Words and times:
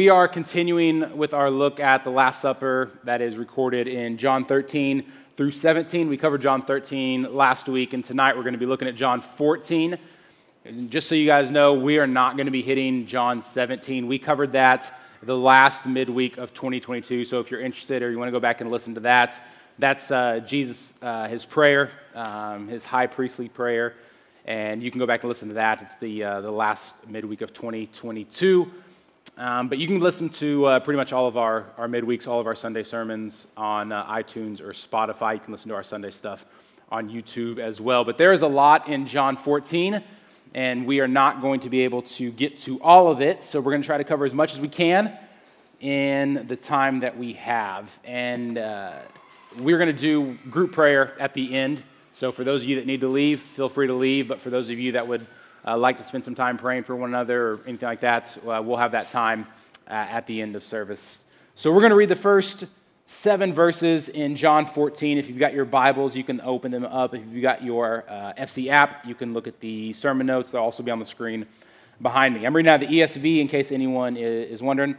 We 0.00 0.08
are 0.08 0.26
continuing 0.26 1.14
with 1.18 1.34
our 1.34 1.50
look 1.50 1.78
at 1.78 2.04
the 2.04 2.10
Last 2.10 2.40
Supper 2.40 2.90
that 3.04 3.20
is 3.20 3.36
recorded 3.36 3.86
in 3.86 4.16
John 4.16 4.46
13 4.46 5.04
through 5.36 5.50
17. 5.50 6.08
We 6.08 6.16
covered 6.16 6.40
John 6.40 6.62
13 6.62 7.34
last 7.34 7.68
week, 7.68 7.92
and 7.92 8.02
tonight 8.02 8.34
we're 8.34 8.42
going 8.42 8.54
to 8.54 8.58
be 8.58 8.64
looking 8.64 8.88
at 8.88 8.94
John 8.94 9.20
14. 9.20 9.98
And 10.64 10.90
just 10.90 11.06
so 11.06 11.14
you 11.14 11.26
guys 11.26 11.50
know, 11.50 11.74
we 11.74 11.98
are 11.98 12.06
not 12.06 12.36
going 12.36 12.46
to 12.46 12.50
be 12.50 12.62
hitting 12.62 13.04
John 13.04 13.42
17. 13.42 14.06
We 14.06 14.18
covered 14.18 14.52
that 14.52 14.90
the 15.22 15.36
last 15.36 15.84
midweek 15.84 16.38
of 16.38 16.54
2022. 16.54 17.26
So 17.26 17.38
if 17.38 17.50
you're 17.50 17.60
interested 17.60 18.02
or 18.02 18.10
you 18.10 18.18
want 18.18 18.28
to 18.28 18.32
go 18.32 18.40
back 18.40 18.62
and 18.62 18.70
listen 18.70 18.94
to 18.94 19.00
that, 19.00 19.38
that's 19.78 20.10
uh, 20.10 20.40
Jesus, 20.46 20.94
uh, 21.02 21.28
his 21.28 21.44
prayer, 21.44 21.90
um, 22.14 22.68
his 22.68 22.86
high 22.86 23.06
priestly 23.06 23.50
prayer. 23.50 23.96
And 24.46 24.82
you 24.82 24.90
can 24.90 24.98
go 24.98 25.04
back 25.04 25.24
and 25.24 25.28
listen 25.28 25.48
to 25.48 25.54
that. 25.54 25.82
It's 25.82 25.96
the, 25.96 26.24
uh, 26.24 26.40
the 26.40 26.50
last 26.50 27.06
midweek 27.06 27.42
of 27.42 27.52
2022. 27.52 28.72
Um, 29.40 29.68
but 29.68 29.78
you 29.78 29.86
can 29.86 30.00
listen 30.00 30.28
to 30.28 30.66
uh, 30.66 30.80
pretty 30.80 30.98
much 30.98 31.14
all 31.14 31.26
of 31.26 31.38
our, 31.38 31.64
our 31.78 31.88
midweeks, 31.88 32.28
all 32.28 32.40
of 32.40 32.46
our 32.46 32.54
Sunday 32.54 32.82
sermons 32.82 33.46
on 33.56 33.90
uh, 33.90 34.04
iTunes 34.04 34.60
or 34.60 34.72
Spotify. 34.72 35.32
You 35.32 35.40
can 35.40 35.50
listen 35.50 35.70
to 35.70 35.74
our 35.74 35.82
Sunday 35.82 36.10
stuff 36.10 36.44
on 36.92 37.08
YouTube 37.08 37.58
as 37.58 37.80
well. 37.80 38.04
But 38.04 38.18
there 38.18 38.34
is 38.34 38.42
a 38.42 38.46
lot 38.46 38.90
in 38.90 39.06
John 39.06 39.38
14, 39.38 40.02
and 40.52 40.84
we 40.84 41.00
are 41.00 41.08
not 41.08 41.40
going 41.40 41.60
to 41.60 41.70
be 41.70 41.80
able 41.84 42.02
to 42.02 42.30
get 42.30 42.58
to 42.58 42.82
all 42.82 43.10
of 43.10 43.22
it. 43.22 43.42
So 43.42 43.62
we're 43.62 43.72
going 43.72 43.80
to 43.80 43.86
try 43.86 43.96
to 43.96 44.04
cover 44.04 44.26
as 44.26 44.34
much 44.34 44.52
as 44.52 44.60
we 44.60 44.68
can 44.68 45.10
in 45.80 46.46
the 46.46 46.56
time 46.56 47.00
that 47.00 47.16
we 47.16 47.32
have. 47.32 47.98
And 48.04 48.58
uh, 48.58 48.92
we're 49.58 49.78
going 49.78 49.96
to 49.96 49.98
do 49.98 50.34
group 50.50 50.72
prayer 50.72 51.18
at 51.18 51.32
the 51.32 51.54
end. 51.54 51.82
So 52.12 52.30
for 52.30 52.44
those 52.44 52.60
of 52.60 52.68
you 52.68 52.76
that 52.76 52.84
need 52.84 53.00
to 53.00 53.08
leave, 53.08 53.40
feel 53.40 53.70
free 53.70 53.86
to 53.86 53.94
leave. 53.94 54.28
But 54.28 54.40
for 54.40 54.50
those 54.50 54.68
of 54.68 54.78
you 54.78 54.92
that 54.92 55.08
would 55.08 55.26
uh, 55.66 55.76
like 55.76 55.98
to 55.98 56.04
spend 56.04 56.24
some 56.24 56.34
time 56.34 56.56
praying 56.56 56.84
for 56.84 56.96
one 56.96 57.10
another 57.10 57.52
or 57.52 57.60
anything 57.66 57.88
like 57.88 58.00
that, 58.00 58.36
uh, 58.46 58.62
we'll 58.64 58.76
have 58.76 58.92
that 58.92 59.10
time 59.10 59.46
uh, 59.88 59.92
at 59.92 60.26
the 60.26 60.40
end 60.40 60.56
of 60.56 60.64
service. 60.64 61.24
So 61.54 61.72
we're 61.72 61.80
going 61.80 61.90
to 61.90 61.96
read 61.96 62.08
the 62.08 62.16
first 62.16 62.64
seven 63.06 63.52
verses 63.52 64.08
in 64.08 64.36
John 64.36 64.66
14. 64.66 65.18
If 65.18 65.28
you've 65.28 65.38
got 65.38 65.52
your 65.52 65.64
Bibles, 65.64 66.16
you 66.16 66.24
can 66.24 66.40
open 66.42 66.70
them 66.70 66.84
up. 66.84 67.14
If 67.14 67.22
you've 67.32 67.42
got 67.42 67.62
your 67.62 68.04
uh, 68.08 68.32
FC 68.38 68.68
app, 68.68 69.04
you 69.04 69.14
can 69.14 69.34
look 69.34 69.46
at 69.46 69.58
the 69.60 69.92
sermon 69.92 70.26
notes. 70.26 70.50
They'll 70.50 70.62
also 70.62 70.82
be 70.82 70.90
on 70.90 70.98
the 70.98 71.04
screen 71.04 71.46
behind 72.00 72.34
me. 72.34 72.46
I'm 72.46 72.54
reading 72.54 72.70
out 72.70 72.80
the 72.80 72.86
ESV 72.86 73.40
in 73.40 73.48
case 73.48 73.72
anyone 73.72 74.16
is 74.16 74.62
wondering. 74.62 74.96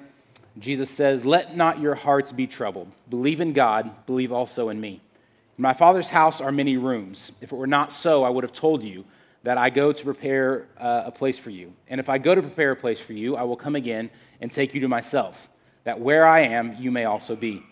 Jesus 0.59 0.89
says, 0.89 1.25
Let 1.25 1.55
not 1.55 1.79
your 1.79 1.95
hearts 1.95 2.31
be 2.31 2.47
troubled. 2.47 2.91
Believe 3.09 3.41
in 3.41 3.53
God, 3.53 4.05
believe 4.05 4.31
also 4.31 4.69
in 4.69 4.79
me. 4.79 5.01
In 5.57 5.61
my 5.61 5.73
Father's 5.73 6.09
house 6.09 6.41
are 6.41 6.51
many 6.51 6.77
rooms. 6.77 7.31
If 7.41 7.51
it 7.51 7.55
were 7.55 7.67
not 7.67 7.93
so, 7.93 8.23
I 8.23 8.29
would 8.29 8.43
have 8.43 8.53
told 8.53 8.83
you 8.83 9.05
that 9.43 9.57
I 9.57 9.69
go 9.69 9.91
to 9.91 10.03
prepare 10.03 10.67
uh, 10.77 11.03
a 11.05 11.11
place 11.11 11.37
for 11.37 11.49
you. 11.49 11.73
And 11.87 11.99
if 11.99 12.09
I 12.09 12.17
go 12.17 12.35
to 12.35 12.41
prepare 12.41 12.71
a 12.71 12.75
place 12.75 12.99
for 12.99 13.13
you, 13.13 13.35
I 13.35 13.43
will 13.43 13.55
come 13.55 13.75
again 13.75 14.09
and 14.39 14.51
take 14.51 14.73
you 14.73 14.81
to 14.81 14.87
myself, 14.87 15.49
that 15.83 15.99
where 15.99 16.25
I 16.25 16.41
am, 16.41 16.75
you 16.79 16.91
may 16.91 17.05
also 17.05 17.35
be. 17.35 17.63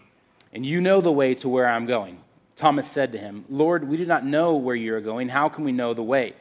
And 0.52 0.66
you 0.66 0.82
know 0.82 1.02
the 1.02 1.12
way 1.12 1.36
to 1.36 1.50
where 1.50 1.68
I'm 1.68 1.86
going. 1.86 2.20
Thomas 2.56 2.90
said 2.90 3.12
to 3.12 3.18
him, 3.18 3.46
Lord, 3.50 3.88
we 3.88 3.98
do 3.98 4.06
not 4.06 4.26
know 4.26 4.56
where 4.56 4.76
you 4.76 4.94
are 4.96 5.02
going. 5.02 5.30
How 5.30 5.48
can 5.48 5.64
we 5.64 5.72
know 5.72 5.94
the 5.94 6.04
way? 6.04 6.34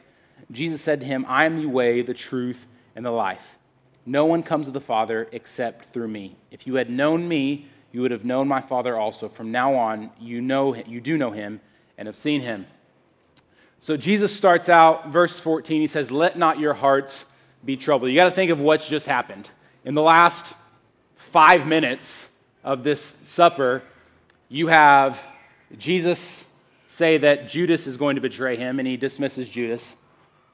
Jesus 0.51 0.81
said 0.81 0.99
to 1.01 1.05
him, 1.05 1.25
I 1.27 1.45
am 1.45 1.61
the 1.61 1.67
way, 1.67 2.01
the 2.01 2.13
truth, 2.13 2.67
and 2.95 3.05
the 3.05 3.11
life. 3.11 3.57
No 4.05 4.25
one 4.25 4.41
comes 4.41 4.65
to 4.65 4.71
the 4.71 4.81
Father 4.81 5.27
except 5.31 5.93
through 5.93 6.07
me. 6.07 6.35
If 6.49 6.65
you 6.65 6.75
had 6.75 6.89
known 6.89 7.27
me, 7.27 7.67
you 7.91 8.01
would 8.01 8.11
have 8.11 8.25
known 8.25 8.47
my 8.47 8.61
Father 8.61 8.97
also. 8.97 9.29
From 9.29 9.51
now 9.51 9.75
on, 9.75 10.09
you 10.19 10.41
know 10.41 10.75
you 10.75 10.99
do 10.99 11.17
know 11.17 11.31
him 11.31 11.61
and 11.97 12.07
have 12.07 12.15
seen 12.15 12.41
him. 12.41 12.65
So 13.81 13.95
Jesus 13.95 14.35
starts 14.35 14.67
out, 14.67 15.07
verse 15.07 15.39
14, 15.39 15.79
he 15.79 15.87
says, 15.87 16.11
Let 16.11 16.37
not 16.37 16.59
your 16.59 16.73
hearts 16.73 17.25
be 17.63 17.77
troubled. 17.77 18.09
You 18.09 18.15
got 18.15 18.25
to 18.25 18.31
think 18.31 18.51
of 18.51 18.59
what's 18.59 18.87
just 18.87 19.05
happened. 19.05 19.49
In 19.85 19.93
the 19.93 20.01
last 20.01 20.53
five 21.15 21.65
minutes 21.65 22.29
of 22.63 22.83
this 22.83 23.01
supper, 23.23 23.81
you 24.49 24.67
have 24.67 25.21
Jesus 25.77 26.45
say 26.87 27.17
that 27.19 27.47
Judas 27.47 27.87
is 27.87 27.95
going 27.95 28.15
to 28.15 28.21
betray 28.21 28.57
him, 28.57 28.79
and 28.79 28.87
he 28.87 28.97
dismisses 28.97 29.47
Judas. 29.47 29.95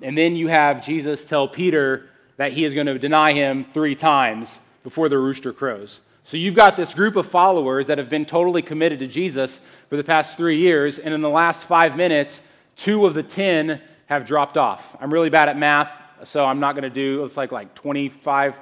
And 0.01 0.17
then 0.17 0.35
you 0.35 0.47
have 0.47 0.85
Jesus 0.85 1.25
tell 1.25 1.47
Peter 1.47 2.09
that 2.37 2.51
he 2.51 2.65
is 2.65 2.73
going 2.73 2.87
to 2.87 2.99
deny 2.99 3.31
him 3.31 3.63
three 3.63 3.95
times 3.95 4.59
before 4.83 5.09
the 5.09 5.17
rooster 5.17 5.53
crows. 5.53 6.01
So 6.23 6.37
you've 6.37 6.55
got 6.55 6.75
this 6.75 6.93
group 6.93 7.15
of 7.15 7.27
followers 7.27 7.87
that 7.87 7.97
have 7.97 8.09
been 8.09 8.25
totally 8.25 8.61
committed 8.61 8.99
to 8.99 9.07
Jesus 9.07 9.61
for 9.89 9.95
the 9.95 10.03
past 10.03 10.37
three 10.37 10.57
years, 10.57 10.99
and 10.99 11.13
in 11.13 11.21
the 11.21 11.29
last 11.29 11.65
five 11.65 11.95
minutes, 11.95 12.41
two 12.75 13.05
of 13.05 13.13
the 13.13 13.23
10 13.23 13.81
have 14.07 14.25
dropped 14.25 14.57
off. 14.57 14.95
I'm 14.99 15.13
really 15.13 15.29
bad 15.29 15.49
at 15.49 15.57
math, 15.57 15.99
so 16.23 16.45
I'm 16.45 16.59
not 16.59 16.73
going 16.73 16.83
to 16.83 16.89
do, 16.89 17.23
it's 17.23 17.37
like, 17.37 17.51
like 17.51 17.73
25, 17.75 18.55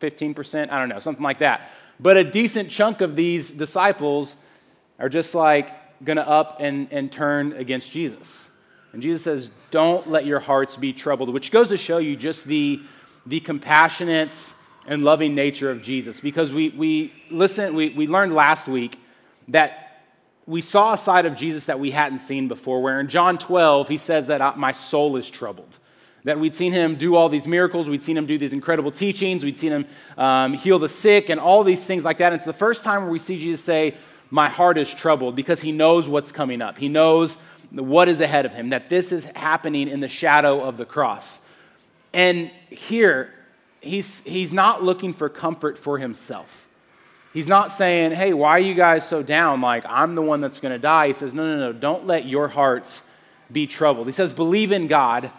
15%, 0.00 0.70
I 0.70 0.78
don't 0.78 0.88
know, 0.88 1.00
something 1.00 1.22
like 1.22 1.38
that. 1.38 1.70
But 2.00 2.16
a 2.16 2.24
decent 2.24 2.70
chunk 2.70 3.00
of 3.00 3.16
these 3.16 3.50
disciples 3.50 4.36
are 4.98 5.08
just 5.08 5.34
like 5.34 6.04
going 6.04 6.16
to 6.16 6.28
up 6.28 6.60
and, 6.60 6.88
and 6.90 7.10
turn 7.10 7.52
against 7.54 7.92
Jesus. 7.92 8.50
And 8.92 9.02
Jesus 9.02 9.22
says, 9.22 9.50
Don't 9.70 10.08
let 10.08 10.26
your 10.26 10.40
hearts 10.40 10.76
be 10.76 10.92
troubled, 10.92 11.30
which 11.30 11.50
goes 11.50 11.68
to 11.70 11.76
show 11.76 11.98
you 11.98 12.16
just 12.16 12.44
the, 12.44 12.80
the 13.26 13.40
compassionate 13.40 14.54
and 14.86 15.02
loving 15.02 15.34
nature 15.34 15.70
of 15.70 15.82
Jesus. 15.82 16.20
Because 16.20 16.52
we, 16.52 16.70
we 16.70 17.12
listen, 17.30 17.74
we, 17.74 17.90
we 17.90 18.06
learned 18.06 18.34
last 18.34 18.68
week 18.68 19.00
that 19.48 19.83
we 20.46 20.60
saw 20.60 20.92
a 20.92 20.98
side 20.98 21.26
of 21.26 21.36
Jesus 21.36 21.66
that 21.66 21.80
we 21.80 21.90
hadn't 21.90 22.18
seen 22.18 22.48
before, 22.48 22.82
where 22.82 23.00
in 23.00 23.08
John 23.08 23.38
12, 23.38 23.88
he 23.88 23.98
says 23.98 24.26
that 24.26 24.40
uh, 24.40 24.52
my 24.56 24.72
soul 24.72 25.16
is 25.16 25.30
troubled. 25.30 25.78
That 26.24 26.38
we'd 26.38 26.54
seen 26.54 26.72
him 26.72 26.96
do 26.96 27.16
all 27.16 27.28
these 27.28 27.46
miracles, 27.46 27.88
we'd 27.88 28.04
seen 28.04 28.16
him 28.16 28.26
do 28.26 28.38
these 28.38 28.52
incredible 28.52 28.90
teachings, 28.90 29.44
we'd 29.44 29.58
seen 29.58 29.72
him 29.72 29.86
um, 30.16 30.52
heal 30.54 30.78
the 30.78 30.88
sick, 30.88 31.28
and 31.28 31.40
all 31.40 31.64
these 31.64 31.86
things 31.86 32.04
like 32.04 32.18
that. 32.18 32.32
And 32.32 32.36
it's 32.36 32.44
the 32.44 32.52
first 32.52 32.84
time 32.84 33.02
where 33.02 33.10
we 33.10 33.18
see 33.18 33.38
Jesus 33.38 33.64
say, 33.64 33.94
My 34.30 34.48
heart 34.48 34.78
is 34.78 34.92
troubled, 34.92 35.34
because 35.34 35.60
he 35.60 35.72
knows 35.72 36.08
what's 36.08 36.32
coming 36.32 36.60
up. 36.60 36.78
He 36.78 36.88
knows 36.88 37.36
what 37.70 38.08
is 38.08 38.20
ahead 38.20 38.46
of 38.46 38.52
him, 38.52 38.70
that 38.70 38.88
this 38.88 39.12
is 39.12 39.24
happening 39.36 39.88
in 39.88 40.00
the 40.00 40.08
shadow 40.08 40.62
of 40.62 40.76
the 40.76 40.84
cross. 40.84 41.40
And 42.12 42.50
here, 42.70 43.32
he's, 43.80 44.20
he's 44.20 44.52
not 44.52 44.82
looking 44.82 45.12
for 45.12 45.28
comfort 45.28 45.76
for 45.78 45.98
himself. 45.98 46.68
He's 47.34 47.48
not 47.48 47.72
saying, 47.72 48.12
hey, 48.12 48.32
why 48.32 48.50
are 48.50 48.60
you 48.60 48.74
guys 48.74 49.06
so 49.06 49.20
down? 49.20 49.60
Like, 49.60 49.84
I'm 49.86 50.14
the 50.14 50.22
one 50.22 50.40
that's 50.40 50.60
going 50.60 50.72
to 50.72 50.78
die. 50.78 51.08
He 51.08 51.12
says, 51.12 51.34
no, 51.34 51.44
no, 51.44 51.58
no, 51.58 51.72
don't 51.72 52.06
let 52.06 52.26
your 52.26 52.46
hearts 52.46 53.02
be 53.50 53.66
troubled. 53.66 54.06
He 54.06 54.12
says, 54.12 54.32
believe 54.32 54.70
in 54.70 54.86
God, 54.86 55.32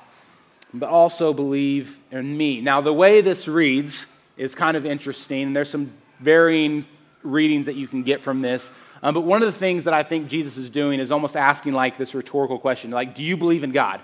but 0.74 0.90
also 0.90 1.34
believe 1.34 1.98
in 2.12 2.38
me. 2.38 2.60
Now, 2.60 2.82
the 2.82 2.94
way 2.94 3.22
this 3.22 3.48
reads 3.48 4.08
is 4.36 4.56
kind 4.56 4.76
of 4.76 4.86
interesting. 4.86 5.54
There's 5.54 5.70
some 5.70 5.94
varying 6.20 6.86
readings 7.24 7.68
that 7.68 7.76
you 7.76 7.88
can 7.88 8.04
get 8.04 8.22
from 8.22 8.42
this. 8.42 8.72
Um, 9.02 9.14
but 9.14 9.22
one 9.22 9.42
of 9.42 9.46
the 9.46 9.58
things 9.58 9.86
that 9.86 9.94
I 9.94 10.04
think 10.04 10.28
Jesus 10.28 10.58
is 10.58 10.70
doing 10.70 11.00
is 11.00 11.14
almost 11.14 11.38
asking 11.38 11.72
like 11.72 11.98
this 11.98 12.14
rhetorical 12.14 12.60
question, 12.60 12.92
like, 12.92 13.16
do 13.16 13.24
you 13.24 13.38
believe 13.38 13.64
in 13.64 13.72
God? 13.72 14.02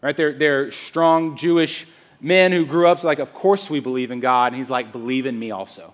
Right? 0.00 0.16
They're, 0.16 0.32
they're 0.32 0.70
strong 0.70 1.36
Jewish 1.36 1.86
men 2.18 2.50
who 2.52 2.64
grew 2.64 2.86
up, 2.86 3.00
so 3.00 3.06
like, 3.08 3.18
of 3.18 3.34
course 3.34 3.68
we 3.68 3.80
believe 3.80 4.10
in 4.10 4.20
God. 4.20 4.52
And 4.52 4.56
he's 4.56 4.70
like, 4.70 4.90
believe 4.90 5.26
in 5.26 5.38
me 5.38 5.50
also. 5.50 5.92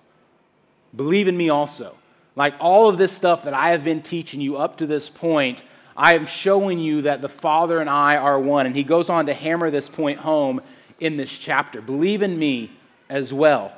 Believe 0.95 1.27
in 1.27 1.35
me 1.35 1.49
also. 1.49 1.95
Like 2.35 2.55
all 2.59 2.89
of 2.89 2.97
this 2.97 3.11
stuff 3.11 3.43
that 3.43 3.53
I 3.53 3.69
have 3.69 3.83
been 3.83 4.01
teaching 4.01 4.41
you 4.41 4.57
up 4.57 4.77
to 4.77 4.87
this 4.87 5.09
point, 5.09 5.63
I 5.95 6.15
am 6.15 6.25
showing 6.25 6.79
you 6.79 7.03
that 7.03 7.21
the 7.21 7.29
Father 7.29 7.79
and 7.79 7.89
I 7.89 8.17
are 8.17 8.39
one. 8.39 8.65
And 8.65 8.75
he 8.75 8.83
goes 8.83 9.09
on 9.09 9.27
to 9.27 9.33
hammer 9.33 9.69
this 9.69 9.89
point 9.89 10.19
home 10.19 10.61
in 10.99 11.17
this 11.17 11.37
chapter. 11.37 11.81
Believe 11.81 12.21
in 12.23 12.37
me 12.37 12.71
as 13.09 13.33
well. 13.33 13.71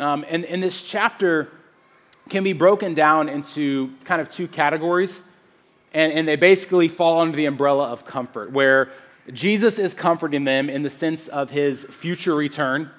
Um, 0.00 0.24
and, 0.28 0.44
and 0.44 0.62
this 0.62 0.82
chapter 0.82 1.50
can 2.28 2.44
be 2.44 2.52
broken 2.52 2.94
down 2.94 3.28
into 3.28 3.92
kind 4.04 4.20
of 4.20 4.28
two 4.28 4.48
categories. 4.48 5.22
And, 5.92 6.12
and 6.12 6.28
they 6.28 6.36
basically 6.36 6.88
fall 6.88 7.20
under 7.20 7.36
the 7.36 7.46
umbrella 7.46 7.88
of 7.88 8.04
comfort, 8.04 8.52
where 8.52 8.90
Jesus 9.32 9.78
is 9.78 9.94
comforting 9.94 10.44
them 10.44 10.70
in 10.70 10.82
the 10.82 10.90
sense 10.90 11.28
of 11.28 11.50
his 11.50 11.84
future 11.84 12.34
return. 12.34 12.90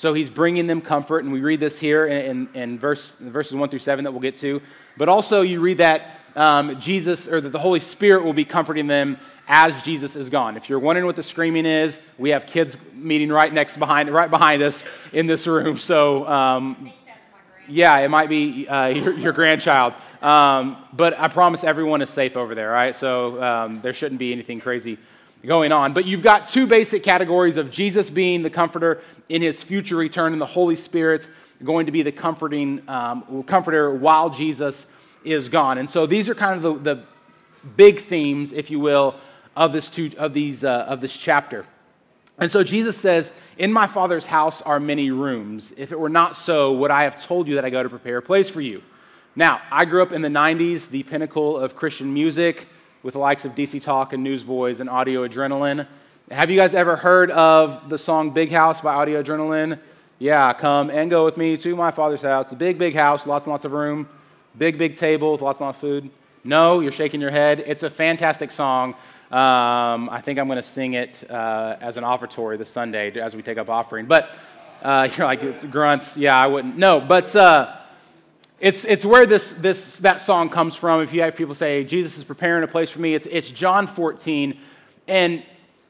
So 0.00 0.14
he's 0.14 0.30
bringing 0.30 0.66
them 0.66 0.80
comfort, 0.80 1.24
and 1.24 1.30
we 1.30 1.42
read 1.42 1.60
this 1.60 1.78
here 1.78 2.06
in, 2.06 2.48
in, 2.54 2.78
verse, 2.78 3.16
verses 3.16 3.54
1 3.54 3.68
through 3.68 3.80
7 3.80 4.02
that 4.04 4.10
we'll 4.10 4.22
get 4.22 4.34
to. 4.36 4.62
But 4.96 5.10
also, 5.10 5.42
you 5.42 5.60
read 5.60 5.76
that 5.76 6.20
um, 6.34 6.80
Jesus, 6.80 7.28
or 7.28 7.38
that 7.38 7.50
the 7.50 7.58
Holy 7.58 7.80
Spirit 7.80 8.24
will 8.24 8.32
be 8.32 8.46
comforting 8.46 8.86
them 8.86 9.18
as 9.46 9.82
Jesus 9.82 10.16
is 10.16 10.30
gone. 10.30 10.56
If 10.56 10.70
you're 10.70 10.78
wondering 10.78 11.04
what 11.04 11.16
the 11.16 11.22
screaming 11.22 11.66
is, 11.66 12.00
we 12.16 12.30
have 12.30 12.46
kids 12.46 12.78
meeting 12.94 13.28
right 13.28 13.52
next 13.52 13.76
behind, 13.76 14.08
right 14.08 14.30
behind 14.30 14.62
us 14.62 14.84
in 15.12 15.26
this 15.26 15.46
room. 15.46 15.76
So, 15.76 16.26
um, 16.26 16.90
yeah, 17.68 17.98
it 17.98 18.08
might 18.08 18.30
be 18.30 18.66
uh, 18.68 18.86
your, 18.88 19.12
your, 19.18 19.32
grandchild. 19.34 19.92
Um, 20.22 20.78
but 20.94 21.18
I 21.18 21.28
promise 21.28 21.62
everyone 21.62 22.00
is 22.00 22.08
safe 22.08 22.38
over 22.38 22.54
there, 22.54 22.70
right? 22.70 22.96
So 22.96 23.42
um, 23.42 23.82
there 23.82 23.92
shouldn't 23.92 24.18
be 24.18 24.32
anything 24.32 24.62
crazy 24.62 24.96
going 25.44 25.72
on. 25.72 25.92
But 25.92 26.04
you've 26.04 26.22
got 26.22 26.48
two 26.48 26.66
basic 26.66 27.02
categories 27.02 27.56
of 27.56 27.70
Jesus 27.70 28.10
being 28.10 28.42
the 28.42 28.50
comforter 28.50 29.02
in 29.28 29.42
his 29.42 29.62
future 29.62 29.96
return, 29.96 30.32
and 30.32 30.40
the 30.40 30.46
Holy 30.46 30.76
Spirit 30.76 31.28
going 31.62 31.86
to 31.86 31.92
be 31.92 32.02
the 32.02 32.12
comforting 32.12 32.82
um, 32.88 33.42
comforter 33.44 33.94
while 33.94 34.30
Jesus 34.30 34.86
is 35.24 35.48
gone. 35.48 35.78
And 35.78 35.88
so 35.88 36.06
these 36.06 36.28
are 36.28 36.34
kind 36.34 36.56
of 36.56 36.62
the, 36.62 36.94
the 36.94 37.02
big 37.76 38.00
themes, 38.00 38.52
if 38.52 38.70
you 38.70 38.80
will, 38.80 39.14
of 39.56 39.72
this 39.72 39.90
two, 39.90 40.10
of 40.16 40.32
these 40.32 40.64
uh, 40.64 40.86
of 40.88 41.00
this 41.00 41.16
chapter. 41.16 41.66
And 42.38 42.50
so 42.50 42.64
Jesus 42.64 42.96
says, 42.96 43.32
"In 43.58 43.72
my 43.72 43.86
Father's 43.86 44.24
house 44.24 44.62
are 44.62 44.80
many 44.80 45.10
rooms. 45.10 45.74
If 45.76 45.92
it 45.92 45.98
were 45.98 46.08
not 46.08 46.36
so, 46.36 46.72
would 46.74 46.90
I 46.90 47.02
have 47.04 47.22
told 47.22 47.48
you 47.48 47.56
that 47.56 47.64
I 47.64 47.70
go 47.70 47.82
to 47.82 47.90
prepare 47.90 48.18
a 48.18 48.22
place 48.22 48.48
for 48.48 48.60
you?" 48.60 48.82
Now, 49.36 49.60
I 49.70 49.84
grew 49.84 50.02
up 50.02 50.12
in 50.12 50.22
the 50.22 50.28
'90s, 50.28 50.88
the 50.88 51.02
pinnacle 51.02 51.58
of 51.58 51.76
Christian 51.76 52.14
music 52.14 52.66
with 53.02 53.14
the 53.14 53.20
likes 53.20 53.44
of 53.44 53.54
DC 53.54 53.82
Talk 53.82 54.12
and 54.12 54.22
Newsboys 54.22 54.80
and 54.80 54.90
Audio 54.90 55.26
Adrenaline. 55.26 55.86
Have 56.30 56.50
you 56.50 56.56
guys 56.56 56.74
ever 56.74 56.96
heard 56.96 57.30
of 57.30 57.88
the 57.88 57.96
song 57.96 58.30
Big 58.30 58.50
House 58.50 58.80
by 58.80 58.94
Audio 58.94 59.22
Adrenaline? 59.22 59.78
Yeah, 60.18 60.52
come 60.52 60.90
and 60.90 61.10
go 61.10 61.24
with 61.24 61.36
me 61.36 61.56
to 61.56 61.74
my 61.74 61.90
father's 61.90 62.22
house. 62.22 62.52
A 62.52 62.56
big, 62.56 62.78
big 62.78 62.94
house, 62.94 63.26
lots 63.26 63.46
and 63.46 63.52
lots 63.52 63.64
of 63.64 63.72
room, 63.72 64.08
big, 64.56 64.76
big 64.76 64.96
table 64.96 65.32
with 65.32 65.40
lots 65.40 65.60
and 65.60 65.66
lots 65.66 65.76
of 65.76 65.80
food. 65.80 66.10
No, 66.44 66.80
you're 66.80 66.92
shaking 66.92 67.20
your 67.20 67.30
head. 67.30 67.64
It's 67.66 67.82
a 67.82 67.90
fantastic 67.90 68.50
song. 68.50 68.94
Um, 69.30 70.10
I 70.10 70.20
think 70.22 70.38
I'm 70.38 70.46
going 70.46 70.56
to 70.56 70.62
sing 70.62 70.92
it 70.92 71.28
uh, 71.30 71.76
as 71.80 71.96
an 71.96 72.04
offertory 72.04 72.58
this 72.58 72.70
Sunday 72.70 73.18
as 73.18 73.34
we 73.34 73.42
take 73.42 73.56
up 73.56 73.70
offering. 73.70 74.06
But 74.06 74.30
uh, 74.82 75.08
you're 75.16 75.26
like, 75.26 75.70
grunts. 75.70 76.16
Yeah, 76.16 76.36
I 76.36 76.46
wouldn't. 76.46 76.76
No, 76.76 77.00
but. 77.00 77.34
Uh, 77.34 77.76
it's, 78.60 78.84
it's 78.84 79.04
where 79.06 79.24
this, 79.24 79.52
this, 79.52 79.98
that 80.00 80.20
song 80.20 80.50
comes 80.50 80.76
from. 80.76 81.00
If 81.00 81.14
you 81.14 81.22
have 81.22 81.34
people 81.34 81.54
say, 81.54 81.82
Jesus 81.82 82.18
is 82.18 82.24
preparing 82.24 82.62
a 82.62 82.68
place 82.68 82.90
for 82.90 83.00
me, 83.00 83.14
it's, 83.14 83.26
it's 83.26 83.50
John 83.50 83.86
14. 83.86 84.58
And 85.08 85.42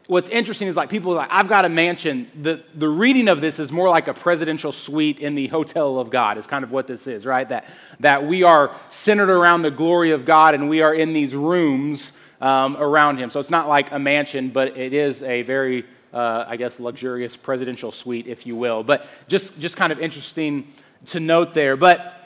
what's 0.06 0.28
interesting 0.28 0.68
is 0.68 0.76
like 0.76 0.88
people 0.88 1.10
are 1.12 1.16
like, 1.16 1.28
I've 1.32 1.48
got 1.48 1.64
a 1.64 1.68
mansion. 1.68 2.30
The, 2.40 2.62
the 2.76 2.88
reading 2.88 3.26
of 3.26 3.40
this 3.40 3.58
is 3.58 3.72
more 3.72 3.88
like 3.88 4.06
a 4.06 4.14
presidential 4.14 4.70
suite 4.70 5.18
in 5.18 5.34
the 5.34 5.48
hotel 5.48 5.98
of 5.98 6.10
God, 6.10 6.38
is 6.38 6.46
kind 6.46 6.62
of 6.62 6.70
what 6.70 6.86
this 6.86 7.08
is, 7.08 7.26
right? 7.26 7.48
That, 7.48 7.66
that 7.98 8.24
we 8.24 8.44
are 8.44 8.74
centered 8.88 9.30
around 9.30 9.62
the 9.62 9.70
glory 9.72 10.12
of 10.12 10.24
God 10.24 10.54
and 10.54 10.68
we 10.68 10.80
are 10.80 10.94
in 10.94 11.12
these 11.12 11.34
rooms 11.34 12.12
um, 12.40 12.76
around 12.76 13.18
Him. 13.18 13.30
So 13.30 13.40
it's 13.40 13.50
not 13.50 13.68
like 13.68 13.90
a 13.90 13.98
mansion, 13.98 14.50
but 14.50 14.76
it 14.76 14.92
is 14.92 15.22
a 15.22 15.42
very, 15.42 15.84
uh, 16.12 16.44
I 16.46 16.56
guess, 16.56 16.78
luxurious 16.78 17.36
presidential 17.36 17.90
suite, 17.90 18.28
if 18.28 18.46
you 18.46 18.54
will. 18.54 18.84
But 18.84 19.08
just, 19.26 19.60
just 19.60 19.76
kind 19.76 19.92
of 19.92 19.98
interesting 19.98 20.72
to 21.06 21.18
note 21.18 21.52
there. 21.52 21.76
But 21.76 22.19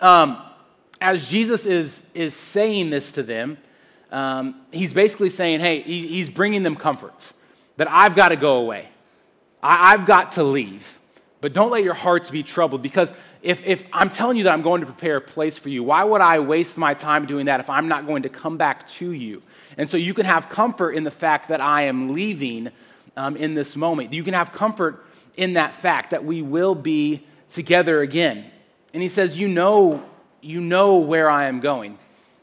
um, 0.00 0.42
as 1.00 1.28
Jesus 1.28 1.66
is, 1.66 2.04
is 2.14 2.34
saying 2.34 2.90
this 2.90 3.12
to 3.12 3.22
them, 3.22 3.58
um, 4.10 4.60
he's 4.70 4.92
basically 4.92 5.30
saying, 5.30 5.60
hey, 5.60 5.80
he, 5.80 6.06
he's 6.06 6.28
bringing 6.28 6.62
them 6.62 6.76
comforts 6.76 7.32
that 7.76 7.90
I've 7.90 8.14
got 8.14 8.28
to 8.28 8.36
go 8.36 8.58
away. 8.58 8.88
I, 9.62 9.94
I've 9.94 10.06
got 10.06 10.32
to 10.32 10.44
leave. 10.44 10.98
But 11.40 11.52
don't 11.52 11.70
let 11.70 11.82
your 11.82 11.94
hearts 11.94 12.30
be 12.30 12.42
troubled 12.42 12.82
because 12.82 13.12
if, 13.42 13.66
if 13.66 13.84
I'm 13.92 14.10
telling 14.10 14.36
you 14.36 14.44
that 14.44 14.52
I'm 14.52 14.62
going 14.62 14.80
to 14.80 14.86
prepare 14.86 15.16
a 15.16 15.20
place 15.20 15.58
for 15.58 15.68
you, 15.68 15.82
why 15.82 16.04
would 16.04 16.20
I 16.20 16.38
waste 16.38 16.78
my 16.78 16.94
time 16.94 17.26
doing 17.26 17.46
that 17.46 17.58
if 17.58 17.68
I'm 17.68 17.88
not 17.88 18.06
going 18.06 18.22
to 18.22 18.28
come 18.28 18.56
back 18.56 18.86
to 18.90 19.10
you? 19.10 19.42
And 19.76 19.90
so 19.90 19.96
you 19.96 20.14
can 20.14 20.24
have 20.26 20.48
comfort 20.48 20.92
in 20.92 21.02
the 21.02 21.10
fact 21.10 21.48
that 21.48 21.60
I 21.60 21.82
am 21.82 22.10
leaving 22.10 22.70
um, 23.16 23.36
in 23.36 23.54
this 23.54 23.74
moment. 23.74 24.12
You 24.12 24.22
can 24.22 24.34
have 24.34 24.52
comfort 24.52 25.04
in 25.36 25.54
that 25.54 25.74
fact 25.74 26.10
that 26.10 26.24
we 26.24 26.42
will 26.42 26.74
be 26.74 27.26
together 27.50 28.02
again. 28.02 28.44
And 28.94 29.02
he 29.02 29.08
says, 29.08 29.38
You 29.38 29.48
know, 29.48 30.02
you 30.40 30.60
know 30.60 30.98
where 30.98 31.30
I 31.30 31.46
am 31.46 31.60
going. 31.60 31.98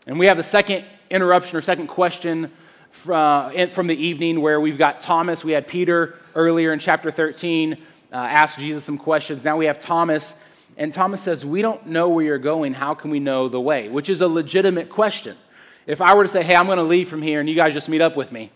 And 0.07 0.18
we 0.18 0.28
have 0.28 0.38
the 0.38 0.44
second 0.44 0.86
interruption 1.10 1.57
or 1.57 1.62
second 1.62 1.88
question 1.88 2.51
from, 2.92 3.69
from 3.69 3.88
the 3.88 3.96
evening 3.96 4.42
where 4.42 4.60
we've 4.60 4.78
got 4.78 5.01
Thomas. 5.01 5.44
We 5.44 5.51
had 5.51 5.68
Peter 5.68 6.18
earlier 6.36 6.74
in 6.74 6.80
chapter 6.80 7.12
13 7.12 7.78
uh, 8.12 8.16
ask 8.16 8.57
Jesus 8.57 8.84
some 8.84 8.98
questions. 8.98 9.44
Now 9.44 9.57
we 9.57 9.66
have 9.66 9.80
Thomas. 9.80 10.40
And 10.78 10.94
Thomas 10.94 11.22
says, 11.22 11.46
We 11.46 11.62
don't 11.62 11.88
know 11.88 12.10
where 12.10 12.25
you're 12.25 12.38
going. 12.40 12.74
How 12.74 12.94
can 12.94 13.12
we 13.12 13.19
know 13.19 13.50
the 13.50 13.62
way? 13.62 13.90
Which 13.90 14.10
is 14.10 14.22
a 14.22 14.28
legitimate 14.28 14.90
question. 14.90 15.38
If 15.86 16.01
I 16.01 16.16
were 16.16 16.24
to 16.24 16.30
say, 16.30 16.44
Hey, 16.44 16.56
I'm 16.56 16.66
going 16.66 16.78
to 16.78 16.84
leave 16.84 17.10
from 17.10 17.22
here 17.22 17.40
and 17.40 17.50
you 17.50 17.56
guys 17.56 17.74
just 17.74 17.90
meet 17.90 18.01
up 18.01 18.16
with 18.16 18.31
me, 18.31 18.51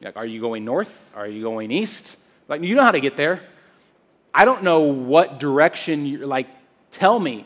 like, 0.00 0.16
are 0.16 0.26
you 0.26 0.40
going 0.40 0.64
north? 0.64 1.08
Are 1.14 1.26
you 1.26 1.42
going 1.42 1.70
east? 1.70 2.16
Like, 2.46 2.62
you 2.62 2.74
know 2.76 2.82
how 2.82 2.92
to 2.92 3.00
get 3.00 3.16
there. 3.16 3.40
I 4.32 4.44
don't 4.44 4.62
know 4.62 4.80
what 4.80 5.40
direction 5.40 6.06
you're 6.06 6.26
like 6.26 6.46
Tell 6.90 7.18
me. 7.18 7.44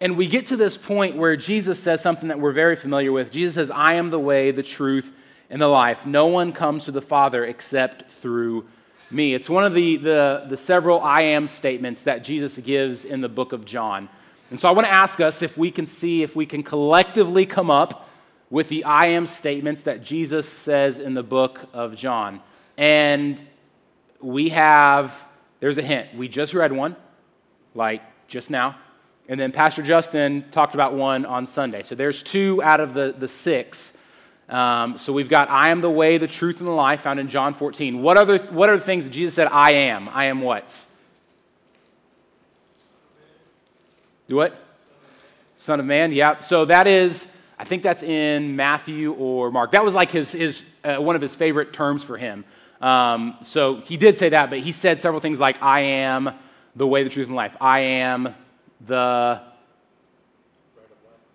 And 0.00 0.16
we 0.16 0.26
get 0.26 0.46
to 0.46 0.56
this 0.56 0.76
point 0.76 1.16
where 1.16 1.36
Jesus 1.36 1.78
says 1.78 2.02
something 2.02 2.28
that 2.28 2.38
we're 2.38 2.52
very 2.52 2.76
familiar 2.76 3.12
with. 3.12 3.32
Jesus 3.32 3.54
says, 3.54 3.70
I 3.70 3.94
am 3.94 4.10
the 4.10 4.18
way, 4.18 4.50
the 4.50 4.62
truth, 4.62 5.12
and 5.48 5.60
the 5.60 5.68
life. 5.68 6.04
No 6.04 6.26
one 6.26 6.52
comes 6.52 6.84
to 6.86 6.90
the 6.90 7.00
Father 7.02 7.44
except 7.44 8.10
through 8.10 8.66
me. 9.10 9.34
It's 9.34 9.48
one 9.48 9.64
of 9.64 9.74
the, 9.74 9.96
the, 9.96 10.46
the 10.48 10.56
several 10.56 11.00
I 11.00 11.22
am 11.22 11.46
statements 11.46 12.02
that 12.02 12.24
Jesus 12.24 12.58
gives 12.58 13.04
in 13.04 13.20
the 13.20 13.28
book 13.28 13.52
of 13.52 13.64
John. 13.64 14.08
And 14.50 14.60
so 14.60 14.68
I 14.68 14.72
want 14.72 14.86
to 14.86 14.92
ask 14.92 15.20
us 15.20 15.42
if 15.42 15.56
we 15.56 15.70
can 15.70 15.86
see 15.86 16.22
if 16.22 16.36
we 16.36 16.46
can 16.46 16.62
collectively 16.62 17.46
come 17.46 17.70
up 17.70 18.10
with 18.50 18.68
the 18.68 18.84
I 18.84 19.06
am 19.06 19.26
statements 19.26 19.82
that 19.82 20.02
Jesus 20.02 20.48
says 20.48 20.98
in 20.98 21.14
the 21.14 21.22
book 21.22 21.60
of 21.72 21.96
John. 21.96 22.40
And 22.76 23.44
we 24.20 24.50
have, 24.50 25.16
there's 25.60 25.78
a 25.78 25.82
hint. 25.82 26.14
We 26.14 26.28
just 26.28 26.54
read 26.54 26.72
one, 26.72 26.96
like 27.74 28.02
just 28.34 28.50
now. 28.50 28.76
And 29.28 29.38
then 29.38 29.52
Pastor 29.52 29.80
Justin 29.80 30.44
talked 30.50 30.74
about 30.74 30.92
one 30.92 31.24
on 31.24 31.46
Sunday. 31.46 31.84
So 31.84 31.94
there's 31.94 32.22
two 32.22 32.60
out 32.64 32.80
of 32.80 32.92
the, 32.92 33.14
the 33.16 33.28
six. 33.28 33.96
Um, 34.48 34.98
so 34.98 35.12
we've 35.12 35.28
got 35.28 35.48
I 35.48 35.70
am 35.70 35.80
the 35.80 35.88
way, 35.88 36.18
the 36.18 36.26
truth, 36.26 36.58
and 36.58 36.66
the 36.66 36.72
life 36.72 37.02
found 37.02 37.20
in 37.20 37.28
John 37.28 37.54
14. 37.54 38.02
What, 38.02 38.18
other, 38.18 38.38
what 38.38 38.68
are 38.68 38.76
the 38.76 38.84
things 38.84 39.04
that 39.04 39.10
Jesus 39.10 39.34
said 39.34 39.46
I 39.46 39.70
am? 39.70 40.10
I 40.10 40.26
am 40.26 40.42
what? 40.42 40.84
Do 44.26 44.34
what? 44.34 44.52
Son 45.56 45.78
of 45.78 45.86
Man. 45.86 46.12
Yeah. 46.12 46.40
So 46.40 46.64
that 46.64 46.88
is, 46.88 47.26
I 47.56 47.64
think 47.64 47.84
that's 47.84 48.02
in 48.02 48.56
Matthew 48.56 49.12
or 49.12 49.52
Mark. 49.52 49.70
That 49.70 49.84
was 49.84 49.94
like 49.94 50.10
his, 50.10 50.32
his 50.32 50.68
uh, 50.82 50.96
one 50.96 51.14
of 51.14 51.22
his 51.22 51.36
favorite 51.36 51.72
terms 51.72 52.02
for 52.02 52.18
him. 52.18 52.44
Um, 52.80 53.36
so 53.42 53.76
he 53.76 53.96
did 53.96 54.18
say 54.18 54.30
that, 54.30 54.50
but 54.50 54.58
he 54.58 54.72
said 54.72 54.98
several 54.98 55.20
things 55.20 55.38
like 55.38 55.62
I 55.62 55.80
am 55.80 56.34
the 56.76 56.86
way, 56.86 57.02
the 57.02 57.10
truth, 57.10 57.28
and 57.28 57.36
life. 57.36 57.56
I 57.60 57.80
am 57.80 58.34
the 58.86 59.40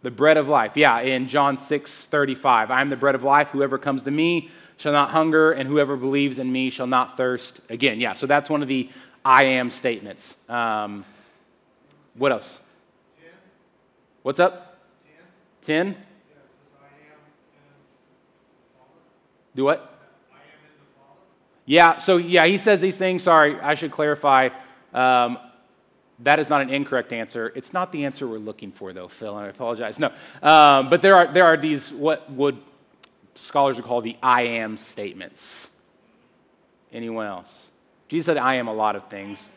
the 0.01 0.11
bread 0.11 0.37
of 0.37 0.47
life. 0.47 0.77
Yeah, 0.77 0.99
in 1.01 1.27
John 1.27 1.57
6 1.57 2.05
35. 2.05 2.71
I 2.71 2.81
am 2.81 2.89
the 2.89 2.95
bread 2.95 3.15
of 3.15 3.23
life. 3.23 3.49
Whoever 3.49 3.77
comes 3.77 4.03
to 4.03 4.11
me 4.11 4.49
shall 4.77 4.93
not 4.93 5.11
hunger, 5.11 5.51
and 5.51 5.67
whoever 5.67 5.97
believes 5.97 6.39
in 6.39 6.51
me 6.51 6.69
shall 6.69 6.87
not 6.87 7.17
thirst 7.17 7.59
again. 7.69 7.99
Yeah, 7.99 8.13
so 8.13 8.25
that's 8.27 8.49
one 8.49 8.61
of 8.61 8.67
the 8.67 8.89
I 9.25 9.43
am 9.43 9.69
statements. 9.69 10.35
Um, 10.47 11.03
what 12.15 12.31
else? 12.31 12.59
Ten. 13.19 13.31
What's 14.21 14.39
up? 14.39 14.79
Ten. 15.61 15.93
Ten? 15.93 16.05
Do 19.55 19.65
what? 19.65 19.97
Yeah, 21.65 21.97
so 21.97 22.17
yeah, 22.17 22.45
he 22.45 22.57
says 22.57 22.81
these 22.81 22.97
things. 22.97 23.23
Sorry, 23.23 23.59
I 23.59 23.75
should 23.75 23.91
clarify. 23.91 24.49
Um, 24.93 25.37
that 26.21 26.39
is 26.39 26.49
not 26.49 26.61
an 26.61 26.69
incorrect 26.69 27.13
answer. 27.13 27.51
It's 27.55 27.71
not 27.71 27.91
the 27.91 28.05
answer 28.05 28.27
we're 28.27 28.39
looking 28.39 28.71
for, 28.71 28.91
though, 28.91 29.07
Phil, 29.07 29.37
and 29.37 29.45
I 29.45 29.49
apologize. 29.49 29.99
No. 29.99 30.07
Um, 30.43 30.89
but 30.89 31.01
there 31.01 31.15
are, 31.15 31.31
there 31.31 31.45
are 31.45 31.55
these, 31.55 31.91
what 31.91 32.29
would 32.31 32.57
scholars 33.35 33.77
would 33.77 33.85
call 33.85 34.01
the 34.01 34.17
I 34.21 34.41
am 34.43 34.77
statements. 34.77 35.69
Anyone 36.91 37.25
else? 37.25 37.69
Jesus 38.07 38.25
said, 38.25 38.37
I 38.37 38.55
am 38.55 38.67
a 38.67 38.73
lot 38.73 38.95
of 38.95 39.07
things. 39.07 39.49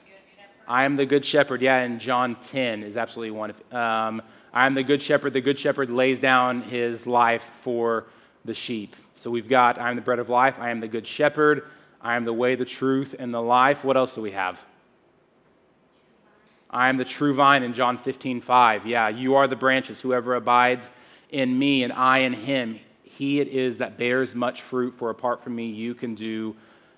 I 0.68 0.84
am 0.84 0.96
the 0.96 1.06
good 1.06 1.24
shepherd. 1.24 1.60
Yeah, 1.60 1.82
in 1.82 1.98
John 1.98 2.36
10 2.36 2.84
is 2.84 2.96
absolutely 2.96 3.32
one. 3.32 3.52
Um, 3.72 4.22
I 4.52 4.66
am 4.66 4.74
the 4.74 4.82
good 4.82 5.02
shepherd. 5.02 5.32
The 5.32 5.40
good 5.40 5.58
shepherd 5.58 5.90
lays 5.90 6.20
down 6.20 6.62
his 6.62 7.06
life 7.06 7.42
for 7.62 8.06
the 8.44 8.54
sheep. 8.54 8.94
So 9.14 9.30
we've 9.30 9.48
got 9.48 9.78
I 9.78 9.90
am 9.90 9.96
the 9.96 10.02
bread 10.02 10.18
of 10.18 10.28
life. 10.28 10.56
I 10.58 10.70
am 10.70 10.80
the 10.80 10.88
good 10.88 11.06
shepherd. 11.06 11.64
I 12.00 12.16
am 12.16 12.24
the 12.24 12.32
way, 12.32 12.54
the 12.54 12.64
truth, 12.64 13.14
and 13.18 13.32
the 13.32 13.42
life. 13.42 13.84
What 13.84 13.96
else 13.96 14.14
do 14.14 14.20
we 14.20 14.32
have? 14.32 14.60
I 16.72 16.88
am 16.88 16.96
the 16.96 17.04
true 17.04 17.34
vine 17.34 17.62
in 17.62 17.74
John 17.74 17.98
15, 17.98 18.40
5. 18.40 18.86
Yeah, 18.86 19.08
you 19.08 19.34
are 19.34 19.46
the 19.46 19.56
branches. 19.56 20.00
Whoever 20.00 20.34
abides 20.34 20.90
in 21.30 21.58
me 21.58 21.84
and 21.84 21.92
I 21.92 22.18
in 22.18 22.32
him, 22.32 22.80
he 23.02 23.40
it 23.40 23.48
is 23.48 23.78
that 23.78 23.98
bears 23.98 24.34
much 24.34 24.62
fruit, 24.62 24.94
for 24.94 25.10
apart 25.10 25.42
from 25.44 25.54
me, 25.54 25.66
you 25.66 25.94
can 25.94 26.14
do 26.14 26.56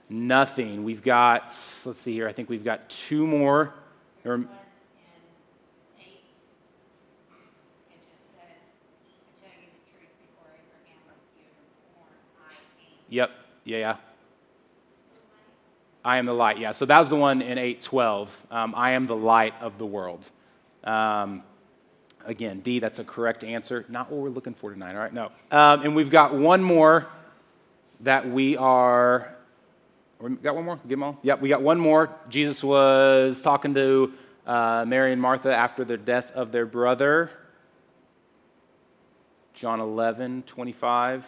nothing. 0.09 0.85
We've 0.85 1.03
got, 1.03 1.45
let's 1.87 1.99
see 1.99 2.13
here, 2.13 2.29
I 2.29 2.33
think 2.33 2.49
we've 2.49 2.65
got 2.65 2.89
two 2.89 3.27
more. 3.27 3.75
Yep, 13.09 13.31
yeah, 13.65 13.79
yeah. 13.79 13.97
I 16.05 16.19
am 16.19 16.27
the 16.27 16.35
light. 16.35 16.59
Yeah, 16.59 16.73
so 16.73 16.85
that 16.87 16.99
was 16.99 17.09
the 17.09 17.17
one 17.17 17.41
in 17.41 17.59
812. 17.59 18.47
Um, 18.51 18.75
I 18.77 18.93
am 18.93 19.07
the 19.07 19.17
light 19.17 19.55
of 19.61 19.79
the 19.79 19.87
world. 19.87 20.29
Um, 20.83 21.43
Again, 22.27 22.61
D, 22.61 22.79
that's 22.79 22.99
a 22.99 23.05
correct 23.05 23.45
answer. 23.45 23.85
Not 23.89 24.11
what 24.11 24.21
we're 24.21 24.31
looking 24.31 24.55
for 24.55 24.71
tonight, 24.71 24.95
all 24.95 25.01
right? 25.01 25.13
No. 25.13 25.31
Um, 25.51 25.83
and 25.83 25.95
we've 25.95 26.11
got 26.11 26.35
one 26.35 26.63
more 26.63 27.07
that 28.01 28.29
we 28.29 28.57
are. 28.57 29.35
We 30.21 30.31
got 30.37 30.55
one 30.55 30.65
more? 30.65 30.77
Get 30.77 30.89
them 30.89 31.03
all? 31.03 31.19
Yep, 31.23 31.43
we 31.43 31.51
got 31.51 31.61
one 31.61 31.79
more. 31.79 32.11
Jesus 32.31 32.65
was 32.65 33.43
talking 33.43 33.75
to 33.75 34.13
uh, 34.47 34.85
Mary 34.87 35.13
and 35.13 35.21
Martha 35.21 35.55
after 35.55 35.85
the 35.85 35.99
death 35.99 36.33
of 36.33 36.51
their 36.51 36.65
brother. 36.65 37.31
John 39.53 39.81
11, 39.81 40.45
25. 40.45 41.27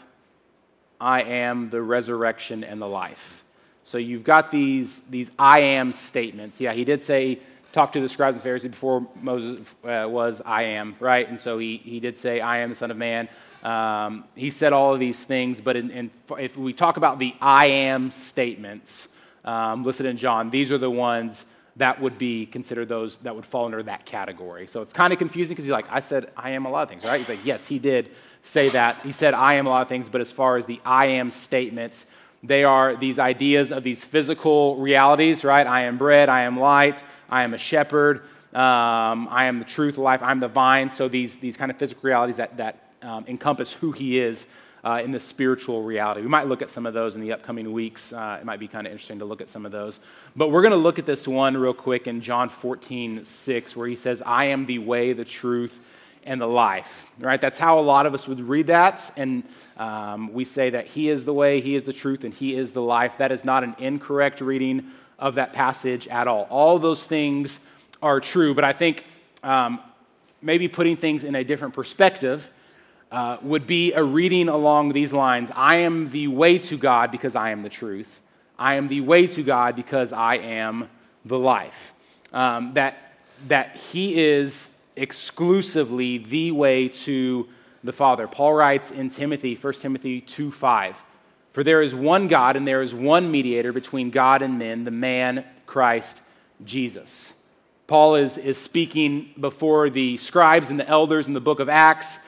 I 0.99 1.23
am 1.23 1.69
the 1.69 1.83
resurrection 1.83 2.65
and 2.65 2.81
the 2.81 2.89
life. 2.89 3.45
So 3.87 3.99
you've 3.99 4.25
got 4.25 4.51
these, 4.51 4.99
these 5.03 5.31
I 5.39 5.61
am 5.61 5.93
statements. 5.93 6.61
Yeah, 6.61 6.73
he 6.73 6.85
did 6.85 7.01
say, 7.03 7.39
talk 7.71 7.93
to 7.93 8.01
the 8.01 8.09
scribes 8.09 8.35
and 8.35 8.43
Pharisees 8.43 8.73
before 8.73 9.07
Moses 9.23 9.61
uh, 9.85 10.09
was 10.09 10.43
I 10.45 10.65
am, 10.65 10.97
right? 10.99 11.29
And 11.29 11.39
so 11.39 11.59
he, 11.59 11.77
he 11.77 12.01
did 12.01 12.17
say, 12.17 12.41
I 12.41 12.59
am 12.59 12.71
the 12.71 12.75
Son 12.75 12.91
of 12.91 12.97
Man. 12.97 13.29
Um, 13.63 14.25
he 14.35 14.51
said 14.51 14.73
all 14.73 14.93
of 14.93 14.99
these 14.99 15.23
things, 15.23 15.61
but 15.61 15.77
in, 15.77 15.93
in, 15.93 16.11
if 16.37 16.57
we 16.57 16.73
talk 16.73 16.97
about 16.97 17.21
the 17.21 17.33
I 17.41 17.67
am 17.67 18.11
statements 18.11 19.07
um, 19.45 19.85
listed 19.85 20.07
in 20.07 20.17
John, 20.17 20.51
these 20.51 20.73
are 20.73 20.79
the 20.79 20.91
ones 20.91 21.45
that 21.77 22.01
would 22.01 22.19
be 22.19 22.45
considered 22.47 22.89
those 22.89 23.19
that 23.19 23.37
would 23.37 23.47
fall 23.47 23.67
under 23.67 23.85
that 23.85 24.05
category. 24.05 24.67
So 24.67 24.83
it's 24.83 24.93
kind 24.93 25.13
of 25.13 25.21
confusing 25.21 25.55
because 25.55 25.65
he's 25.65 25.71
like, 25.71 25.87
I 25.93 26.01
said 26.01 26.33
I 26.37 26.51
am 26.51 26.67
a 26.67 26.71
lot 26.71 26.83
of 26.83 26.89
things, 26.89 27.05
right? 27.05 27.21
He's 27.21 27.29
like, 27.29 27.45
yes, 27.45 27.69
he 27.69 27.79
did 27.79 28.11
say 28.43 28.69
that. 28.71 29.07
He 29.07 29.13
said 29.13 29.33
I 29.33 29.55
am 29.55 29.69
a 29.69 29.71
lot 29.71 29.83
of 29.83 29.89
things, 29.89 30.09
but 30.09 30.21
as 30.21 30.33
far 30.33 30.57
as 30.57 30.67
the 30.67 30.81
I 30.85 31.07
am 31.07 31.31
statements, 31.31 32.07
they 32.47 32.65
are 32.65 32.97
these 32.97 33.19
ideas 33.19 33.73
of 33.73 33.83
these 33.83 34.05
physical 34.05 34.77
realities, 34.77 35.45
right? 35.45 35.67
I 35.67 35.83
am 35.83 35.99
bread, 35.99 36.29
I 36.29 36.43
am 36.43 36.59
light, 36.59 37.03
I 37.29 37.43
am 37.43 37.55
a 37.55 37.59
shepherd, 37.59 38.19
um, 38.55 39.29
I 39.31 39.47
am 39.47 39.59
the 39.59 39.65
truth, 39.65 39.99
life, 39.99 40.23
I'm 40.23 40.41
the 40.41 40.49
vine. 40.49 40.91
So 40.91 41.09
these, 41.09 41.37
these 41.37 41.57
kind 41.57 41.71
of 41.71 41.77
physical 41.77 42.03
realities 42.03 42.37
that, 42.37 42.57
that 42.57 42.91
um, 43.03 43.25
encompass 43.29 43.73
who 43.73 43.93
he 43.93 44.19
is 44.19 44.47
uh, 44.85 45.01
in 45.03 45.11
the 45.11 45.19
spiritual 45.19 45.83
reality. 45.83 46.21
We 46.21 46.29
might 46.29 46.47
look 46.47 46.63
at 46.63 46.71
some 46.71 46.87
of 46.87 46.95
those 46.95 47.17
in 47.17 47.21
the 47.21 47.33
upcoming 47.33 47.73
weeks. 47.73 48.13
Uh, 48.13 48.39
it 48.41 48.45
might 48.45 48.61
be 48.61 48.69
kind 48.69 48.87
of 48.87 48.93
interesting 48.93 49.19
to 49.19 49.25
look 49.25 49.41
at 49.41 49.49
some 49.49 49.67
of 49.67 49.73
those. 49.73 49.99
But 50.37 50.53
we're 50.53 50.63
going 50.63 50.73
to 50.73 50.79
look 50.79 51.01
at 51.01 51.07
this 51.07 51.27
one 51.27 51.57
real 51.57 51.75
quick 51.75 52.07
in 52.07 52.21
John 52.21 52.49
14, 52.49 53.25
6, 53.25 53.77
where 53.77 53.89
he 53.89 53.97
says, 53.97 54.23
I 54.25 54.47
am 54.47 54.65
the 54.65 54.79
way, 54.79 55.13
the 55.13 55.25
truth, 55.25 55.81
and 56.23 56.41
the 56.41 56.47
life. 56.47 57.07
Right? 57.19 57.41
That's 57.41 57.59
how 57.59 57.79
a 57.79 57.83
lot 57.83 58.07
of 58.07 58.15
us 58.15 58.29
would 58.29 58.41
read 58.41 58.69
that. 58.69 59.11
And 59.17 59.43
um, 59.77 60.33
we 60.33 60.45
say 60.45 60.71
that 60.71 60.87
he 60.87 61.09
is 61.09 61.25
the 61.25 61.35
way, 61.35 61.61
he 61.61 61.75
is 61.75 61.85
the 61.85 61.93
truth, 61.93 62.25
and 62.25 62.33
he 62.33 62.55
is 62.55 62.73
the 62.73 62.83
life. 62.83 63.19
That 63.19 63.33
is 63.33 63.45
not 63.45 63.63
an 63.63 63.75
incorrect 63.79 64.41
reading 64.41 64.87
of 65.19 65.35
that 65.35 65.53
passage 65.53 66.09
at 66.09 66.29
all. 66.29 66.47
All 66.51 66.79
those 66.79 67.07
things 67.07 67.61
are 68.03 68.21
true, 68.21 68.55
but 68.55 68.65
I 68.65 68.73
think 68.73 69.05
um, 69.43 69.81
maybe 70.43 70.69
putting 70.69 70.97
things 70.97 71.25
in 71.25 71.35
a 71.35 71.45
different 71.45 71.75
perspective 71.75 72.51
uh, 73.13 73.39
would 73.43 73.67
be 73.67 73.93
a 73.93 74.03
reading 74.03 74.49
along 74.49 74.93
these 74.93 75.13
lines 75.13 75.51
I 75.55 75.77
am 75.77 76.11
the 76.11 76.29
way 76.29 76.59
to 76.59 76.77
God 76.77 77.11
because 77.11 77.37
I 77.37 77.51
am 77.51 77.63
the 77.63 77.69
truth. 77.69 78.21
I 78.59 78.75
am 78.75 78.89
the 78.89 79.01
way 79.01 79.27
to 79.29 79.43
God 79.43 79.77
because 79.77 80.13
I 80.13 80.37
am 80.37 80.89
the 81.25 81.39
life. 81.39 81.93
Um, 82.33 82.75
that, 82.75 82.97
that 83.49 83.77
He 83.77 84.21
is 84.21 84.71
exclusively 84.97 86.19
the 86.19 86.51
way 86.51 86.89
to 86.89 87.49
the 87.87 87.93
Father. 87.93 88.27
Paul 88.27 88.53
writes 88.53 88.91
in 88.91 89.09
Timothy, 89.09 89.55
1 89.55 89.73
Timothy 89.75 90.21
2 90.21 90.53
5, 90.53 91.03
For 91.53 91.65
there 91.65 91.83
is 91.83 91.95
one 91.95 92.29
God 92.29 92.57
and 92.57 92.67
there 92.67 92.83
is 92.83 92.95
one 92.95 93.31
mediator 93.31 93.73
between 93.73 94.11
God 94.11 94.43
and 94.43 94.59
men, 94.59 94.85
the 94.85 94.91
man 94.91 95.45
Christ 95.67 96.21
Jesus. 96.65 97.33
Paul 97.87 98.17
is, 98.17 98.37
is 98.37 98.59
speaking 98.59 99.33
before 99.39 99.91
the 99.91 100.17
scribes 100.17 100.71
and 100.71 100.79
the 100.79 100.89
elders 100.89 101.29
in 101.29 101.35
the 101.35 101.41
book 101.41 101.61
of 101.61 101.69
Acts 101.69 102.19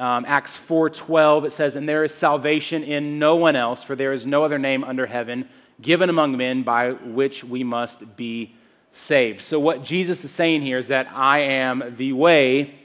um, 0.00 0.24
Acts 0.26 0.56
4:12 0.56 1.44
it 1.44 1.52
says, 1.52 1.76
"And 1.76 1.86
there 1.86 2.02
is 2.04 2.14
salvation 2.14 2.82
in 2.82 3.18
no 3.18 3.36
one 3.36 3.54
else, 3.54 3.84
for 3.84 3.94
there 3.94 4.14
is 4.14 4.26
no 4.26 4.42
other 4.42 4.58
name 4.58 4.82
under 4.82 5.04
heaven 5.04 5.46
given 5.82 6.08
among 6.08 6.38
men 6.38 6.62
by 6.62 6.92
which 6.92 7.44
we 7.44 7.62
must 7.62 8.16
be 8.16 8.54
saved." 8.92 9.44
So 9.44 9.60
what 9.60 9.84
Jesus 9.84 10.24
is 10.24 10.30
saying 10.30 10.62
here 10.62 10.78
is 10.78 10.88
that 10.88 11.08
I 11.14 11.40
am 11.40 11.94
the 11.98 12.14
way. 12.14 12.76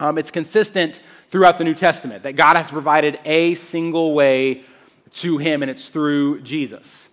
Um, 0.00 0.18
it's 0.18 0.32
consistent 0.32 1.00
throughout 1.30 1.58
the 1.58 1.64
New 1.64 1.74
Testament 1.74 2.22
that 2.22 2.36
God 2.36 2.56
has 2.56 2.70
provided 2.70 3.18
a 3.24 3.54
single 3.54 4.14
way 4.14 4.64
to 5.12 5.38
Him, 5.38 5.62
and 5.62 5.70
it's 5.70 5.88
through 5.88 6.42
Jesus. 6.42 7.08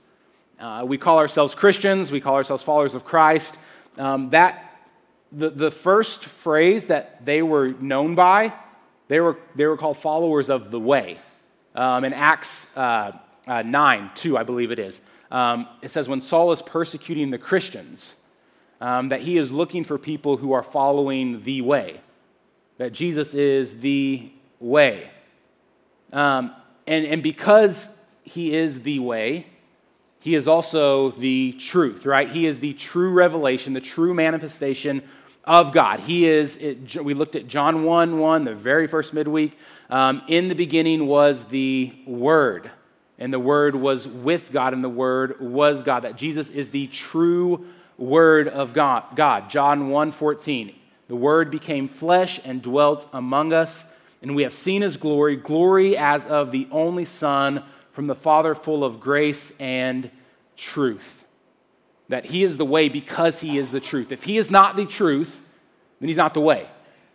Uh, 0.60 0.84
we 0.86 0.98
call 0.98 1.18
ourselves 1.18 1.56
Christians. 1.56 2.12
We 2.12 2.22
call 2.22 2.36
ourselves 2.36 2.64
followers 2.64 2.96
of 2.96 3.06
Christ. 3.06 3.58
Um, 3.98 4.30
that 4.32 4.80
the, 5.32 5.50
the 5.50 5.72
first 5.72 6.26
phrase 6.26 6.86
that 6.88 7.26
they 7.26 7.42
were 7.42 7.70
known 7.70 8.16
by 8.16 8.54
they 9.08 9.20
were, 9.20 9.38
they 9.56 9.66
were 9.66 9.78
called 9.78 9.98
followers 9.98 10.50
of 10.50 10.72
the 10.72 10.80
way. 10.80 11.18
Um, 11.76 12.04
in 12.04 12.14
Acts 12.14 12.76
uh, 12.76 13.18
uh, 13.48 13.62
9, 13.62 14.12
2, 14.16 14.38
I 14.38 14.44
believe 14.44 14.72
it 14.72 14.80
is, 14.80 15.02
um, 15.32 15.68
it 15.82 15.90
says, 15.90 16.08
when 16.08 16.22
Saul 16.22 16.52
is 16.52 16.62
persecuting 16.62 17.30
the 17.30 17.38
Christians, 17.38 18.16
um, 18.82 19.10
that 19.10 19.22
he 19.22 19.38
is 19.38 19.52
looking 19.52 19.84
for 19.84 19.98
people 19.98 20.38
who 20.38 20.54
are 20.54 20.64
following 20.64 21.44
the 21.44 21.62
way, 21.62 22.00
that 22.78 22.94
Jesus 22.94 23.34
is 23.34 23.80
the 23.80 24.32
way. 24.60 25.10
Um, 26.12 26.54
and, 26.88 27.06
and 27.06 27.24
because 27.24 28.02
he 28.24 28.56
is 28.56 28.82
the 28.82 29.00
way, 29.00 29.48
he 30.20 30.36
is 30.36 30.48
also 30.48 31.12
the 31.12 31.54
truth, 31.54 32.06
right? 32.06 32.28
He 32.28 32.46
is 32.46 32.60
the 32.60 32.74
true 32.74 33.12
revelation, 33.12 33.74
the 33.74 33.82
true 33.82 34.14
manifestation 34.14 35.04
of 35.44 35.72
God. 35.72 36.00
He 36.00 36.28
is, 36.28 36.58
it, 36.58 37.04
we 37.04 37.14
looked 37.14 37.36
at 37.36 37.48
John 37.48 37.84
1 37.84 38.18
1, 38.18 38.44
the 38.44 38.56
very 38.56 38.88
first 38.88 39.14
midweek. 39.14 39.58
Um, 39.90 40.24
in 40.28 40.48
the 40.48 40.56
beginning 40.56 41.06
was 41.06 41.44
the 41.46 41.94
Word, 42.08 42.72
and 43.20 43.32
the 43.32 43.40
Word 43.40 43.76
was 43.76 44.08
with 44.08 44.52
God, 44.52 44.74
and 44.74 44.84
the 44.84 44.90
Word 44.90 45.40
was 45.40 45.84
God. 45.84 46.04
That 46.04 46.16
Jesus 46.16 46.50
is 46.50 46.72
the 46.72 46.88
true 46.88 47.68
Word 47.98 48.48
of 48.48 48.74
God. 48.74 49.16
God. 49.16 49.50
John 49.50 49.90
1 49.90 50.12
14. 50.12 50.74
The 51.08 51.16
Word 51.16 51.52
became 51.52 51.88
flesh 51.88 52.40
and 52.44 52.62
dwelt 52.62 53.08
among 53.14 53.54
us, 53.54 53.92
and 54.22 54.36
we 54.36 54.44
have 54.44 54.54
seen 54.54 54.82
His 54.82 54.98
glory, 54.98 55.36
glory 55.36 55.98
as 55.98 56.26
of 56.26 56.52
the 56.52 56.68
only 56.72 57.06
Son 57.06 57.64
from 57.92 58.08
the 58.08 58.16
Father, 58.16 58.56
full 58.56 58.84
of 58.84 59.00
grace 59.00 59.54
and 59.60 60.10
truth 60.58 61.26
that 62.10 62.26
he 62.26 62.44
is 62.44 62.58
the 62.58 62.66
way 62.66 62.90
because 62.90 63.40
he 63.42 63.58
is 63.58 63.72
the 63.72 63.80
truth. 63.80 64.12
If 64.12 64.24
he 64.24 64.38
is 64.38 64.52
not 64.52 64.76
the 64.76 64.86
truth, 64.86 65.42
then 66.00 66.08
he's 66.08 66.18
not 66.18 66.34
the 66.34 66.42
way. 66.42 66.68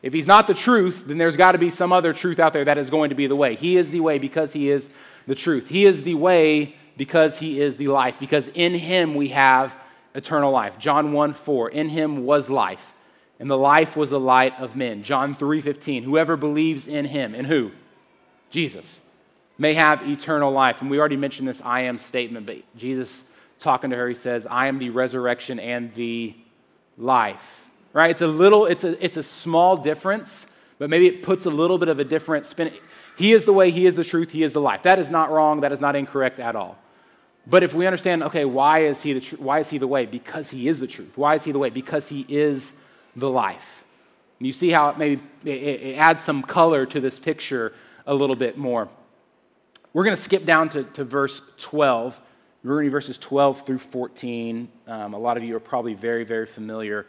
If 0.02 0.12
he's 0.12 0.26
not 0.26 0.46
the 0.46 0.54
truth, 0.54 1.04
then 1.06 1.18
there's 1.18 1.36
got 1.36 1.52
to 1.52 1.58
be 1.58 1.70
some 1.70 1.92
other 1.92 2.12
truth 2.12 2.38
out 2.38 2.52
there 2.52 2.64
that 2.64 2.78
is 2.78 2.90
going 2.90 3.10
to 3.10 3.14
be 3.14 3.26
the 3.26 3.36
way. 3.36 3.54
He 3.54 3.76
is 3.76 3.90
the 3.90 4.00
way 4.00 4.18
because 4.18 4.52
he 4.52 4.70
is 4.70 4.88
the 5.26 5.34
truth. 5.34 5.68
He 5.68 5.84
is 5.84 6.02
the 6.02 6.14
way 6.14 6.74
because 6.96 7.38
he 7.38 7.60
is 7.60 7.76
the 7.76 7.88
life, 7.88 8.16
because 8.18 8.48
in 8.48 8.74
him 8.74 9.14
we 9.14 9.28
have 9.28 9.74
eternal 10.14 10.50
life. 10.50 10.78
John 10.78 11.12
1 11.12 11.34
4, 11.34 11.70
in 11.70 11.88
him 11.88 12.24
was 12.24 12.50
life, 12.50 12.94
and 13.40 13.50
the 13.50 13.58
life 13.58 13.96
was 13.96 14.10
the 14.10 14.20
light 14.20 14.60
of 14.60 14.76
men. 14.76 15.02
John 15.02 15.34
3 15.34 15.60
15, 15.62 16.04
whoever 16.04 16.36
believes 16.36 16.86
in 16.86 17.06
him, 17.06 17.34
and 17.34 17.46
who? 17.46 17.72
Jesus, 18.50 19.00
may 19.58 19.74
have 19.74 20.06
eternal 20.08 20.52
life. 20.52 20.82
And 20.82 20.90
we 20.90 21.00
already 21.00 21.16
mentioned 21.16 21.48
this 21.48 21.60
I 21.64 21.80
am 21.82 21.98
statement, 21.98 22.46
but 22.46 22.58
Jesus 22.76 23.24
talking 23.58 23.90
to 23.90 23.96
her, 23.96 24.08
he 24.08 24.14
says, 24.14 24.46
I 24.46 24.66
am 24.66 24.78
the 24.78 24.90
resurrection 24.90 25.58
and 25.58 25.92
the 25.94 26.34
life. 26.98 27.68
Right? 27.92 28.10
It's 28.10 28.20
a 28.20 28.26
little, 28.26 28.66
it's 28.66 28.84
a, 28.84 29.02
it's 29.04 29.16
a 29.16 29.22
small 29.22 29.76
difference, 29.76 30.52
but 30.78 30.90
maybe 30.90 31.06
it 31.06 31.22
puts 31.22 31.46
a 31.46 31.50
little 31.50 31.78
bit 31.78 31.88
of 31.88 31.98
a 31.98 32.04
different 32.04 32.46
spin. 32.46 32.72
He 33.16 33.32
is 33.32 33.46
the 33.46 33.52
way, 33.52 33.70
he 33.70 33.86
is 33.86 33.94
the 33.94 34.04
truth, 34.04 34.30
he 34.30 34.42
is 34.42 34.52
the 34.52 34.60
life. 34.60 34.82
That 34.82 34.98
is 34.98 35.10
not 35.10 35.30
wrong, 35.30 35.60
that 35.60 35.72
is 35.72 35.80
not 35.80 35.96
incorrect 35.96 36.38
at 36.40 36.56
all. 36.56 36.78
But 37.46 37.62
if 37.62 37.74
we 37.74 37.86
understand, 37.86 38.22
okay, 38.24 38.44
why 38.44 38.80
is 38.80 39.02
he 39.02 39.14
the 39.14 39.20
tr- 39.20 39.36
why 39.36 39.60
is 39.60 39.70
he 39.70 39.78
the 39.78 39.88
way? 39.88 40.06
Because 40.06 40.50
he 40.50 40.68
is 40.68 40.78
the 40.78 40.86
truth. 40.86 41.16
Why 41.16 41.34
is 41.34 41.44
he 41.44 41.52
the 41.52 41.58
way? 41.58 41.70
Because 41.70 42.08
he 42.08 42.24
is 42.28 42.74
the 43.16 43.30
life. 43.30 43.84
You 44.38 44.52
see 44.52 44.70
how 44.70 44.90
it 44.90 44.98
maybe 44.98 45.20
it, 45.44 45.50
it 45.50 45.98
adds 45.98 46.22
some 46.22 46.42
color 46.42 46.86
to 46.86 47.00
this 47.00 47.18
picture 47.18 47.74
a 48.06 48.14
little 48.14 48.36
bit 48.36 48.56
more. 48.56 48.88
We're 49.92 50.04
going 50.04 50.16
to 50.16 50.22
skip 50.22 50.44
down 50.44 50.68
to, 50.70 50.84
to 50.84 51.04
verse 51.04 51.42
12 51.58 52.20
we're 52.62 52.74
going 52.74 52.86
to 52.86 52.90
verses 52.90 53.16
12 53.16 53.64
through 53.64 53.78
14. 53.78 54.68
Um, 54.86 55.14
a 55.14 55.18
lot 55.18 55.38
of 55.38 55.44
you 55.44 55.56
are 55.56 55.60
probably 55.60 55.94
very, 55.94 56.24
very 56.24 56.44
familiar 56.44 57.06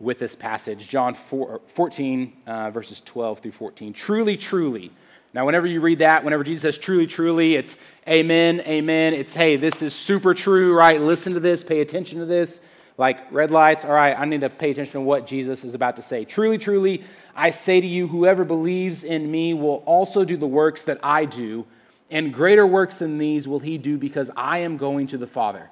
with 0.00 0.18
this 0.18 0.34
passage. 0.34 0.88
John 0.88 1.14
4, 1.14 1.60
14, 1.68 2.32
uh, 2.46 2.70
verses 2.72 3.00
12 3.02 3.38
through 3.38 3.52
14. 3.52 3.92
Truly, 3.92 4.36
truly. 4.36 4.90
Now, 5.32 5.46
whenever 5.46 5.68
you 5.68 5.80
read 5.80 6.00
that, 6.00 6.24
whenever 6.24 6.42
Jesus 6.42 6.62
says 6.62 6.78
truly, 6.78 7.06
truly, 7.06 7.54
it's 7.54 7.76
amen, 8.08 8.62
amen. 8.62 9.14
It's, 9.14 9.34
hey, 9.34 9.54
this 9.54 9.82
is 9.82 9.94
super 9.94 10.34
true, 10.34 10.74
right? 10.74 11.00
Listen 11.00 11.34
to 11.34 11.40
this, 11.40 11.62
pay 11.62 11.80
attention 11.80 12.18
to 12.18 12.24
this. 12.24 12.60
Like 12.98 13.32
red 13.32 13.50
lights, 13.50 13.84
all 13.84 13.92
right, 13.92 14.18
I 14.18 14.24
need 14.26 14.42
to 14.42 14.50
pay 14.50 14.72
attention 14.72 14.92
to 14.94 15.00
what 15.00 15.26
Jesus 15.26 15.64
is 15.64 15.74
about 15.74 15.96
to 15.96 16.02
say. 16.02 16.24
Truly, 16.24 16.58
truly, 16.58 17.04
I 17.34 17.50
say 17.50 17.80
to 17.80 17.86
you, 17.86 18.08
whoever 18.08 18.44
believes 18.44 19.04
in 19.04 19.30
me 19.30 19.54
will 19.54 19.82
also 19.86 20.24
do 20.24 20.36
the 20.36 20.48
works 20.48 20.82
that 20.84 20.98
I 21.02 21.24
do 21.24 21.64
and 22.10 22.32
greater 22.32 22.66
works 22.66 22.98
than 22.98 23.18
these 23.18 23.46
will 23.46 23.58
he 23.58 23.78
do 23.78 23.98
because 23.98 24.30
I 24.36 24.58
am 24.58 24.76
going 24.76 25.06
to 25.08 25.18
the 25.18 25.26
Father. 25.26 25.70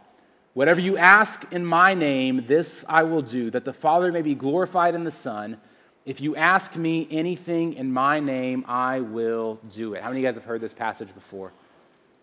Whatever 0.54 0.80
you 0.80 0.96
ask 0.96 1.52
in 1.52 1.64
my 1.64 1.94
name, 1.94 2.44
this 2.46 2.84
I 2.88 3.02
will 3.02 3.22
do, 3.22 3.50
that 3.50 3.64
the 3.64 3.72
Father 3.72 4.12
may 4.12 4.22
be 4.22 4.34
glorified 4.34 4.94
in 4.94 5.04
the 5.04 5.10
Son. 5.10 5.58
If 6.04 6.20
you 6.20 6.36
ask 6.36 6.76
me 6.76 7.08
anything 7.10 7.74
in 7.74 7.92
my 7.92 8.20
name, 8.20 8.64
I 8.68 9.00
will 9.00 9.58
do 9.70 9.94
it. 9.94 10.02
How 10.02 10.08
many 10.08 10.20
of 10.20 10.22
you 10.22 10.28
guys 10.28 10.34
have 10.36 10.44
heard 10.44 10.60
this 10.60 10.74
passage 10.74 11.12
before? 11.14 11.52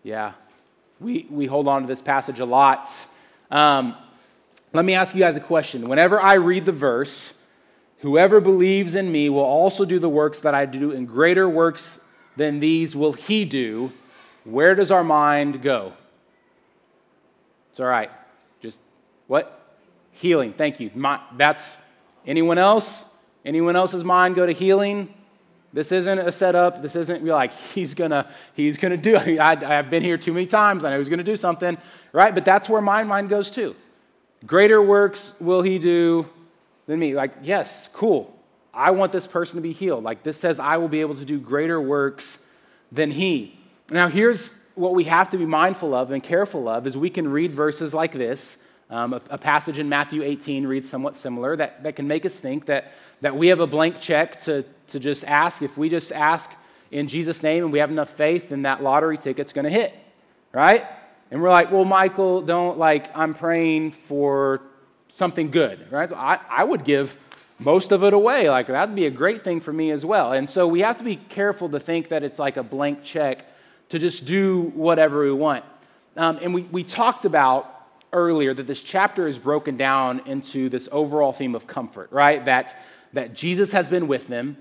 Yeah. 0.02 0.32
We, 1.00 1.26
we 1.30 1.46
hold 1.46 1.68
on 1.68 1.82
to 1.82 1.88
this 1.88 2.00
passage 2.00 2.38
a 2.38 2.44
lot. 2.44 2.88
Um, 3.50 3.94
let 4.74 4.84
me 4.84 4.94
ask 4.94 5.14
you 5.14 5.20
guys 5.20 5.36
a 5.36 5.40
question. 5.40 5.88
Whenever 5.88 6.20
I 6.20 6.34
read 6.34 6.64
the 6.64 6.72
verse, 6.72 7.40
whoever 7.98 8.40
believes 8.40 8.96
in 8.96 9.10
me 9.10 9.28
will 9.28 9.40
also 9.40 9.84
do 9.84 10.00
the 10.00 10.08
works 10.08 10.40
that 10.40 10.52
I 10.52 10.66
do, 10.66 10.90
and 10.90 11.06
greater 11.06 11.48
works 11.48 12.00
than 12.36 12.58
these 12.58 12.96
will 12.96 13.12
he 13.12 13.44
do. 13.44 13.92
Where 14.42 14.74
does 14.74 14.90
our 14.90 15.04
mind 15.04 15.62
go? 15.62 15.92
It's 17.70 17.78
all 17.78 17.86
right. 17.86 18.10
Just 18.60 18.80
what? 19.28 19.78
Healing. 20.10 20.52
Thank 20.52 20.80
you. 20.80 20.90
My, 20.94 21.20
that's 21.36 21.76
anyone 22.26 22.58
else? 22.58 23.04
Anyone 23.44 23.76
else's 23.76 24.02
mind 24.02 24.34
go 24.34 24.44
to 24.44 24.52
healing? 24.52 25.14
This 25.72 25.92
isn't 25.92 26.18
a 26.18 26.32
setup. 26.32 26.82
This 26.82 26.96
isn't 26.96 27.24
like 27.24 27.52
he's 27.52 27.94
gonna 27.94 28.28
he's 28.54 28.76
gonna 28.76 28.96
do. 28.96 29.16
I, 29.40 29.78
I've 29.78 29.90
been 29.90 30.02
here 30.02 30.18
too 30.18 30.32
many 30.32 30.46
times. 30.46 30.84
I 30.84 30.90
know 30.90 30.98
he's 30.98 31.08
gonna 31.08 31.22
do 31.22 31.36
something, 31.36 31.78
right? 32.12 32.34
But 32.34 32.44
that's 32.44 32.68
where 32.68 32.80
my 32.80 33.04
mind 33.04 33.28
goes 33.28 33.50
too. 33.50 33.76
Greater 34.46 34.82
works 34.82 35.32
will 35.40 35.62
he 35.62 35.78
do 35.78 36.28
than 36.86 36.98
me. 36.98 37.14
Like 37.14 37.32
yes, 37.42 37.88
cool. 37.92 38.34
I 38.72 38.90
want 38.90 39.12
this 39.12 39.26
person 39.26 39.56
to 39.56 39.62
be 39.62 39.72
healed. 39.72 40.04
Like 40.04 40.22
this 40.22 40.38
says 40.38 40.58
I 40.58 40.76
will 40.76 40.88
be 40.88 41.00
able 41.00 41.14
to 41.14 41.24
do 41.24 41.38
greater 41.38 41.80
works 41.80 42.46
than 42.90 43.10
he. 43.10 43.58
Now 43.90 44.08
here's 44.08 44.58
what 44.74 44.94
we 44.94 45.04
have 45.04 45.30
to 45.30 45.38
be 45.38 45.46
mindful 45.46 45.94
of 45.94 46.10
and 46.10 46.22
careful 46.22 46.68
of 46.68 46.86
is 46.86 46.96
we 46.96 47.10
can 47.10 47.28
read 47.28 47.52
verses 47.52 47.94
like 47.94 48.12
this 48.12 48.58
um, 48.90 49.14
a, 49.14 49.20
a, 49.30 49.38
passage 49.38 49.78
in 49.78 49.88
Matthew 49.88 50.22
18 50.22 50.66
reads 50.66 50.88
somewhat 50.88 51.16
similar 51.16 51.56
that, 51.56 51.82
that 51.82 51.96
can 51.96 52.06
make 52.06 52.26
us 52.26 52.38
think 52.38 52.66
that, 52.66 52.92
that 53.22 53.34
we 53.34 53.48
have 53.48 53.60
a 53.60 53.66
blank 53.66 54.00
check 54.00 54.38
to, 54.40 54.64
to 54.88 55.00
just 55.00 55.24
ask. 55.24 55.62
If 55.62 55.78
we 55.78 55.88
just 55.88 56.12
ask 56.12 56.52
in 56.90 57.08
Jesus' 57.08 57.42
name 57.42 57.64
and 57.64 57.72
we 57.72 57.78
have 57.78 57.90
enough 57.90 58.10
faith, 58.10 58.50
then 58.50 58.62
that 58.62 58.82
lottery 58.82 59.16
ticket's 59.16 59.52
going 59.52 59.64
to 59.64 59.70
hit, 59.70 59.94
right? 60.52 60.84
And 61.30 61.42
we're 61.42 61.50
like, 61.50 61.70
well, 61.72 61.84
Michael, 61.84 62.42
don't 62.42 62.78
like, 62.78 63.16
I'm 63.16 63.34
praying 63.34 63.92
for 63.92 64.60
something 65.14 65.50
good, 65.50 65.90
right? 65.90 66.08
So 66.08 66.16
I, 66.16 66.38
I 66.48 66.64
would 66.64 66.84
give 66.84 67.16
most 67.58 67.92
of 67.92 68.02
it 68.02 68.12
away. 68.12 68.48
Like, 68.50 68.66
that'd 68.66 68.94
be 68.94 69.06
a 69.06 69.10
great 69.10 69.42
thing 69.42 69.60
for 69.60 69.72
me 69.72 69.90
as 69.90 70.04
well. 70.04 70.32
And 70.32 70.48
so 70.48 70.66
we 70.66 70.80
have 70.80 70.98
to 70.98 71.04
be 71.04 71.16
careful 71.16 71.68
to 71.70 71.80
think 71.80 72.08
that 72.08 72.22
it's 72.22 72.38
like 72.38 72.56
a 72.56 72.62
blank 72.62 73.02
check 73.02 73.46
to 73.88 73.98
just 73.98 74.26
do 74.26 74.72
whatever 74.74 75.24
we 75.24 75.32
want. 75.32 75.64
Um, 76.16 76.38
and 76.42 76.54
we, 76.54 76.62
we 76.62 76.84
talked 76.84 77.24
about 77.24 77.70
earlier 78.12 78.54
that 78.54 78.66
this 78.66 78.82
chapter 78.82 79.26
is 79.26 79.38
broken 79.38 79.76
down 79.76 80.22
into 80.26 80.68
this 80.68 80.88
overall 80.92 81.32
theme 81.32 81.54
of 81.54 81.66
comfort, 81.66 82.10
right? 82.12 82.44
That, 82.44 82.76
that 83.12 83.34
Jesus 83.34 83.72
has 83.72 83.88
been 83.88 84.06
with 84.08 84.28
them. 84.28 84.56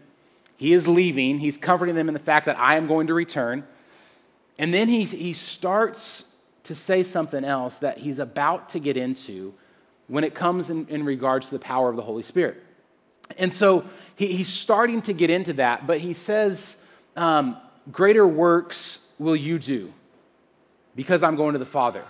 He 0.58 0.74
is 0.74 0.88
leaving. 0.88 1.39
He's 1.39 1.58
comforting 1.58 1.96
them 1.96 2.08
in 2.08 2.13
the 2.13 2.20
fact 2.20 2.46
that 2.46 2.58
I 2.58 2.77
am 2.77 2.88
going 2.88 3.08
to 3.08 3.13
return. 3.13 3.65
And 4.58 4.74
then 4.74 4.88
he, 4.88 5.03
he 5.03 5.34
starts 5.34 6.25
to 6.63 6.75
say 6.75 7.03
something 7.03 7.43
else 7.43 7.79
that 7.79 7.98
he's 7.98 8.20
about 8.20 8.70
to 8.70 8.79
get 8.79 8.98
into 8.98 9.53
when 10.08 10.24
it 10.24 10.34
comes 10.34 10.70
in, 10.70 10.88
in 10.88 11.03
regards 11.03 11.48
to 11.48 11.51
the 11.53 11.60
power 11.60 11.89
of 11.89 11.96
the 11.96 12.01
Holy 12.01 12.24
Spirit. 12.24 12.62
And 13.38 13.51
so 13.51 13.86
he, 14.15 14.27
he's 14.27 14.48
starting 14.48 15.01
to 15.03 15.13
get 15.13 15.29
into 15.29 15.53
that, 15.53 15.88
but 15.88 16.00
he 16.00 16.13
says, 16.13 16.77
um, 17.15 17.58
Greater 17.91 18.25
works 18.25 19.12
will 19.20 19.36
you 19.36 19.60
do 19.60 19.93
because 20.96 21.22
I'm 21.24 21.36
going 21.36 21.53
to 21.53 21.60
the 21.60 21.65
Father. 21.65 22.05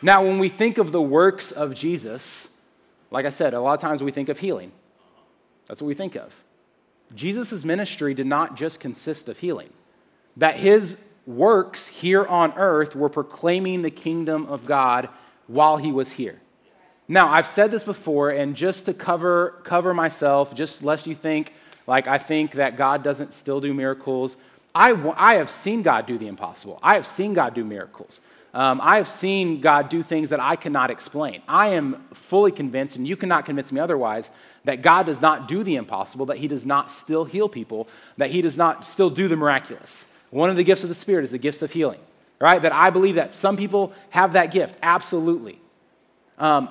Now, 0.00 0.24
when 0.24 0.38
we 0.38 0.48
think 0.48 0.78
of 0.78 0.92
the 0.92 1.02
works 1.02 1.50
of 1.50 1.74
Jesus, 1.74 2.48
like 3.10 3.26
I 3.26 3.30
said, 3.30 3.52
a 3.52 3.60
lot 3.60 3.74
of 3.74 3.80
times 3.80 4.02
we 4.02 4.12
think 4.12 4.28
of 4.28 4.38
healing. 4.38 4.70
That's 5.66 5.82
what 5.82 5.88
we 5.88 5.94
think 5.94 6.14
of. 6.14 6.32
Jesus' 7.14 7.64
ministry 7.64 8.14
did 8.14 8.26
not 8.26 8.56
just 8.56 8.80
consist 8.80 9.28
of 9.28 9.38
healing, 9.38 9.70
that 10.36 10.56
his 10.56 10.96
works 11.28 11.86
here 11.86 12.24
on 12.24 12.54
earth 12.56 12.96
were 12.96 13.10
proclaiming 13.10 13.82
the 13.82 13.90
kingdom 13.90 14.46
of 14.46 14.64
God 14.64 15.10
while 15.46 15.76
he 15.76 15.92
was 15.92 16.12
here. 16.12 16.40
Now, 17.06 17.28
I've 17.28 17.46
said 17.46 17.70
this 17.70 17.84
before, 17.84 18.30
and 18.30 18.56
just 18.56 18.86
to 18.86 18.94
cover, 18.94 19.60
cover 19.62 19.92
myself, 19.92 20.54
just 20.54 20.82
lest 20.82 21.06
you 21.06 21.14
think 21.14 21.52
like 21.86 22.06
I 22.06 22.18
think 22.18 22.52
that 22.52 22.76
God 22.76 23.02
doesn't 23.02 23.34
still 23.34 23.60
do 23.60 23.72
miracles, 23.74 24.36
I, 24.74 24.92
I 25.16 25.34
have 25.34 25.50
seen 25.50 25.82
God 25.82 26.06
do 26.06 26.18
the 26.18 26.28
impossible. 26.28 26.78
I 26.82 26.94
have 26.94 27.06
seen 27.06 27.34
God 27.34 27.54
do 27.54 27.64
miracles. 27.64 28.20
Um, 28.54 28.80
I 28.82 28.96
have 28.96 29.08
seen 29.08 29.60
God 29.60 29.88
do 29.88 30.02
things 30.02 30.30
that 30.30 30.40
I 30.40 30.56
cannot 30.56 30.90
explain. 30.90 31.42
I 31.46 31.68
am 31.68 32.06
fully 32.14 32.52
convinced, 32.52 32.96
and 32.96 33.06
you 33.06 33.16
cannot 33.16 33.44
convince 33.44 33.70
me 33.70 33.80
otherwise, 33.80 34.30
that 34.64 34.82
God 34.82 35.06
does 35.06 35.20
not 35.20 35.48
do 35.48 35.62
the 35.62 35.76
impossible, 35.76 36.26
that 36.26 36.38
He 36.38 36.48
does 36.48 36.64
not 36.64 36.90
still 36.90 37.24
heal 37.24 37.48
people, 37.48 37.88
that 38.16 38.30
He 38.30 38.42
does 38.42 38.56
not 38.56 38.84
still 38.84 39.10
do 39.10 39.28
the 39.28 39.36
miraculous. 39.36 40.06
One 40.30 40.50
of 40.50 40.56
the 40.56 40.64
gifts 40.64 40.82
of 40.82 40.88
the 40.88 40.94
Spirit 40.94 41.24
is 41.24 41.30
the 41.30 41.38
gifts 41.38 41.62
of 41.62 41.72
healing, 41.72 42.00
right? 42.38 42.60
That 42.60 42.72
I 42.72 42.90
believe 42.90 43.14
that 43.14 43.36
some 43.36 43.56
people 43.56 43.92
have 44.10 44.34
that 44.34 44.50
gift, 44.50 44.78
absolutely. 44.82 45.60
Um, 46.38 46.68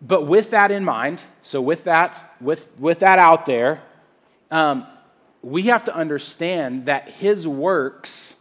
but 0.00 0.26
with 0.26 0.50
that 0.50 0.70
in 0.70 0.84
mind, 0.84 1.20
so 1.42 1.62
with 1.62 1.84
that, 1.84 2.34
with, 2.40 2.68
with 2.78 3.00
that 3.00 3.18
out 3.18 3.46
there, 3.46 3.82
um, 4.50 4.86
we 5.42 5.62
have 5.64 5.84
to 5.84 5.94
understand 5.94 6.86
that 6.86 7.08
His 7.08 7.46
works 7.46 8.36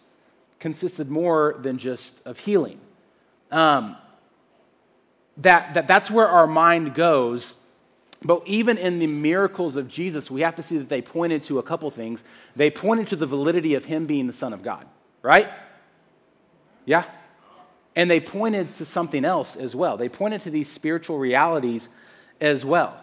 consisted 0.59 1.09
more 1.09 1.55
than 1.59 1.77
just 1.77 2.25
of 2.25 2.39
healing. 2.39 2.79
Um, 3.51 3.97
that, 5.37 5.73
that 5.73 5.87
that's 5.87 6.11
where 6.11 6.27
our 6.27 6.47
mind 6.47 6.93
goes. 6.93 7.55
But 8.23 8.43
even 8.45 8.77
in 8.77 8.99
the 8.99 9.07
miracles 9.07 9.75
of 9.75 9.87
Jesus, 9.87 10.29
we 10.29 10.41
have 10.41 10.55
to 10.57 10.63
see 10.63 10.77
that 10.77 10.89
they 10.89 11.01
pointed 11.01 11.41
to 11.43 11.57
a 11.59 11.63
couple 11.63 11.89
things. 11.89 12.23
They 12.55 12.69
pointed 12.69 13.07
to 13.07 13.15
the 13.15 13.25
validity 13.25 13.73
of 13.73 13.85
him 13.85 14.05
being 14.05 14.27
the 14.27 14.33
Son 14.33 14.53
of 14.53 14.61
God, 14.61 14.85
right? 15.23 15.49
Yeah? 16.85 17.05
And 17.95 18.09
they 18.09 18.19
pointed 18.19 18.73
to 18.75 18.85
something 18.85 19.25
else 19.25 19.55
as 19.55 19.75
well. 19.75 19.97
They 19.97 20.09
pointed 20.09 20.41
to 20.41 20.51
these 20.51 20.71
spiritual 20.71 21.17
realities 21.17 21.89
as 22.39 22.63
well. 22.63 22.95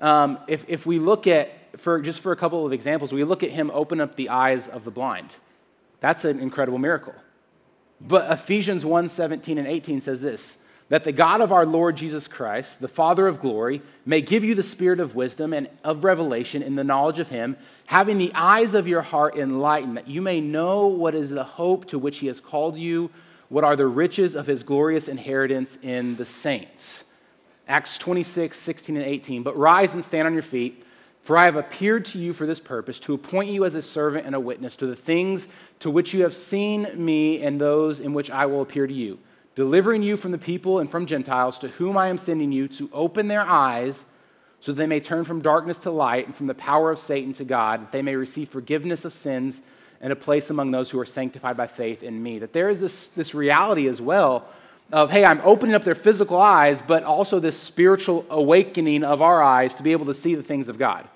Um, 0.00 0.38
if, 0.48 0.64
if 0.68 0.86
we 0.86 0.98
look 0.98 1.26
at, 1.26 1.78
for, 1.78 2.00
just 2.00 2.20
for 2.20 2.32
a 2.32 2.36
couple 2.36 2.64
of 2.64 2.72
examples, 2.72 3.12
we 3.12 3.24
look 3.24 3.42
at 3.42 3.50
him 3.50 3.70
open 3.74 4.00
up 4.00 4.16
the 4.16 4.30
eyes 4.30 4.68
of 4.68 4.84
the 4.84 4.90
blind. 4.90 5.36
That's 6.00 6.24
an 6.24 6.40
incredible 6.40 6.78
miracle. 6.78 7.14
But 8.00 8.30
Ephesians 8.30 8.84
1 8.84 9.08
17 9.08 9.58
and 9.58 9.68
18 9.68 10.00
says 10.00 10.20
this 10.20 10.58
that 10.92 11.04
the 11.04 11.10
God 11.10 11.40
of 11.40 11.52
our 11.52 11.64
Lord 11.64 11.96
Jesus 11.96 12.28
Christ, 12.28 12.78
the 12.78 12.86
Father 12.86 13.26
of 13.26 13.40
glory, 13.40 13.80
may 14.04 14.20
give 14.20 14.44
you 14.44 14.54
the 14.54 14.62
spirit 14.62 15.00
of 15.00 15.14
wisdom 15.14 15.54
and 15.54 15.70
of 15.82 16.04
revelation 16.04 16.62
in 16.62 16.74
the 16.74 16.84
knowledge 16.84 17.18
of 17.18 17.30
Him, 17.30 17.56
having 17.86 18.18
the 18.18 18.30
eyes 18.34 18.74
of 18.74 18.86
your 18.86 19.00
heart 19.00 19.34
enlightened, 19.34 19.96
that 19.96 20.06
you 20.06 20.20
may 20.20 20.42
know 20.42 20.88
what 20.88 21.14
is 21.14 21.30
the 21.30 21.44
hope 21.44 21.86
to 21.86 21.98
which 21.98 22.18
He 22.18 22.26
has 22.26 22.40
called 22.40 22.76
you, 22.76 23.10
what 23.48 23.64
are 23.64 23.74
the 23.74 23.86
riches 23.86 24.34
of 24.34 24.46
His 24.46 24.62
glorious 24.62 25.08
inheritance 25.08 25.78
in 25.80 26.14
the 26.16 26.26
saints. 26.26 27.04
Acts 27.66 27.96
26, 27.96 28.54
16, 28.54 28.98
and 28.98 29.06
18. 29.06 29.42
But 29.42 29.56
rise 29.56 29.94
and 29.94 30.04
stand 30.04 30.26
on 30.26 30.34
your 30.34 30.42
feet. 30.42 30.84
For 31.22 31.38
I 31.38 31.46
have 31.46 31.56
appeared 31.56 32.04
to 32.06 32.18
you 32.18 32.34
for 32.34 32.44
this 32.44 32.60
purpose, 32.60 33.00
to 33.00 33.14
appoint 33.14 33.48
you 33.48 33.64
as 33.64 33.74
a 33.76 33.80
servant 33.80 34.26
and 34.26 34.34
a 34.34 34.40
witness 34.40 34.76
to 34.76 34.86
the 34.86 34.96
things 34.96 35.48
to 35.78 35.90
which 35.90 36.12
you 36.12 36.24
have 36.24 36.34
seen 36.34 36.86
me 36.94 37.42
and 37.42 37.58
those 37.58 37.98
in 37.98 38.12
which 38.12 38.30
I 38.30 38.44
will 38.44 38.60
appear 38.60 38.86
to 38.86 38.92
you, 38.92 39.18
delivering 39.54 40.02
you 40.02 40.16
from 40.16 40.32
the 40.32 40.38
people 40.38 40.78
and 40.78 40.90
from 40.90 41.06
Gentiles 41.06 41.58
to 41.60 41.68
whom 41.68 41.96
I 41.96 42.08
am 42.08 42.18
sending 42.18 42.52
you 42.52 42.68
to 42.68 42.88
open 42.92 43.28
their 43.28 43.42
eyes 43.42 44.04
so 44.60 44.72
that 44.72 44.76
they 44.76 44.86
may 44.86 45.00
turn 45.00 45.24
from 45.24 45.42
darkness 45.42 45.78
to 45.78 45.90
light 45.90 46.26
and 46.26 46.34
from 46.34 46.46
the 46.46 46.54
power 46.54 46.90
of 46.90 46.98
Satan 46.98 47.32
to 47.34 47.44
God, 47.44 47.82
that 47.82 47.92
they 47.92 48.02
may 48.02 48.14
receive 48.14 48.48
forgiveness 48.48 49.04
of 49.04 49.12
sins 49.12 49.60
and 50.00 50.12
a 50.12 50.16
place 50.16 50.50
among 50.50 50.70
those 50.70 50.90
who 50.90 50.98
are 50.98 51.04
sanctified 51.04 51.56
by 51.56 51.66
faith 51.66 52.02
in 52.02 52.22
me. 52.22 52.38
That 52.38 52.52
there 52.52 52.68
is 52.68 52.78
this, 52.78 53.08
this 53.08 53.34
reality 53.34 53.88
as 53.88 54.00
well 54.00 54.48
of, 54.92 55.10
hey, 55.10 55.24
I'm 55.24 55.40
opening 55.42 55.74
up 55.74 55.84
their 55.84 55.94
physical 55.94 56.36
eyes, 56.36 56.82
but 56.82 57.02
also 57.02 57.40
this 57.40 57.58
spiritual 57.58 58.26
awakening 58.30 59.04
of 59.04 59.22
our 59.22 59.42
eyes 59.42 59.74
to 59.74 59.82
be 59.82 59.92
able 59.92 60.06
to 60.06 60.14
see 60.14 60.34
the 60.34 60.42
things 60.42 60.68
of 60.68 60.78
God. 60.78 61.08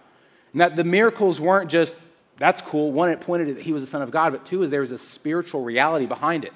And 0.53 0.61
that 0.61 0.77
the 0.77 0.85
miracles 0.85 1.40
weren't 1.40 1.70
just, 1.70 2.01
that's 2.38 2.62
cool. 2.62 2.92
One, 2.92 3.11
it 3.11 3.20
pointed 3.20 3.57
that 3.57 3.62
he 3.62 3.72
was 3.72 3.83
the 3.83 3.88
Son 3.88 4.03
of 4.03 4.11
God, 4.11 4.33
but 4.33 4.44
two, 4.46 4.62
is 4.62 4.70
there 4.70 4.81
was 4.81 4.92
a 4.92 4.99
spiritual 4.99 5.62
reality 5.62 6.07
behind 6.07 6.44
it. 6.44 6.53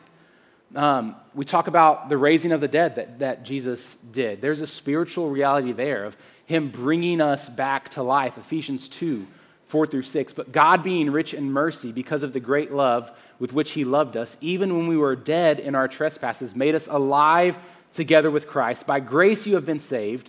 Um, 0.74 1.16
we 1.34 1.44
talk 1.44 1.66
about 1.66 2.08
the 2.08 2.16
raising 2.16 2.52
of 2.52 2.60
the 2.60 2.68
dead 2.68 2.96
that, 2.96 3.18
that 3.18 3.42
Jesus 3.44 3.96
did. 4.12 4.40
There's 4.40 4.60
a 4.60 4.66
spiritual 4.66 5.30
reality 5.30 5.72
there 5.72 6.04
of 6.04 6.16
him 6.46 6.68
bringing 6.68 7.20
us 7.20 7.48
back 7.48 7.90
to 7.90 8.02
life. 8.02 8.36
Ephesians 8.36 8.88
2 8.88 9.26
4 9.68 9.86
through 9.86 10.02
6. 10.02 10.32
But 10.32 10.50
God, 10.50 10.82
being 10.82 11.12
rich 11.12 11.32
in 11.32 11.52
mercy 11.52 11.92
because 11.92 12.24
of 12.24 12.32
the 12.32 12.40
great 12.40 12.72
love 12.72 13.16
with 13.38 13.52
which 13.52 13.70
He 13.70 13.84
loved 13.84 14.16
us, 14.16 14.36
even 14.40 14.76
when 14.76 14.88
we 14.88 14.96
were 14.96 15.14
dead 15.14 15.60
in 15.60 15.76
our 15.76 15.86
trespasses, 15.86 16.56
made 16.56 16.74
us 16.74 16.88
alive 16.88 17.56
together 17.94 18.32
with 18.32 18.48
Christ. 18.48 18.84
By 18.84 18.98
grace 18.98 19.46
you 19.46 19.54
have 19.54 19.64
been 19.64 19.78
saved, 19.78 20.28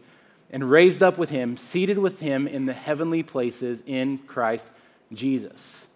and 0.51 0.69
raised 0.69 1.01
up 1.01 1.17
with 1.17 1.31
Him, 1.31 1.57
seated 1.57 1.97
with 1.97 2.19
Him 2.19 2.47
in 2.47 2.67
the 2.67 2.73
heavenly 2.73 3.23
places 3.23 3.81
in 3.87 4.19
Christ 4.19 4.69
Jesus. 5.11 5.87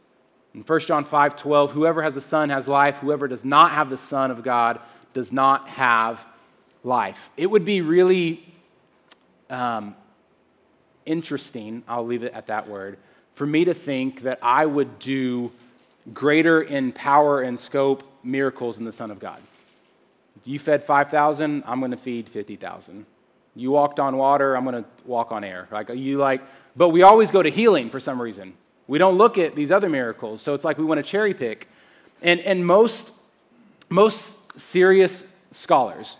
In 0.55 0.61
1 0.61 0.79
John 0.81 1.03
5 1.03 1.35
12, 1.35 1.71
whoever 1.73 2.01
has 2.01 2.13
the 2.13 2.21
Son 2.21 2.49
has 2.49 2.65
life, 2.65 2.95
whoever 2.95 3.27
does 3.27 3.43
not 3.43 3.71
have 3.71 3.89
the 3.89 3.97
Son 3.97 4.31
of 4.31 4.41
God 4.41 4.79
does 5.13 5.33
not 5.33 5.67
have 5.67 6.25
life. 6.81 7.29
It 7.35 7.47
would 7.47 7.65
be 7.65 7.81
really 7.81 8.41
um, 9.49 9.95
interesting, 11.05 11.83
I'll 11.89 12.05
leave 12.05 12.23
it 12.23 12.33
at 12.33 12.47
that 12.47 12.69
word, 12.69 12.97
for 13.33 13.45
me 13.45 13.65
to 13.65 13.73
think 13.73 14.21
that 14.21 14.39
I 14.41 14.65
would 14.65 14.97
do 14.97 15.51
greater 16.13 16.61
in 16.61 16.93
power 16.93 17.41
and 17.41 17.59
scope 17.59 18.03
miracles 18.23 18.77
than 18.77 18.85
the 18.85 18.93
Son 18.93 19.11
of 19.11 19.19
God. 19.19 19.41
You 20.45 20.57
fed 20.57 20.85
5,000, 20.85 21.63
I'm 21.65 21.79
going 21.79 21.91
to 21.91 21.97
feed 21.97 22.29
50,000. 22.29 23.05
You 23.57 23.71
walked 23.71 23.99
on 23.99 24.15
water, 24.15 24.55
I'm 24.55 24.63
going 24.63 24.83
to 24.83 24.89
walk 25.03 25.33
on 25.33 25.43
air. 25.43 25.67
Like 25.69 25.89
you 25.89 26.17
like, 26.17 26.41
but 26.77 26.89
we 26.89 27.01
always 27.01 27.29
go 27.31 27.41
to 27.41 27.49
healing 27.49 27.89
for 27.89 27.99
some 27.99 28.21
reason. 28.21 28.53
We 28.87 28.97
don't 28.97 29.17
look 29.17 29.37
at 29.37 29.55
these 29.55 29.71
other 29.71 29.89
miracles. 29.89 30.41
So 30.41 30.53
it's 30.53 30.63
like 30.63 30.77
we 30.77 30.85
want 30.85 30.99
to 30.99 31.03
cherry 31.03 31.33
pick. 31.33 31.67
And, 32.21 32.39
and 32.41 32.65
most, 32.65 33.11
most 33.89 34.59
serious 34.59 35.27
scholars, 35.51 36.17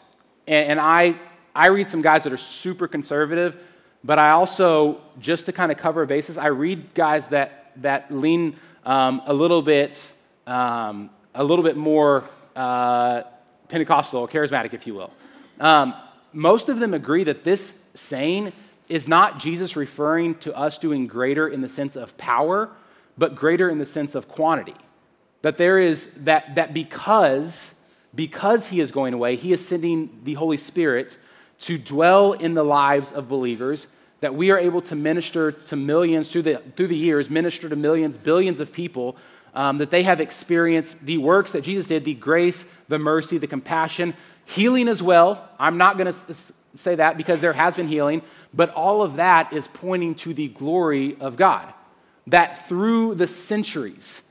and, 0.48 0.72
and 0.72 0.80
I, 0.80 1.16
I 1.56 1.68
read 1.68 1.90
some 1.90 2.02
guys 2.02 2.24
that 2.24 2.34
are 2.34 2.38
super 2.38 2.88
conservative, 2.88 3.58
but 4.04 4.20
I 4.20 4.32
also, 4.32 5.02
just 5.20 5.46
to 5.48 5.52
kind 5.52 5.72
of 5.72 5.78
cover 5.78 6.04
a 6.04 6.08
basis, 6.08 6.38
I 6.38 6.48
read 6.48 6.94
guys 6.94 7.28
that, 7.28 7.72
that 7.78 8.12
lean 8.12 8.56
um, 8.86 9.22
a 9.26 9.34
little 9.34 9.62
bit, 9.62 10.12
um, 10.46 11.10
a 11.34 11.44
little 11.44 11.64
bit 11.64 11.76
more 11.76 12.24
uh, 12.56 13.24
Pentecostal 13.68 14.28
charismatic, 14.28 14.74
if 14.74 14.86
you 14.86 14.94
will. 14.94 15.12
Um, 15.60 15.96
most 16.34 16.70
of 16.70 16.80
them 16.80 16.94
agree 16.94 17.24
that 17.24 17.44
this 17.44 17.82
saying 17.94 18.52
is 18.88 19.08
not 19.08 19.40
Jesus 19.40 19.76
referring 19.76 20.36
to 20.36 20.56
us 20.56 20.78
doing 20.78 21.08
greater 21.08 21.48
in 21.48 21.62
the 21.62 21.70
sense 21.70 21.96
of 21.96 22.18
power, 22.18 22.70
but 23.18 23.36
greater 23.36 23.70
in 23.70 23.78
the 23.78 23.86
sense 23.86 24.16
of 24.16 24.28
quantity. 24.28 24.76
That 25.42 25.58
there 25.58 25.80
is 25.80 26.12
that 26.18 26.56
that 26.56 26.74
because 26.74 27.76
because 28.16 28.68
he 28.68 28.80
is 28.80 28.92
going 28.92 29.14
away, 29.14 29.36
he 29.36 29.52
is 29.52 29.66
sending 29.66 30.22
the 30.24 30.36
Holy 30.36 30.58
Spirit 30.58 31.18
to 31.60 31.78
dwell 31.78 32.34
in 32.34 32.54
the 32.54 32.64
lives 32.64 33.12
of 33.12 33.28
believers, 33.30 33.88
that 34.22 34.34
we 34.34 34.52
are 34.52 34.58
able 34.58 34.82
to 34.82 34.96
minister 34.96 35.52
to 35.52 35.76
millions 35.76 36.32
through 36.32 36.44
the, 36.44 36.62
through 36.76 36.88
the 36.88 36.96
years, 36.96 37.30
minister 37.30 37.70
to 37.70 37.76
millions, 37.76 38.18
billions 38.18 38.60
of 38.60 38.72
people, 38.72 39.18
um, 39.54 39.78
that 39.78 39.90
they 39.90 40.04
have 40.04 40.20
experienced 40.20 41.06
the 41.06 41.18
works 41.18 41.52
that 41.52 41.64
Jesus 41.64 41.88
did 41.88 42.06
the 42.06 42.14
grace, 42.14 42.70
the 42.88 43.00
mercy, 43.00 43.38
the 43.38 43.48
compassion, 43.48 44.14
healing 44.46 44.88
as 44.88 45.02
well. 45.02 45.50
I'm 45.60 45.78
not 45.78 45.98
going 45.98 46.12
to 46.12 46.36
say 46.76 46.96
that 46.96 47.18
because 47.18 47.42
there 47.42 47.54
has 47.54 47.76
been 47.76 47.88
healing, 47.88 48.22
but 48.54 48.72
all 48.72 49.02
of 49.02 49.16
that 49.18 49.54
is 49.54 49.68
pointing 49.68 50.16
to 50.16 50.34
the 50.34 50.48
glory 50.50 51.18
of 51.20 51.36
God. 51.36 51.74
That 52.28 52.68
through 52.68 53.16
the 53.16 53.28
centuries, 53.28 54.22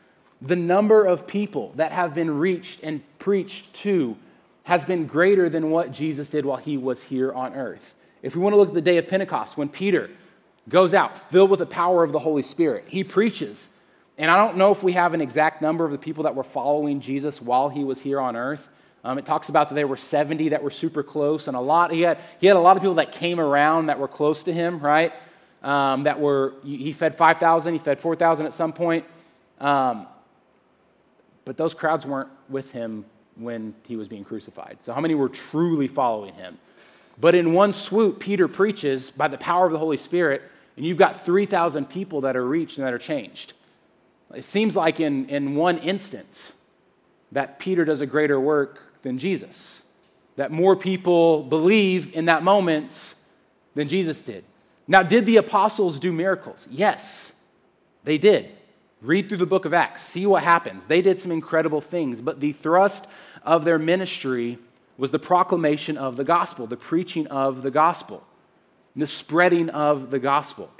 the 0.40 0.56
number 0.56 1.04
of 1.04 1.26
people 1.26 1.72
that 1.76 1.92
have 1.92 2.14
been 2.14 2.38
reached 2.38 2.82
and 2.82 3.02
preached 3.18 3.72
to 3.74 4.16
has 4.64 4.84
been 4.84 5.06
greater 5.06 5.48
than 5.48 5.70
what 5.70 5.92
Jesus 5.92 6.30
did 6.30 6.44
while 6.44 6.56
he 6.56 6.76
was 6.76 7.04
here 7.04 7.32
on 7.32 7.54
earth. 7.54 7.94
If 8.22 8.34
we 8.34 8.42
want 8.42 8.54
to 8.54 8.56
look 8.56 8.68
at 8.68 8.74
the 8.74 8.82
day 8.82 8.96
of 8.96 9.06
Pentecost, 9.08 9.56
when 9.56 9.68
Peter 9.68 10.10
goes 10.68 10.94
out 10.94 11.18
filled 11.18 11.50
with 11.50 11.58
the 11.58 11.66
power 11.66 12.02
of 12.02 12.12
the 12.12 12.18
Holy 12.18 12.42
Spirit, 12.42 12.84
he 12.88 13.04
preaches. 13.04 13.68
And 14.16 14.30
I 14.30 14.36
don't 14.36 14.56
know 14.56 14.70
if 14.70 14.82
we 14.82 14.92
have 14.92 15.12
an 15.12 15.20
exact 15.20 15.60
number 15.60 15.84
of 15.84 15.92
the 15.92 15.98
people 15.98 16.24
that 16.24 16.34
were 16.34 16.44
following 16.44 17.00
Jesus 17.00 17.42
while 17.42 17.68
he 17.68 17.84
was 17.84 18.00
here 18.00 18.20
on 18.20 18.36
earth. 18.36 18.68
Um, 19.04 19.18
it 19.18 19.26
talks 19.26 19.50
about 19.50 19.68
that 19.68 19.74
there 19.74 19.86
were 19.86 19.98
70 19.98 20.48
that 20.48 20.62
were 20.62 20.70
super 20.70 21.02
close, 21.02 21.46
and 21.46 21.56
a 21.56 21.60
lot, 21.60 21.92
he 21.92 22.00
had, 22.00 22.18
he 22.40 22.46
had 22.46 22.56
a 22.56 22.60
lot 22.60 22.76
of 22.76 22.82
people 22.82 22.94
that 22.94 23.12
came 23.12 23.38
around 23.38 23.86
that 23.86 23.98
were 23.98 24.08
close 24.08 24.42
to 24.44 24.52
him, 24.52 24.80
right? 24.80 25.12
Um, 25.62 26.04
that 26.04 26.18
were, 26.18 26.54
he 26.64 26.92
fed 26.92 27.16
5,000, 27.16 27.74
he 27.74 27.78
fed 27.78 28.00
4,000 28.00 28.46
at 28.46 28.54
some 28.54 28.72
point. 28.72 29.04
Um, 29.60 30.06
but 31.44 31.58
those 31.58 31.74
crowds 31.74 32.06
weren't 32.06 32.30
with 32.48 32.72
him 32.72 33.04
when 33.36 33.74
he 33.86 33.96
was 33.96 34.08
being 34.08 34.24
crucified. 34.24 34.78
So, 34.80 34.94
how 34.94 35.00
many 35.02 35.14
were 35.14 35.28
truly 35.28 35.88
following 35.88 36.32
him? 36.34 36.58
But 37.18 37.34
in 37.34 37.52
one 37.52 37.72
swoop, 37.72 38.20
Peter 38.20 38.48
preaches 38.48 39.10
by 39.10 39.28
the 39.28 39.38
power 39.38 39.66
of 39.66 39.72
the 39.72 39.78
Holy 39.78 39.98
Spirit, 39.98 40.42
and 40.76 40.84
you've 40.86 40.98
got 40.98 41.20
3,000 41.20 41.88
people 41.88 42.22
that 42.22 42.36
are 42.36 42.46
reached 42.46 42.78
and 42.78 42.86
that 42.86 42.94
are 42.94 42.98
changed. 42.98 43.52
It 44.34 44.44
seems 44.44 44.74
like 44.74 44.98
in, 44.98 45.28
in 45.28 45.54
one 45.54 45.78
instance 45.78 46.54
that 47.32 47.58
Peter 47.58 47.84
does 47.84 48.00
a 48.00 48.06
greater 48.06 48.40
work 48.40 48.80
than 49.04 49.18
Jesus, 49.18 49.82
that 50.34 50.50
more 50.50 50.74
people 50.74 51.44
believe 51.44 52.16
in 52.16 52.24
that 52.24 52.42
moment 52.42 53.14
than 53.76 53.88
Jesus 53.88 54.22
did. 54.22 54.42
Now, 54.88 55.04
did 55.04 55.24
the 55.24 55.36
apostles 55.36 56.00
do 56.00 56.12
miracles? 56.12 56.66
Yes, 56.70 57.32
they 58.02 58.18
did. 58.18 58.50
Read 59.00 59.28
through 59.28 59.38
the 59.38 59.46
book 59.46 59.64
of 59.64 59.72
Acts, 59.72 60.02
see 60.02 60.26
what 60.26 60.42
happens. 60.42 60.86
They 60.86 61.02
did 61.02 61.20
some 61.20 61.30
incredible 61.30 61.80
things, 61.80 62.20
but 62.20 62.40
the 62.40 62.52
thrust 62.52 63.06
of 63.44 63.64
their 63.64 63.78
ministry 63.78 64.58
was 64.96 65.10
the 65.10 65.18
proclamation 65.18 65.96
of 65.96 66.16
the 66.16 66.24
gospel, 66.24 66.66
the 66.66 66.76
preaching 66.76 67.26
of 67.28 67.62
the 67.62 67.70
gospel, 67.70 68.24
the 68.96 69.06
spreading 69.06 69.68
of 69.70 70.10
the 70.10 70.18
gospel. 70.18 70.70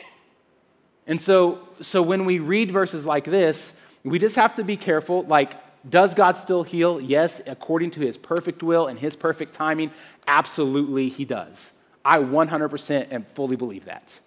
And 1.07 1.21
so, 1.21 1.61
so 1.81 2.01
when 2.01 2.25
we 2.25 2.39
read 2.39 2.71
verses 2.71 3.05
like 3.05 3.25
this, 3.25 3.75
we 4.05 4.19
just 4.19 4.37
have 4.37 4.57
to 4.57 4.65
be 4.65 4.77
careful. 4.77 5.23
Like, 5.25 5.55
does 5.89 6.15
God 6.15 6.37
still 6.37 6.63
heal? 6.63 7.01
Yes, 7.01 7.43
according 7.47 7.91
to 7.93 8.01
his 8.01 8.17
perfect 8.17 8.63
will 8.63 8.87
and 8.87 8.99
his 8.99 9.17
perfect 9.17 9.55
timing. 9.55 9.91
Absolutely, 10.27 11.09
he 11.09 11.25
does. 11.25 11.73
I 12.05 12.19
100% 12.19 13.07
and 13.11 13.27
fully 13.29 13.57
believe 13.57 13.85
that. 13.87 14.19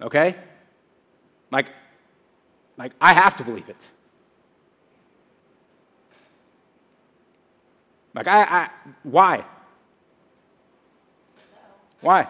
Okay? 0.00 0.36
Like, 1.50 1.70
like, 2.76 2.92
I 3.00 3.12
have 3.12 3.36
to 3.36 3.44
believe 3.44 3.68
it. 3.68 3.76
Like, 8.14 8.26
I, 8.26 8.42
I 8.42 8.70
why? 9.02 9.44
Why? 12.00 12.26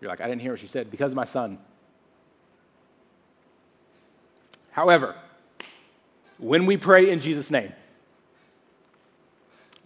You're 0.00 0.10
like, 0.10 0.20
I 0.20 0.28
didn't 0.28 0.42
hear 0.42 0.52
what 0.52 0.60
she 0.60 0.66
said. 0.66 0.90
Because 0.90 1.12
of 1.12 1.16
my 1.16 1.24
son. 1.24 1.58
However, 4.70 5.14
when 6.38 6.66
we 6.66 6.76
pray 6.76 7.10
in 7.10 7.20
Jesus' 7.20 7.50
name, 7.50 7.72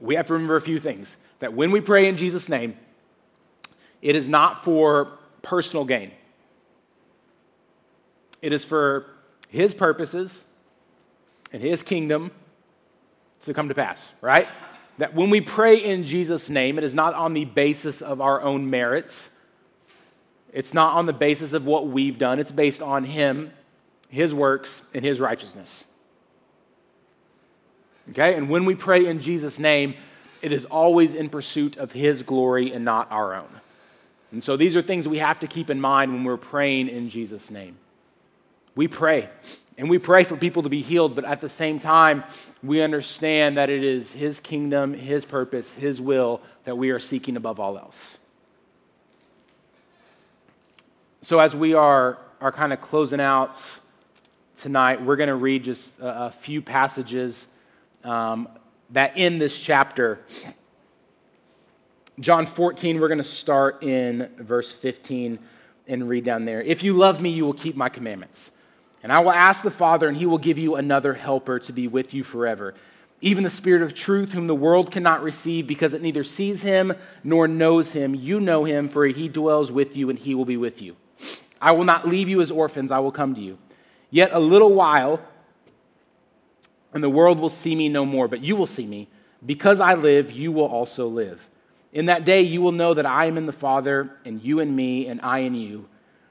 we 0.00 0.16
have 0.16 0.26
to 0.26 0.32
remember 0.32 0.56
a 0.56 0.60
few 0.60 0.80
things. 0.80 1.16
That 1.38 1.54
when 1.54 1.70
we 1.70 1.80
pray 1.80 2.08
in 2.08 2.16
Jesus' 2.16 2.48
name, 2.48 2.76
it 4.02 4.16
is 4.16 4.28
not 4.28 4.64
for 4.64 5.18
personal 5.42 5.84
gain, 5.84 6.10
it 8.42 8.52
is 8.52 8.64
for 8.64 9.06
His 9.48 9.74
purposes 9.74 10.44
and 11.52 11.62
His 11.62 11.82
kingdom 11.82 12.30
to 13.42 13.54
come 13.54 13.68
to 13.68 13.74
pass, 13.74 14.12
right? 14.20 14.48
That 14.98 15.14
when 15.14 15.30
we 15.30 15.40
pray 15.40 15.76
in 15.76 16.04
Jesus' 16.04 16.50
name, 16.50 16.78
it 16.78 16.84
is 16.84 16.94
not 16.94 17.14
on 17.14 17.32
the 17.32 17.44
basis 17.44 18.02
of 18.02 18.20
our 18.20 18.42
own 18.42 18.68
merits. 18.68 19.30
It's 20.52 20.74
not 20.74 20.94
on 20.94 21.06
the 21.06 21.12
basis 21.12 21.52
of 21.52 21.66
what 21.66 21.86
we've 21.86 22.18
done. 22.18 22.38
It's 22.38 22.50
based 22.50 22.82
on 22.82 23.04
Him, 23.04 23.52
His 24.08 24.34
works, 24.34 24.82
and 24.94 25.04
His 25.04 25.20
righteousness. 25.20 25.84
Okay? 28.10 28.34
And 28.34 28.50
when 28.50 28.64
we 28.64 28.74
pray 28.74 29.06
in 29.06 29.20
Jesus' 29.20 29.58
name, 29.58 29.94
it 30.42 30.52
is 30.52 30.64
always 30.64 31.14
in 31.14 31.28
pursuit 31.28 31.76
of 31.76 31.92
His 31.92 32.22
glory 32.22 32.72
and 32.72 32.84
not 32.84 33.10
our 33.12 33.34
own. 33.34 33.48
And 34.32 34.42
so 34.42 34.56
these 34.56 34.76
are 34.76 34.82
things 34.82 35.06
we 35.08 35.18
have 35.18 35.40
to 35.40 35.46
keep 35.46 35.70
in 35.70 35.80
mind 35.80 36.12
when 36.12 36.24
we're 36.24 36.36
praying 36.36 36.88
in 36.88 37.08
Jesus' 37.08 37.50
name. 37.50 37.76
We 38.76 38.88
pray, 38.88 39.28
and 39.76 39.90
we 39.90 39.98
pray 39.98 40.24
for 40.24 40.36
people 40.36 40.62
to 40.62 40.68
be 40.68 40.82
healed, 40.82 41.14
but 41.16 41.24
at 41.24 41.40
the 41.40 41.48
same 41.48 41.78
time, 41.78 42.24
we 42.62 42.80
understand 42.80 43.56
that 43.56 43.68
it 43.70 43.82
is 43.82 44.12
His 44.12 44.40
kingdom, 44.40 44.94
His 44.94 45.24
purpose, 45.24 45.74
His 45.74 46.00
will 46.00 46.40
that 46.64 46.78
we 46.78 46.90
are 46.90 47.00
seeking 47.00 47.36
above 47.36 47.58
all 47.58 47.76
else. 47.76 48.18
So, 51.22 51.38
as 51.38 51.54
we 51.54 51.74
are, 51.74 52.18
are 52.40 52.50
kind 52.50 52.72
of 52.72 52.80
closing 52.80 53.20
out 53.20 53.62
tonight, 54.56 55.02
we're 55.02 55.16
going 55.16 55.28
to 55.28 55.34
read 55.34 55.64
just 55.64 55.98
a, 55.98 56.24
a 56.24 56.30
few 56.30 56.62
passages 56.62 57.46
um, 58.04 58.48
that 58.88 59.18
in 59.18 59.38
this 59.38 59.60
chapter. 59.60 60.20
John 62.18 62.46
14, 62.46 62.98
we're 62.98 63.08
going 63.08 63.18
to 63.18 63.24
start 63.24 63.82
in 63.82 64.30
verse 64.38 64.72
15 64.72 65.38
and 65.88 66.08
read 66.08 66.24
down 66.24 66.46
there. 66.46 66.62
If 66.62 66.82
you 66.82 66.94
love 66.94 67.20
me, 67.20 67.28
you 67.28 67.44
will 67.44 67.52
keep 67.52 67.76
my 67.76 67.90
commandments. 67.90 68.50
And 69.02 69.12
I 69.12 69.18
will 69.18 69.30
ask 69.30 69.62
the 69.62 69.70
Father, 69.70 70.08
and 70.08 70.16
he 70.16 70.24
will 70.24 70.38
give 70.38 70.56
you 70.56 70.76
another 70.76 71.12
helper 71.12 71.58
to 71.58 71.72
be 71.72 71.86
with 71.86 72.14
you 72.14 72.24
forever, 72.24 72.74
even 73.20 73.44
the 73.44 73.50
Spirit 73.50 73.82
of 73.82 73.92
truth, 73.92 74.32
whom 74.32 74.46
the 74.46 74.54
world 74.54 74.90
cannot 74.90 75.22
receive 75.22 75.66
because 75.66 75.92
it 75.92 76.00
neither 76.00 76.24
sees 76.24 76.62
him 76.62 76.94
nor 77.22 77.46
knows 77.46 77.92
him. 77.92 78.14
You 78.14 78.40
know 78.40 78.64
him, 78.64 78.88
for 78.88 79.04
he 79.04 79.28
dwells 79.28 79.70
with 79.70 79.98
you, 79.98 80.08
and 80.08 80.18
he 80.18 80.34
will 80.34 80.46
be 80.46 80.56
with 80.56 80.80
you. 80.80 80.96
I 81.60 81.72
will 81.72 81.84
not 81.84 82.08
leave 82.08 82.28
you 82.28 82.40
as 82.40 82.50
orphans, 82.50 82.90
I 82.90 82.98
will 83.00 83.12
come 83.12 83.34
to 83.34 83.40
you. 83.40 83.58
Yet 84.10 84.30
a 84.32 84.40
little 84.40 84.72
while, 84.72 85.20
and 86.92 87.04
the 87.04 87.10
world 87.10 87.38
will 87.38 87.48
see 87.48 87.74
me 87.74 87.88
no 87.88 88.04
more, 88.04 88.28
but 88.28 88.40
you 88.40 88.56
will 88.56 88.66
see 88.66 88.86
me. 88.86 89.08
Because 89.44 89.80
I 89.80 89.94
live, 89.94 90.32
you 90.32 90.52
will 90.52 90.66
also 90.66 91.06
live. 91.06 91.46
In 91.92 92.06
that 92.06 92.24
day, 92.24 92.42
you 92.42 92.60
will 92.60 92.72
know 92.72 92.94
that 92.94 93.06
I 93.06 93.26
am 93.26 93.36
in 93.36 93.46
the 93.46 93.52
Father, 93.52 94.10
and 94.24 94.42
you 94.42 94.60
in 94.60 94.74
me, 94.74 95.06
and 95.06 95.20
I 95.22 95.40
in 95.40 95.54
you. 95.54 95.88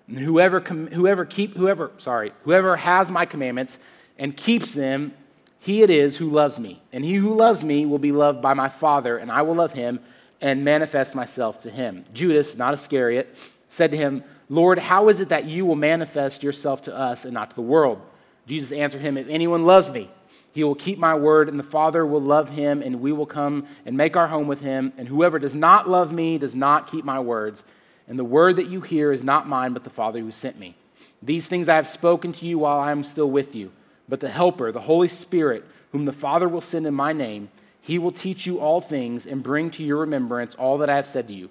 And 0.07 0.17
whoever, 0.17 0.59
whoever 0.59 1.25
keep, 1.25 1.55
whoever, 1.55 1.91
sorry, 1.97 2.31
whoever 2.43 2.75
has 2.75 3.11
my 3.11 3.25
commandments 3.25 3.77
and 4.17 4.35
keeps 4.35 4.73
them, 4.73 5.13
he 5.59 5.81
it 5.81 5.89
is 5.89 6.17
who 6.17 6.29
loves 6.29 6.59
me. 6.59 6.81
And 6.91 7.03
he 7.03 7.15
who 7.15 7.33
loves 7.33 7.63
me 7.63 7.85
will 7.85 7.99
be 7.99 8.11
loved 8.11 8.41
by 8.41 8.53
my 8.53 8.69
Father, 8.69 9.17
and 9.17 9.31
I 9.31 9.41
will 9.41 9.55
love 9.55 9.73
him 9.73 9.99
and 10.41 10.63
manifest 10.63 11.15
myself 11.15 11.59
to 11.59 11.69
him. 11.69 12.05
Judas, 12.13 12.55
not 12.57 12.73
Iscariot, 12.73 13.35
said 13.67 13.91
to 13.91 13.97
him, 13.97 14.23
Lord, 14.49 14.79
how 14.79 15.09
is 15.09 15.19
it 15.19 15.29
that 15.29 15.45
you 15.45 15.65
will 15.65 15.75
manifest 15.75 16.41
yourself 16.41 16.81
to 16.83 16.95
us 16.95 17.23
and 17.23 17.33
not 17.33 17.51
to 17.51 17.55
the 17.55 17.61
world? 17.61 18.01
Jesus 18.47 18.71
answered 18.71 19.01
him, 19.01 19.15
If 19.15 19.29
anyone 19.29 19.65
loves 19.65 19.87
me, 19.87 20.09
he 20.51 20.63
will 20.63 20.75
keep 20.75 20.97
my 20.97 21.13
word, 21.13 21.47
and 21.47 21.59
the 21.59 21.63
Father 21.63 22.03
will 22.03 22.21
love 22.21 22.49
him, 22.49 22.81
and 22.81 22.99
we 22.99 23.11
will 23.11 23.27
come 23.27 23.67
and 23.85 23.95
make 23.95 24.17
our 24.17 24.27
home 24.27 24.47
with 24.47 24.61
him. 24.61 24.91
And 24.97 25.07
whoever 25.07 25.37
does 25.37 25.53
not 25.53 25.87
love 25.87 26.11
me 26.11 26.39
does 26.39 26.55
not 26.55 26.87
keep 26.87 27.05
my 27.05 27.19
words. 27.19 27.63
And 28.07 28.17
the 28.17 28.23
word 28.23 28.55
that 28.55 28.67
you 28.67 28.81
hear 28.81 29.11
is 29.11 29.23
not 29.23 29.47
mine, 29.47 29.73
but 29.73 29.83
the 29.83 29.91
Father 29.91 30.19
who 30.19 30.31
sent 30.31 30.57
me. 30.57 30.75
These 31.21 31.47
things 31.47 31.69
I 31.69 31.75
have 31.75 31.87
spoken 31.87 32.33
to 32.33 32.45
you 32.47 32.57
while 32.57 32.79
I 32.79 32.91
am 32.91 33.03
still 33.03 33.29
with 33.29 33.55
you. 33.55 33.71
But 34.07 34.19
the 34.19 34.29
Helper, 34.29 34.71
the 34.71 34.81
Holy 34.81 35.07
Spirit, 35.07 35.63
whom 35.91 36.05
the 36.05 36.11
Father 36.11 36.49
will 36.49 36.61
send 36.61 36.87
in 36.87 36.95
my 36.95 37.13
name, 37.13 37.49
he 37.81 37.99
will 37.99 38.11
teach 38.11 38.47
you 38.47 38.59
all 38.59 38.81
things 38.81 39.27
and 39.27 39.43
bring 39.43 39.69
to 39.71 39.83
your 39.83 39.97
remembrance 39.97 40.55
all 40.55 40.79
that 40.79 40.89
I 40.89 40.95
have 40.95 41.07
said 41.07 41.27
to 41.27 41.33
you. 41.33 41.49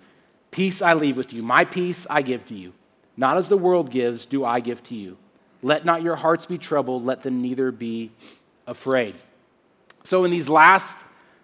Peace 0.51 0.83
I 0.83 0.95
leave 0.95 1.17
with 1.17 1.33
you, 1.33 1.43
my 1.43 1.65
peace 1.65 2.07
I 2.11 2.23
give 2.23 2.47
to 2.49 2.55
you. 2.55 2.73
Not 3.19 3.37
as 3.37 3.49
the 3.49 3.59
world 3.59 3.91
gives, 3.91 4.27
do 4.27 4.45
I 4.45 4.61
give 4.61 4.81
to 4.85 4.95
you. 4.95 5.19
Let 5.61 5.85
not 5.85 6.03
your 6.03 6.15
hearts 6.15 6.47
be 6.47 6.57
troubled, 6.57 7.05
let 7.05 7.23
them 7.23 7.43
neither 7.43 7.73
be 7.73 8.13
afraid. 8.65 9.15
So, 10.05 10.25
in 10.25 10.31
these 10.31 10.49
last 10.49 10.97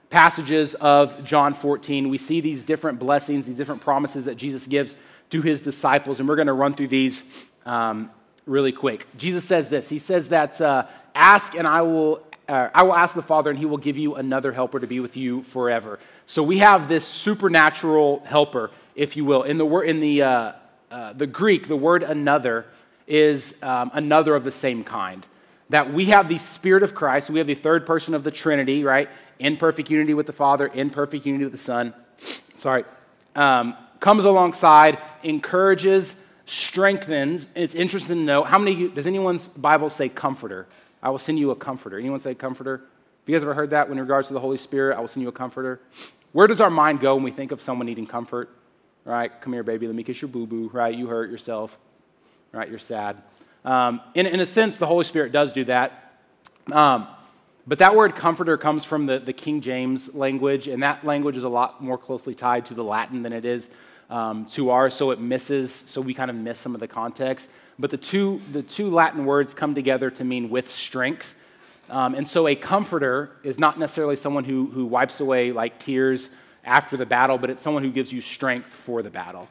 passages 0.08 0.74
of 0.74 1.24
John 1.24 1.52
14, 1.52 2.08
we 2.08 2.16
see 2.16 2.40
these 2.40 2.62
different 2.62 3.00
blessings, 3.00 3.48
these 3.48 3.56
different 3.56 3.80
promises 3.80 4.26
that 4.26 4.36
Jesus 4.36 4.68
gives 4.68 4.94
to 5.30 5.42
his 5.42 5.60
disciples, 5.60 6.20
and 6.20 6.28
we're 6.28 6.36
going 6.36 6.46
to 6.46 6.52
run 6.52 6.74
through 6.74 6.88
these 6.88 7.44
um, 7.66 8.08
really 8.46 8.70
quick. 8.70 9.08
Jesus 9.16 9.44
says 9.44 9.68
this 9.68 9.88
He 9.88 9.98
says 9.98 10.28
that, 10.28 10.60
uh, 10.60 10.86
Ask 11.14 11.56
and 11.56 11.66
I 11.66 11.82
will. 11.82 12.22
Uh, 12.46 12.68
I 12.74 12.82
will 12.82 12.94
ask 12.94 13.14
the 13.14 13.22
Father, 13.22 13.48
and 13.48 13.58
He 13.58 13.64
will 13.64 13.78
give 13.78 13.96
you 13.96 14.16
another 14.16 14.52
helper 14.52 14.78
to 14.78 14.86
be 14.86 15.00
with 15.00 15.16
you 15.16 15.42
forever. 15.44 15.98
So 16.26 16.42
we 16.42 16.58
have 16.58 16.88
this 16.88 17.06
supernatural 17.06 18.22
helper, 18.26 18.70
if 18.94 19.16
you 19.16 19.24
will. 19.24 19.44
In 19.44 19.56
the 19.56 19.66
in 19.80 20.00
the 20.00 20.22
uh, 20.22 20.52
uh, 20.90 21.12
the 21.12 21.26
Greek, 21.26 21.68
the 21.68 21.76
word 21.76 22.02
"another" 22.02 22.66
is 23.06 23.54
um, 23.62 23.90
another 23.94 24.34
of 24.34 24.44
the 24.44 24.52
same 24.52 24.84
kind. 24.84 25.26
That 25.70 25.92
we 25.92 26.06
have 26.06 26.28
the 26.28 26.38
Spirit 26.38 26.82
of 26.82 26.94
Christ, 26.94 27.30
we 27.30 27.38
have 27.38 27.46
the 27.46 27.54
third 27.54 27.86
person 27.86 28.14
of 28.14 28.24
the 28.24 28.30
Trinity, 28.30 28.84
right? 28.84 29.08
in 29.38 29.56
perfect 29.56 29.90
unity 29.90 30.14
with 30.14 30.26
the 30.26 30.32
Father, 30.32 30.66
in 30.66 30.90
perfect 30.90 31.26
unity 31.26 31.44
with 31.44 31.52
the 31.52 31.58
Son. 31.58 31.94
Sorry. 32.56 32.84
Um, 33.34 33.76
comes 34.00 34.24
alongside, 34.24 34.98
encourages, 35.22 36.20
strengthens. 36.46 37.48
It's 37.54 37.74
interesting 37.74 38.16
to 38.16 38.22
know 38.22 38.42
how 38.42 38.58
many, 38.58 38.88
does 38.88 39.06
anyone's 39.06 39.48
Bible 39.48 39.90
say 39.90 40.08
comforter? 40.08 40.66
I 41.02 41.10
will 41.10 41.18
send 41.18 41.38
you 41.38 41.50
a 41.50 41.56
comforter. 41.56 41.98
Anyone 41.98 42.18
say 42.18 42.34
comforter? 42.34 42.78
Have 42.78 43.28
you 43.28 43.34
guys 43.34 43.42
ever 43.42 43.54
heard 43.54 43.70
that 43.70 43.88
in 43.88 43.98
regards 43.98 44.28
to 44.28 44.34
the 44.34 44.40
Holy 44.40 44.56
Spirit? 44.56 44.96
I 44.96 45.00
will 45.00 45.08
send 45.08 45.22
you 45.22 45.28
a 45.28 45.32
comforter. 45.32 45.80
Where 46.32 46.46
does 46.46 46.60
our 46.60 46.70
mind 46.70 47.00
go 47.00 47.14
when 47.14 47.24
we 47.24 47.30
think 47.30 47.52
of 47.52 47.60
someone 47.60 47.86
needing 47.86 48.06
comfort? 48.06 48.50
Right? 49.04 49.30
Come 49.40 49.52
here, 49.52 49.62
baby. 49.62 49.86
Let 49.86 49.96
me 49.96 50.02
kiss 50.02 50.22
your 50.22 50.28
boo 50.28 50.46
boo. 50.46 50.70
Right? 50.72 50.94
You 50.94 51.06
hurt 51.06 51.30
yourself. 51.30 51.78
Right? 52.52 52.68
You're 52.68 52.78
sad. 52.78 53.22
Um, 53.64 54.00
in, 54.14 54.26
in 54.26 54.40
a 54.40 54.46
sense, 54.46 54.76
the 54.76 54.86
Holy 54.86 55.04
Spirit 55.04 55.32
does 55.32 55.52
do 55.52 55.64
that. 55.64 56.12
Um, 56.70 57.08
but 57.66 57.78
that 57.78 57.96
word 57.96 58.14
comforter 58.14 58.58
comes 58.58 58.84
from 58.84 59.06
the, 59.06 59.18
the 59.18 59.32
King 59.32 59.62
James 59.62 60.14
language, 60.14 60.68
and 60.68 60.82
that 60.82 61.04
language 61.04 61.36
is 61.36 61.44
a 61.44 61.48
lot 61.48 61.82
more 61.82 61.96
closely 61.96 62.34
tied 62.34 62.66
to 62.66 62.74
the 62.74 62.84
Latin 62.84 63.22
than 63.22 63.32
it 63.32 63.46
is 63.46 63.70
um, 64.10 64.44
to 64.46 64.70
ours, 64.70 64.92
so 64.92 65.12
it 65.12 65.18
misses, 65.18 65.72
so 65.72 66.02
we 66.02 66.12
kind 66.12 66.30
of 66.30 66.36
miss 66.36 66.58
some 66.58 66.74
of 66.74 66.80
the 66.80 66.88
context. 66.88 67.48
But 67.78 67.90
the 67.90 67.96
two, 67.96 68.40
the 68.52 68.62
two 68.62 68.90
Latin 68.90 69.24
words 69.24 69.54
come 69.54 69.74
together 69.74 70.10
to 70.10 70.24
mean 70.24 70.50
with 70.50 70.70
strength. 70.70 71.34
Um, 71.88 72.14
and 72.14 72.28
so 72.28 72.46
a 72.46 72.54
comforter 72.54 73.32
is 73.42 73.58
not 73.58 73.78
necessarily 73.78 74.16
someone 74.16 74.44
who, 74.44 74.66
who 74.66 74.84
wipes 74.84 75.20
away 75.20 75.50
like 75.52 75.78
tears 75.78 76.28
after 76.64 76.96
the 76.96 77.06
battle, 77.06 77.38
but 77.38 77.50
it's 77.50 77.62
someone 77.62 77.84
who 77.84 77.90
gives 77.90 78.12
you 78.12 78.20
strength 78.20 78.68
for 78.68 79.02
the 79.02 79.10
battle. 79.10 79.48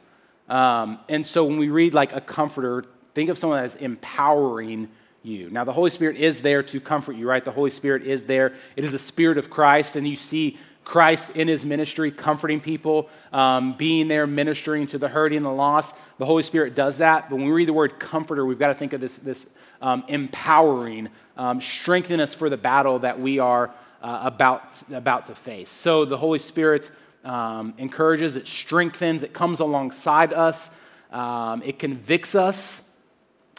Um, 0.48 0.98
and 1.08 1.24
so 1.24 1.44
when 1.44 1.58
we 1.58 1.68
read 1.68 1.94
like 1.94 2.14
a 2.14 2.20
comforter, 2.20 2.84
think 3.14 3.30
of 3.30 3.38
someone 3.38 3.60
that 3.60 3.66
is 3.66 3.76
empowering 3.76 4.88
you. 5.22 5.48
Now, 5.50 5.64
the 5.64 5.72
Holy 5.72 5.90
Spirit 5.90 6.16
is 6.16 6.42
there 6.42 6.62
to 6.64 6.80
comfort 6.80 7.16
you, 7.16 7.28
right? 7.28 7.44
The 7.44 7.50
Holy 7.50 7.70
Spirit 7.70 8.02
is 8.02 8.26
there. 8.26 8.54
It 8.76 8.84
is 8.84 8.92
the 8.92 8.98
Spirit 8.98 9.38
of 9.38 9.48
Christ, 9.48 9.96
and 9.96 10.06
you 10.06 10.16
see 10.16 10.58
Christ 10.84 11.34
in 11.34 11.48
his 11.48 11.64
ministry, 11.64 12.10
comforting 12.10 12.60
people, 12.60 13.08
um, 13.32 13.74
being 13.76 14.06
there, 14.08 14.26
ministering 14.26 14.86
to 14.88 14.98
the 14.98 15.08
hurting 15.08 15.38
and 15.38 15.46
the 15.46 15.50
lost. 15.50 15.94
The 16.18 16.26
Holy 16.26 16.42
Spirit 16.42 16.74
does 16.74 16.98
that. 16.98 17.30
But 17.30 17.36
when 17.36 17.46
we 17.46 17.52
read 17.52 17.68
the 17.68 17.72
word 17.72 17.98
comforter, 17.98 18.44
we've 18.44 18.58
got 18.58 18.68
to 18.68 18.74
think 18.74 18.92
of 18.92 19.00
this, 19.00 19.14
this 19.14 19.46
um, 19.80 20.04
empowering, 20.08 21.08
um, 21.38 21.60
strengthen 21.60 22.20
us 22.20 22.34
for 22.34 22.50
the 22.50 22.58
battle 22.58 22.98
that 22.98 23.18
we 23.18 23.38
are 23.38 23.70
uh, 24.02 24.20
about, 24.24 24.82
about 24.92 25.24
to 25.24 25.34
face. 25.34 25.70
So 25.70 26.04
the 26.04 26.18
Holy 26.18 26.38
Spirit 26.38 26.90
um, 27.24 27.74
encourages, 27.78 28.36
it 28.36 28.46
strengthens, 28.46 29.22
it 29.22 29.32
comes 29.32 29.60
alongside 29.60 30.32
us, 30.32 30.74
um, 31.10 31.62
it 31.64 31.78
convicts 31.78 32.34
us 32.34 32.88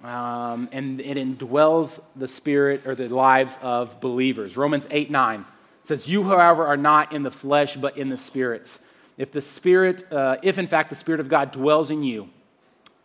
um, 0.04 0.70
and 0.72 1.02
it 1.02 1.18
indwells 1.18 2.02
the 2.16 2.28
spirit 2.28 2.86
or 2.86 2.96
the 2.96 3.08
lives 3.08 3.58
of 3.62 4.00
believers. 4.02 4.56
Romans 4.56 4.88
8 4.92 5.10
9 5.10 5.46
says, 5.84 6.08
You, 6.08 6.24
however, 6.24 6.66
are 6.66 6.78
not 6.78 7.14
in 7.14 7.24
the 7.24 7.32
flesh, 7.32 7.76
but 7.76 7.98
in 7.98 8.10
the 8.10 8.18
spirits. 8.18 8.80
If 9.18 9.32
the 9.32 9.42
spirit, 9.42 10.12
uh, 10.12 10.38
if 10.44 10.58
in 10.58 10.68
fact 10.68 10.90
the 10.90 10.96
spirit 10.96 11.22
of 11.22 11.30
God 11.30 11.52
dwells 11.52 11.90
in 11.90 12.04
you, 12.04 12.30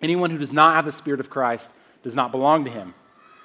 anyone 0.03 0.31
who 0.31 0.39
does 0.39 0.53
not 0.53 0.75
have 0.75 0.85
the 0.85 0.93
spirit 0.93 1.21
of 1.21 1.31
Christ 1.31 1.71
does 2.03 2.15
not 2.15 2.33
belong 2.33 2.65
to 2.65 2.71
him. 2.71 2.95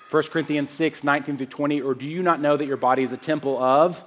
1 0.10 0.24
Corinthians 0.24 0.70
6 0.72 1.04
19 1.04 1.38
through 1.38 1.46
20, 1.48 1.82
or 1.82 1.94
do 1.94 2.06
you 2.06 2.24
not 2.24 2.42
know 2.42 2.58
that 2.58 2.66
your 2.66 2.78
body 2.78 3.04
is 3.04 3.12
a 3.12 3.18
temple 3.18 3.62
of 3.62 4.04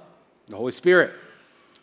the 0.47 0.55
Holy 0.55 0.71
Spirit 0.71 1.13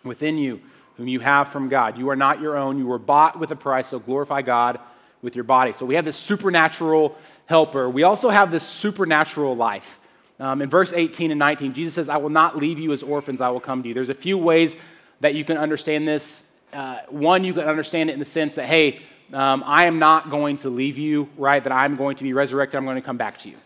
within 0.03 0.39
you, 0.39 0.61
whom 0.97 1.09
you 1.09 1.21
have 1.21 1.49
from 1.49 1.69
God? 1.69 1.99
You 1.99 2.11
are 2.11 2.17
not 2.17 2.41
your 2.41 2.57
own, 2.57 2.79
you 2.79 2.87
were 2.87 2.99
bought 2.99 3.39
with 3.39 3.51
a 3.51 3.57
price, 3.57 3.89
so 3.89 3.99
glorify 3.99 4.43
God 4.43 4.81
with 5.23 5.35
your 5.35 5.45
body. 5.45 5.73
So 5.73 5.87
we 5.87 5.95
have 5.97 6.05
this 6.05 6.17
supernatural 6.17 7.17
helper. 7.47 7.89
We 7.89 8.03
also 8.03 8.29
have 8.29 8.51
this 8.51 8.65
supernatural 8.65 9.57
life. 9.57 9.99
Um, 10.39 10.61
in 10.61 10.69
verse 10.69 10.93
18 10.93 11.31
and 11.31 11.39
19, 11.39 11.73
Jesus 11.73 11.95
says, 11.95 12.09
I 12.09 12.19
will 12.19 12.31
not 12.31 12.57
leave 12.57 12.79
you 12.79 12.93
as 12.93 13.03
orphans, 13.03 13.41
I 13.41 13.49
will 13.49 13.61
come 13.61 13.83
to 13.83 13.89
you. 13.89 13.95
There's 13.95 14.11
a 14.11 14.15
few 14.15 14.37
ways 14.37 14.77
that 15.21 15.35
you 15.35 15.45
can 15.45 15.57
understand 15.57 16.07
this. 16.07 16.45
Uh, 16.73 16.99
one, 17.09 17.45
you 17.45 17.55
can 17.55 17.65
understand 17.65 18.11
it 18.11 18.13
in 18.13 18.19
the 18.19 18.25
sense 18.25 18.57
that, 18.57 18.67
hey, 18.67 19.01
um, 19.33 19.65
I 19.67 19.87
am 19.87 19.99
not 19.99 20.31
going 20.31 20.59
to 20.59 20.71
leave 20.71 20.99
you, 20.99 21.29
right? 21.37 21.63
That 21.63 21.73
I'm 21.73 21.97
going 21.97 22.17
to 22.17 22.23
be 22.23 22.33
resurrected, 22.33 22.77
I'm 22.77 22.85
going 22.85 22.97
to 22.97 23.03
come 23.03 23.17
back 23.17 23.39
to 23.39 23.49
you. 23.49 23.57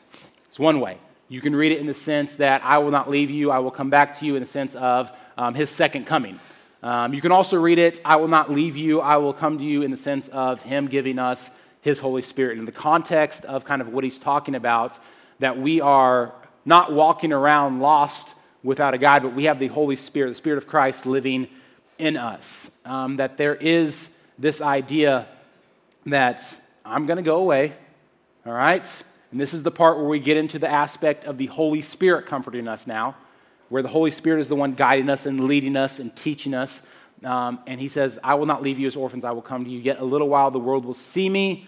It's 0.49 0.59
one 0.59 0.81
way. 0.81 0.99
You 1.29 1.41
can 1.41 1.55
read 1.55 1.73
it 1.73 1.79
in 1.79 1.87
the 1.87 1.95
sense 1.95 2.37
that 2.37 2.63
I 2.65 2.79
will 2.79 2.91
not 2.91 3.11
leave 3.11 3.31
you, 3.31 3.51
I 3.51 3.59
will 3.59 3.71
come 3.71 3.91
back 3.91 4.19
to 4.19 4.27
you 4.27 4.37
in 4.37 4.41
the 4.41 4.49
sense 4.49 4.75
of 4.75 5.13
um, 5.37 5.55
his 5.55 5.71
second 5.71 6.07
coming. 6.07 6.39
Um, 6.83 7.13
you 7.13 7.21
can 7.21 7.33
also 7.33 7.61
read 7.61 7.79
it, 7.79 8.01
I 8.05 8.17
will 8.17 8.29
not 8.29 8.51
leave 8.51 8.77
you, 8.77 9.01
I 9.01 9.19
will 9.19 9.35
come 9.35 9.59
to 9.59 9.65
you 9.65 9.83
in 9.83 9.91
the 9.91 9.97
sense 9.97 10.29
of 10.29 10.63
him 10.63 10.87
giving 10.87 11.19
us 11.19 11.51
his 11.83 11.99
Holy 11.99 12.23
Spirit. 12.23 12.59
In 12.59 12.65
the 12.65 12.73
context 12.73 13.45
of 13.45 13.65
kind 13.65 13.83
of 13.83 13.89
what 13.89 14.05
he's 14.05 14.19
talking 14.19 14.55
about, 14.55 14.99
that 15.41 15.59
we 15.59 15.81
are 15.81 16.33
not 16.65 16.93
walking 16.93 17.33
around 17.33 17.81
lost 17.81 18.35
without 18.63 18.95
a 18.95 18.99
guide, 18.99 19.23
but 19.23 19.35
we 19.35 19.45
have 19.45 19.59
the 19.59 19.69
Holy 19.69 19.97
Spirit, 19.97 20.31
the 20.31 20.35
Spirit 20.35 20.59
of 20.59 20.67
Christ 20.67 21.07
living 21.07 21.49
in 21.99 22.17
us. 22.17 22.71
Um, 22.85 23.17
that 23.17 23.37
there 23.37 23.55
is 23.55 24.11
this 24.39 24.61
idea 24.61 25.27
that 26.07 26.61
I'm 26.85 27.07
going 27.07 27.19
to 27.19 27.23
go 27.23 27.37
away, 27.37 27.75
all 28.47 28.53
right? 28.53 29.03
And 29.31 29.41
this 29.41 29.55
is 29.55 29.63
the 29.63 29.71
part 29.71 29.99
where 29.99 30.07
we 30.07 30.19
get 30.19 30.37
into 30.37 30.59
the 30.59 30.69
aspect 30.69 31.25
of 31.25 31.39
the 31.39 31.47
Holy 31.47 31.83
Spirit 31.83 32.27
comforting 32.27 32.69
us 32.69 32.87
now, 32.87 33.17
where 33.71 33.83
the 33.83 33.89
Holy 33.89 34.11
Spirit 34.11 34.41
is 34.41 34.49
the 34.49 34.57
one 34.57 34.75
guiding 34.75 35.09
us 35.09 35.25
and 35.25 35.45
leading 35.45 35.77
us 35.77 35.99
and 36.01 36.15
teaching 36.15 36.53
us. 36.53 36.87
Um, 37.25 37.61
and 37.67 37.81
he 37.81 37.89
says, 37.89 38.19
I 38.23 38.35
will 38.35 38.47
not 38.47 38.63
leave 38.63 38.79
you 38.79 38.87
as 38.87 38.97
orphans, 38.97 39.25
I 39.25 39.31
will 39.31 39.43
come 39.43 39.65
to 39.65 39.71
you. 39.71 39.79
Yet 39.79 40.01
a 40.01 40.05
little 40.05 40.29
while 40.29 40.51
the 40.51 40.59
world 40.59 40.85
will 40.85 40.93
see 40.93 41.29
me, 41.29 41.67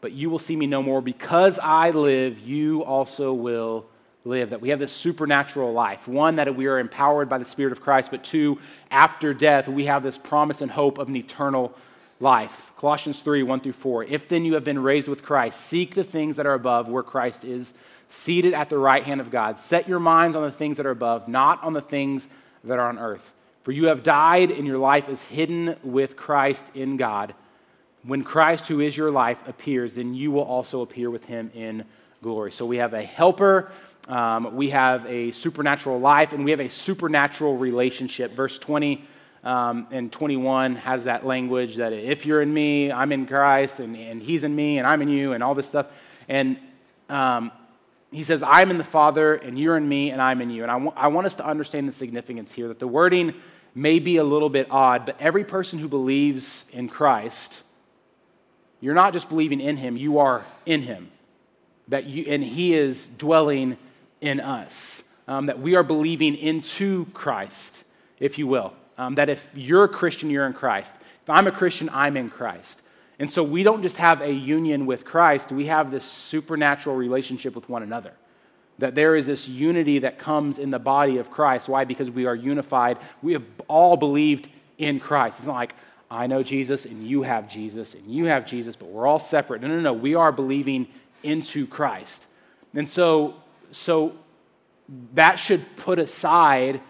but 0.00 0.12
you 0.12 0.28
will 0.28 0.38
see 0.38 0.56
me 0.56 0.66
no 0.66 0.82
more. 0.82 1.00
Because 1.00 1.58
I 1.58 1.90
live, 1.90 2.38
you 2.40 2.84
also 2.84 3.32
will 3.32 3.86
live. 4.24 4.50
That 4.50 4.60
we 4.60 4.70
have 4.70 4.80
this 4.80 4.92
supernatural 4.92 5.72
life. 5.72 6.08
One, 6.08 6.36
that 6.36 6.54
we 6.54 6.66
are 6.66 6.78
empowered 6.78 7.28
by 7.28 7.38
the 7.38 7.44
Spirit 7.44 7.72
of 7.72 7.80
Christ, 7.80 8.10
but 8.10 8.24
two, 8.24 8.58
after 8.90 9.32
death, 9.32 9.68
we 9.68 9.86
have 9.86 10.02
this 10.02 10.18
promise 10.18 10.62
and 10.62 10.70
hope 10.70 10.98
of 10.98 11.08
an 11.08 11.16
eternal 11.16 11.76
life. 12.18 12.72
Colossians 12.76 13.22
3 13.22 13.44
1 13.44 13.60
through 13.60 13.72
4. 13.72 14.04
If 14.04 14.28
then 14.28 14.44
you 14.44 14.54
have 14.54 14.64
been 14.64 14.82
raised 14.82 15.06
with 15.06 15.22
Christ, 15.22 15.60
seek 15.60 15.94
the 15.94 16.04
things 16.04 16.36
that 16.36 16.46
are 16.46 16.54
above 16.54 16.88
where 16.88 17.02
Christ 17.02 17.44
is 17.44 17.74
seated 18.08 18.54
at 18.54 18.70
the 18.70 18.78
right 18.78 19.02
hand 19.02 19.20
of 19.20 19.30
God. 19.30 19.60
Set 19.60 19.88
your 19.88 20.00
minds 20.00 20.36
on 20.36 20.42
the 20.42 20.52
things 20.52 20.76
that 20.76 20.86
are 20.86 20.90
above, 20.90 21.28
not 21.28 21.62
on 21.62 21.72
the 21.72 21.82
things 21.82 22.26
that 22.64 22.78
are 22.78 22.88
on 22.88 22.98
earth. 22.98 23.32
For 23.62 23.72
you 23.72 23.86
have 23.86 24.02
died, 24.02 24.50
and 24.50 24.66
your 24.66 24.78
life 24.78 25.08
is 25.08 25.22
hidden 25.22 25.76
with 25.82 26.16
Christ 26.16 26.64
in 26.74 26.96
God. 26.96 27.34
When 28.04 28.22
Christ, 28.22 28.68
who 28.68 28.80
is 28.80 28.96
your 28.96 29.10
life, 29.10 29.40
appears, 29.48 29.96
then 29.96 30.14
you 30.14 30.30
will 30.30 30.44
also 30.44 30.82
appear 30.82 31.10
with 31.10 31.24
him 31.24 31.50
in 31.54 31.84
glory. 32.22 32.52
So 32.52 32.64
we 32.64 32.76
have 32.76 32.94
a 32.94 33.02
helper, 33.02 33.72
um, 34.08 34.54
we 34.54 34.70
have 34.70 35.04
a 35.06 35.32
supernatural 35.32 35.98
life, 35.98 36.32
and 36.32 36.44
we 36.44 36.52
have 36.52 36.60
a 36.60 36.68
supernatural 36.68 37.56
relationship. 37.56 38.32
Verse 38.32 38.58
20 38.58 39.04
um, 39.46 39.86
and 39.92 40.10
21 40.10 40.74
has 40.74 41.04
that 41.04 41.24
language 41.24 41.76
that 41.76 41.92
if 41.92 42.26
you're 42.26 42.42
in 42.42 42.52
me, 42.52 42.90
I'm 42.90 43.12
in 43.12 43.26
Christ, 43.26 43.78
and, 43.78 43.96
and 43.96 44.20
he's 44.20 44.42
in 44.42 44.54
me, 44.54 44.78
and 44.78 44.86
I'm 44.86 45.00
in 45.02 45.08
you, 45.08 45.34
and 45.34 45.42
all 45.42 45.54
this 45.54 45.68
stuff. 45.68 45.86
And 46.28 46.56
um, 47.08 47.52
he 48.16 48.24
says, 48.24 48.42
I'm 48.42 48.70
in 48.70 48.78
the 48.78 48.84
Father, 48.84 49.34
and 49.34 49.58
you're 49.58 49.76
in 49.76 49.86
me, 49.86 50.10
and 50.10 50.22
I'm 50.22 50.40
in 50.40 50.48
you. 50.48 50.62
And 50.62 50.70
I, 50.70 50.74
w- 50.74 50.92
I 50.96 51.08
want 51.08 51.26
us 51.26 51.36
to 51.36 51.46
understand 51.46 51.86
the 51.86 51.92
significance 51.92 52.50
here 52.50 52.68
that 52.68 52.78
the 52.78 52.88
wording 52.88 53.34
may 53.74 53.98
be 53.98 54.16
a 54.16 54.24
little 54.24 54.48
bit 54.48 54.68
odd, 54.70 55.04
but 55.04 55.20
every 55.20 55.44
person 55.44 55.78
who 55.78 55.86
believes 55.86 56.64
in 56.72 56.88
Christ, 56.88 57.60
you're 58.80 58.94
not 58.94 59.12
just 59.12 59.28
believing 59.28 59.60
in 59.60 59.76
him, 59.76 59.98
you 59.98 60.18
are 60.18 60.44
in 60.64 60.80
him. 60.80 61.10
That 61.88 62.04
you, 62.04 62.24
and 62.28 62.42
he 62.42 62.72
is 62.72 63.06
dwelling 63.06 63.76
in 64.22 64.40
us. 64.40 65.02
Um, 65.28 65.46
that 65.46 65.58
we 65.58 65.74
are 65.74 65.82
believing 65.82 66.36
into 66.36 67.04
Christ, 67.12 67.84
if 68.18 68.38
you 68.38 68.46
will. 68.46 68.72
Um, 68.96 69.16
that 69.16 69.28
if 69.28 69.46
you're 69.54 69.84
a 69.84 69.88
Christian, 69.88 70.30
you're 70.30 70.46
in 70.46 70.54
Christ. 70.54 70.94
If 71.22 71.28
I'm 71.28 71.46
a 71.46 71.52
Christian, 71.52 71.90
I'm 71.92 72.16
in 72.16 72.30
Christ. 72.30 72.80
And 73.18 73.30
so 73.30 73.42
we 73.42 73.62
don't 73.62 73.82
just 73.82 73.96
have 73.96 74.20
a 74.20 74.32
union 74.32 74.86
with 74.86 75.04
Christ, 75.04 75.50
we 75.50 75.66
have 75.66 75.90
this 75.90 76.04
supernatural 76.04 76.96
relationship 76.96 77.54
with 77.54 77.68
one 77.68 77.82
another. 77.82 78.12
That 78.78 78.94
there 78.94 79.16
is 79.16 79.26
this 79.26 79.48
unity 79.48 80.00
that 80.00 80.18
comes 80.18 80.58
in 80.58 80.70
the 80.70 80.78
body 80.78 81.16
of 81.16 81.30
Christ. 81.30 81.68
Why? 81.68 81.84
Because 81.84 82.10
we 82.10 82.26
are 82.26 82.34
unified. 82.34 82.98
We 83.22 83.32
have 83.32 83.44
all 83.68 83.96
believed 83.96 84.50
in 84.76 85.00
Christ. 85.00 85.38
It's 85.38 85.46
not 85.46 85.54
like, 85.54 85.74
I 86.10 86.26
know 86.26 86.42
Jesus 86.42 86.84
and 86.84 87.06
you 87.06 87.22
have 87.22 87.48
Jesus 87.48 87.94
and 87.94 88.06
you 88.06 88.26
have 88.26 88.46
Jesus, 88.46 88.76
but 88.76 88.88
we're 88.88 89.06
all 89.06 89.18
separate. 89.18 89.62
No, 89.62 89.68
no, 89.68 89.80
no. 89.80 89.92
We 89.94 90.14
are 90.14 90.30
believing 90.30 90.86
into 91.22 91.66
Christ. 91.66 92.24
And 92.74 92.88
so, 92.88 93.34
so 93.70 94.12
that 95.14 95.36
should 95.36 95.64
put 95.76 95.98
aside 95.98 96.80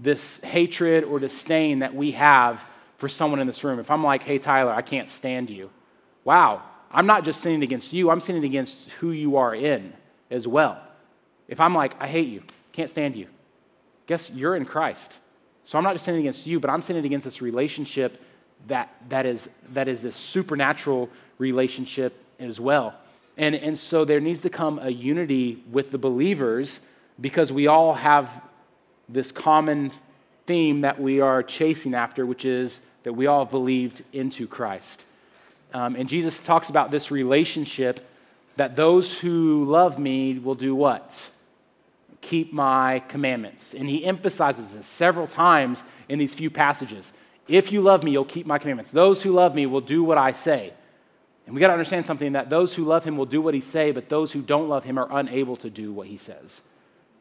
this 0.00 0.40
hatred 0.40 1.04
or 1.04 1.18
disdain 1.18 1.78
that 1.80 1.94
we 1.94 2.12
have 2.12 2.64
for 2.98 3.08
someone 3.08 3.40
in 3.40 3.46
this 3.46 3.64
room. 3.64 3.78
If 3.78 3.90
I'm 3.90 4.04
like, 4.04 4.22
hey, 4.22 4.38
Tyler, 4.38 4.72
I 4.72 4.82
can't 4.82 5.08
stand 5.08 5.48
you, 5.48 5.70
wow, 6.24 6.62
I'm 6.90 7.06
not 7.06 7.24
just 7.24 7.40
sinning 7.40 7.62
against 7.62 7.92
you, 7.92 8.10
I'm 8.10 8.20
sinning 8.20 8.44
against 8.44 8.90
who 8.90 9.12
you 9.12 9.36
are 9.36 9.54
in 9.54 9.92
as 10.30 10.46
well. 10.46 10.80
If 11.48 11.60
I'm 11.60 11.74
like, 11.74 11.94
I 12.00 12.06
hate 12.06 12.28
you, 12.28 12.42
can't 12.72 12.90
stand 12.90 13.16
you, 13.16 13.26
guess 14.06 14.30
you're 14.30 14.56
in 14.56 14.64
Christ. 14.64 15.16
So 15.64 15.78
I'm 15.78 15.84
not 15.84 15.94
just 15.94 16.04
sinning 16.04 16.20
against 16.20 16.46
you, 16.46 16.60
but 16.60 16.70
I'm 16.70 16.82
sinning 16.82 17.04
against 17.04 17.24
this 17.24 17.40
relationship 17.40 18.22
that, 18.66 18.94
that, 19.08 19.26
is, 19.26 19.48
that 19.72 19.86
is 19.86 20.02
this 20.02 20.16
supernatural 20.16 21.08
relationship 21.38 22.14
as 22.38 22.58
well. 22.58 22.94
And, 23.36 23.54
and 23.54 23.78
so 23.78 24.04
there 24.04 24.20
needs 24.20 24.40
to 24.40 24.50
come 24.50 24.78
a 24.80 24.90
unity 24.90 25.62
with 25.70 25.92
the 25.92 25.98
believers 25.98 26.80
because 27.20 27.52
we 27.52 27.68
all 27.68 27.94
have 27.94 28.28
this 29.08 29.30
common 29.30 29.92
theme 30.46 30.80
that 30.80 31.00
we 31.00 31.20
are 31.20 31.42
chasing 31.42 31.94
after, 31.94 32.26
which 32.26 32.44
is 32.44 32.80
that 33.08 33.14
we 33.14 33.26
all 33.26 33.46
believed 33.46 34.02
into 34.12 34.46
Christ. 34.46 35.02
Um, 35.72 35.96
and 35.96 36.10
Jesus 36.10 36.42
talks 36.42 36.68
about 36.68 36.90
this 36.90 37.10
relationship 37.10 38.06
that 38.56 38.76
those 38.76 39.18
who 39.18 39.64
love 39.64 39.98
me 39.98 40.38
will 40.38 40.54
do 40.54 40.74
what? 40.74 41.30
Keep 42.20 42.52
my 42.52 42.98
commandments. 43.08 43.72
And 43.72 43.88
he 43.88 44.04
emphasizes 44.04 44.74
this 44.74 44.84
several 44.84 45.26
times 45.26 45.84
in 46.10 46.18
these 46.18 46.34
few 46.34 46.50
passages. 46.50 47.14
If 47.48 47.72
you 47.72 47.80
love 47.80 48.02
me, 48.02 48.10
you'll 48.10 48.26
keep 48.26 48.44
my 48.44 48.58
commandments. 48.58 48.90
Those 48.90 49.22
who 49.22 49.32
love 49.32 49.54
me 49.54 49.64
will 49.64 49.80
do 49.80 50.04
what 50.04 50.18
I 50.18 50.32
say. 50.32 50.74
And 51.46 51.54
we 51.54 51.62
got 51.62 51.68
to 51.68 51.72
understand 51.72 52.04
something 52.04 52.32
that 52.32 52.50
those 52.50 52.74
who 52.74 52.84
love 52.84 53.04
him 53.04 53.16
will 53.16 53.24
do 53.24 53.40
what 53.40 53.54
he 53.54 53.60
say, 53.60 53.90
but 53.90 54.10
those 54.10 54.32
who 54.32 54.42
don't 54.42 54.68
love 54.68 54.84
him 54.84 54.98
are 54.98 55.08
unable 55.10 55.56
to 55.56 55.70
do 55.70 55.94
what 55.94 56.08
he 56.08 56.18
says. 56.18 56.60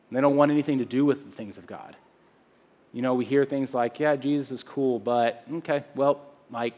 And 0.10 0.18
they 0.18 0.22
don't 0.22 0.36
want 0.36 0.52
anything 0.52 0.80
to 0.80 0.86
do 0.86 1.06
with 1.06 1.24
the 1.24 1.32
things 1.32 1.58
of 1.58 1.66
God. 1.66 1.96
You 2.98 3.04
know, 3.04 3.14
we 3.14 3.26
hear 3.26 3.46
things 3.46 3.76
like, 3.76 4.00
yeah, 4.00 4.16
Jesus 4.16 4.50
is 4.50 4.64
cool, 4.64 4.98
but 4.98 5.44
okay, 5.58 5.84
well, 5.94 6.20
like, 6.50 6.74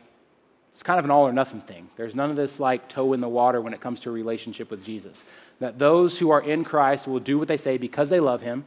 it's 0.70 0.84
kind 0.84 1.00
of 1.00 1.06
an 1.06 1.12
all 1.12 1.26
or 1.26 1.32
nothing 1.32 1.62
thing. 1.62 1.90
There's 1.96 2.14
none 2.14 2.30
of 2.30 2.36
this 2.36 2.60
like 2.60 2.90
toe 2.90 3.14
in 3.14 3.22
the 3.22 3.30
water 3.30 3.62
when 3.62 3.74
it 3.74 3.80
comes 3.80 4.02
to 4.02 4.10
a 4.10 4.12
relationship 4.12 4.70
with 4.70 4.84
Jesus. 4.84 5.24
That 5.62 5.80
those 5.80 6.20
who 6.20 6.30
are 6.32 6.42
in 6.42 6.66
Christ 6.66 7.08
will 7.08 7.22
do 7.22 7.40
what 7.40 7.48
they 7.48 7.56
say 7.56 7.78
because 7.78 8.10
they 8.10 8.20
love 8.20 8.42
him, 8.42 8.66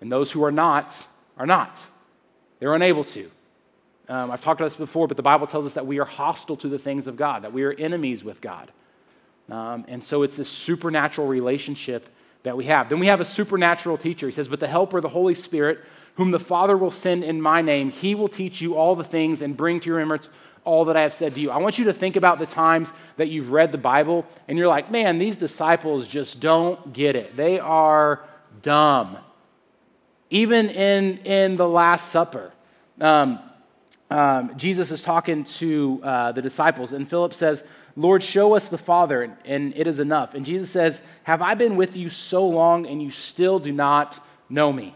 and 0.00 0.12
those 0.12 0.30
who 0.30 0.44
are 0.44 0.52
not 0.52 0.96
are 1.36 1.44
not. 1.44 1.84
They're 2.60 2.72
unable 2.72 3.02
to. 3.02 3.28
Um, 4.08 4.30
I've 4.30 4.40
talked 4.40 4.60
about 4.60 4.66
this 4.66 4.76
before, 4.76 5.08
but 5.08 5.16
the 5.16 5.24
Bible 5.24 5.48
tells 5.48 5.66
us 5.66 5.74
that 5.74 5.88
we 5.88 5.98
are 5.98 6.04
hostile 6.04 6.56
to 6.58 6.68
the 6.68 6.78
things 6.78 7.08
of 7.08 7.16
God, 7.16 7.42
that 7.42 7.52
we 7.52 7.64
are 7.64 7.72
enemies 7.72 8.22
with 8.22 8.40
God. 8.40 8.70
Um, 9.50 9.86
and 9.88 10.04
so 10.04 10.22
it's 10.22 10.36
this 10.36 10.48
supernatural 10.48 11.26
relationship 11.26 12.08
that 12.44 12.56
we 12.56 12.66
have. 12.66 12.88
Then 12.88 13.00
we 13.00 13.06
have 13.06 13.20
a 13.20 13.24
supernatural 13.24 13.98
teacher. 13.98 14.26
He 14.26 14.32
says, 14.32 14.46
But 14.46 14.60
the 14.60 14.68
Helper, 14.68 15.00
the 15.00 15.08
Holy 15.08 15.34
Spirit, 15.34 15.80
whom 16.16 16.30
the 16.30 16.40
Father 16.40 16.76
will 16.76 16.90
send 16.90 17.24
in 17.24 17.40
my 17.40 17.62
name, 17.62 17.90
he 17.90 18.14
will 18.14 18.28
teach 18.28 18.60
you 18.60 18.74
all 18.74 18.94
the 18.94 19.04
things 19.04 19.42
and 19.42 19.56
bring 19.56 19.80
to 19.80 19.86
your 19.86 19.96
remembrance 19.96 20.28
all 20.64 20.84
that 20.84 20.96
I 20.96 21.02
have 21.02 21.14
said 21.14 21.34
to 21.34 21.40
you. 21.40 21.50
I 21.50 21.56
want 21.58 21.78
you 21.78 21.86
to 21.86 21.92
think 21.92 22.16
about 22.16 22.38
the 22.38 22.46
times 22.46 22.92
that 23.16 23.28
you've 23.28 23.50
read 23.50 23.72
the 23.72 23.78
Bible 23.78 24.26
and 24.46 24.56
you're 24.56 24.68
like, 24.68 24.90
man, 24.90 25.18
these 25.18 25.36
disciples 25.36 26.06
just 26.06 26.40
don't 26.40 26.92
get 26.92 27.16
it. 27.16 27.36
They 27.36 27.58
are 27.58 28.22
dumb. 28.60 29.18
Even 30.30 30.70
in, 30.70 31.18
in 31.18 31.56
the 31.56 31.68
Last 31.68 32.10
Supper, 32.10 32.52
um, 33.00 33.40
um, 34.10 34.56
Jesus 34.56 34.90
is 34.90 35.02
talking 35.02 35.44
to 35.44 36.00
uh, 36.02 36.32
the 36.32 36.42
disciples, 36.42 36.92
and 36.92 37.08
Philip 37.08 37.32
says, 37.32 37.64
Lord, 37.96 38.22
show 38.22 38.54
us 38.54 38.68
the 38.68 38.78
Father, 38.78 39.22
and, 39.22 39.36
and 39.44 39.76
it 39.76 39.86
is 39.86 39.98
enough. 39.98 40.34
And 40.34 40.44
Jesus 40.44 40.70
says, 40.70 41.02
Have 41.24 41.42
I 41.42 41.54
been 41.54 41.76
with 41.76 41.96
you 41.96 42.08
so 42.08 42.46
long, 42.46 42.86
and 42.86 43.02
you 43.02 43.10
still 43.10 43.58
do 43.58 43.72
not 43.72 44.22
know 44.48 44.72
me? 44.72 44.94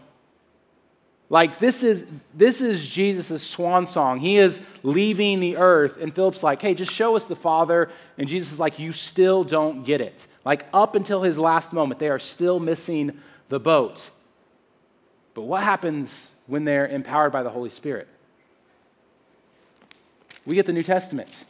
Like 1.29 1.57
this 1.57 1.83
is 1.83 2.05
this 2.33 2.61
is 2.61 2.87
Jesus' 2.87 3.43
swan 3.43 3.85
song. 3.85 4.19
He 4.19 4.37
is 4.37 4.61
leaving 4.81 5.39
the 5.41 5.57
earth, 5.57 5.97
and 6.01 6.15
Philip's 6.15 6.41
like, 6.41 6.61
hey, 6.61 6.73
just 6.73 6.91
show 6.91 7.15
us 7.15 7.25
the 7.25 7.35
Father. 7.35 7.89
And 8.17 8.29
Jesus 8.29 8.53
is 8.53 8.59
like, 8.59 8.79
you 8.79 8.93
still 8.93 9.43
don't 9.43 9.83
get 9.83 9.99
it. 9.99 10.25
Like 10.45 10.65
up 10.73 10.95
until 10.95 11.23
his 11.23 11.37
last 11.37 11.73
moment, 11.73 11.99
they 11.99 12.09
are 12.09 12.19
still 12.19 12.59
missing 12.59 13.19
the 13.49 13.59
boat. 13.59 14.09
But 15.33 15.43
what 15.43 15.63
happens 15.63 16.31
when 16.47 16.63
they're 16.63 16.87
empowered 16.87 17.33
by 17.33 17.43
the 17.43 17.49
Holy 17.49 17.69
Spirit? 17.69 18.07
We 20.45 20.55
get 20.55 20.65
the 20.65 20.73
New 20.73 20.83
Testament. 20.83 21.43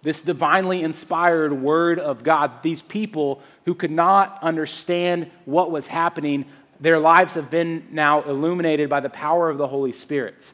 This 0.00 0.22
divinely 0.22 0.82
inspired 0.82 1.52
word 1.52 1.98
of 1.98 2.22
God, 2.22 2.62
these 2.62 2.80
people 2.80 3.42
who 3.66 3.74
could 3.74 3.90
not 3.90 4.38
understand 4.42 5.30
what 5.44 5.70
was 5.70 5.86
happening 5.86 6.46
their 6.80 6.98
lives 6.98 7.34
have 7.34 7.50
been 7.50 7.86
now 7.90 8.22
illuminated 8.22 8.88
by 8.88 9.00
the 9.00 9.08
power 9.08 9.50
of 9.50 9.58
the 9.58 9.66
Holy 9.66 9.92
Spirit, 9.92 10.52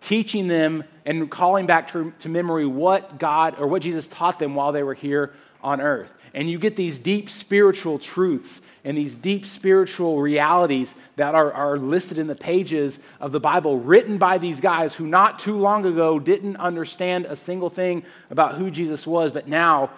teaching 0.00 0.48
them 0.48 0.84
and 1.04 1.30
calling 1.30 1.66
back 1.66 1.92
to, 1.92 2.12
to 2.20 2.28
memory 2.28 2.66
what 2.66 3.18
God 3.18 3.56
or 3.58 3.66
what 3.66 3.82
Jesus 3.82 4.06
taught 4.06 4.38
them 4.38 4.54
while 4.54 4.72
they 4.72 4.82
were 4.82 4.94
here 4.94 5.34
on 5.62 5.80
earth. 5.80 6.12
And 6.34 6.50
you 6.50 6.58
get 6.58 6.76
these 6.76 6.98
deep 6.98 7.30
spiritual 7.30 7.98
truths 7.98 8.60
and 8.84 8.96
these 8.96 9.16
deep 9.16 9.44
spiritual 9.44 10.20
realities 10.20 10.94
that 11.16 11.34
are, 11.34 11.52
are 11.52 11.78
listed 11.78 12.18
in 12.18 12.26
the 12.26 12.34
pages 12.34 12.98
of 13.20 13.32
the 13.32 13.40
Bible, 13.40 13.78
written 13.78 14.18
by 14.18 14.38
these 14.38 14.60
guys 14.60 14.94
who 14.94 15.06
not 15.06 15.38
too 15.38 15.56
long 15.56 15.84
ago 15.84 16.18
didn't 16.18 16.56
understand 16.56 17.26
a 17.26 17.36
single 17.36 17.70
thing 17.70 18.04
about 18.30 18.54
who 18.54 18.70
Jesus 18.70 19.06
was, 19.06 19.32
but 19.32 19.48
now 19.48 19.90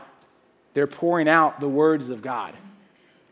they're 0.73 0.87
pouring 0.87 1.29
out 1.29 1.61
the 1.61 1.69
words 1.69 2.09
of 2.09 2.23
God. 2.23 2.55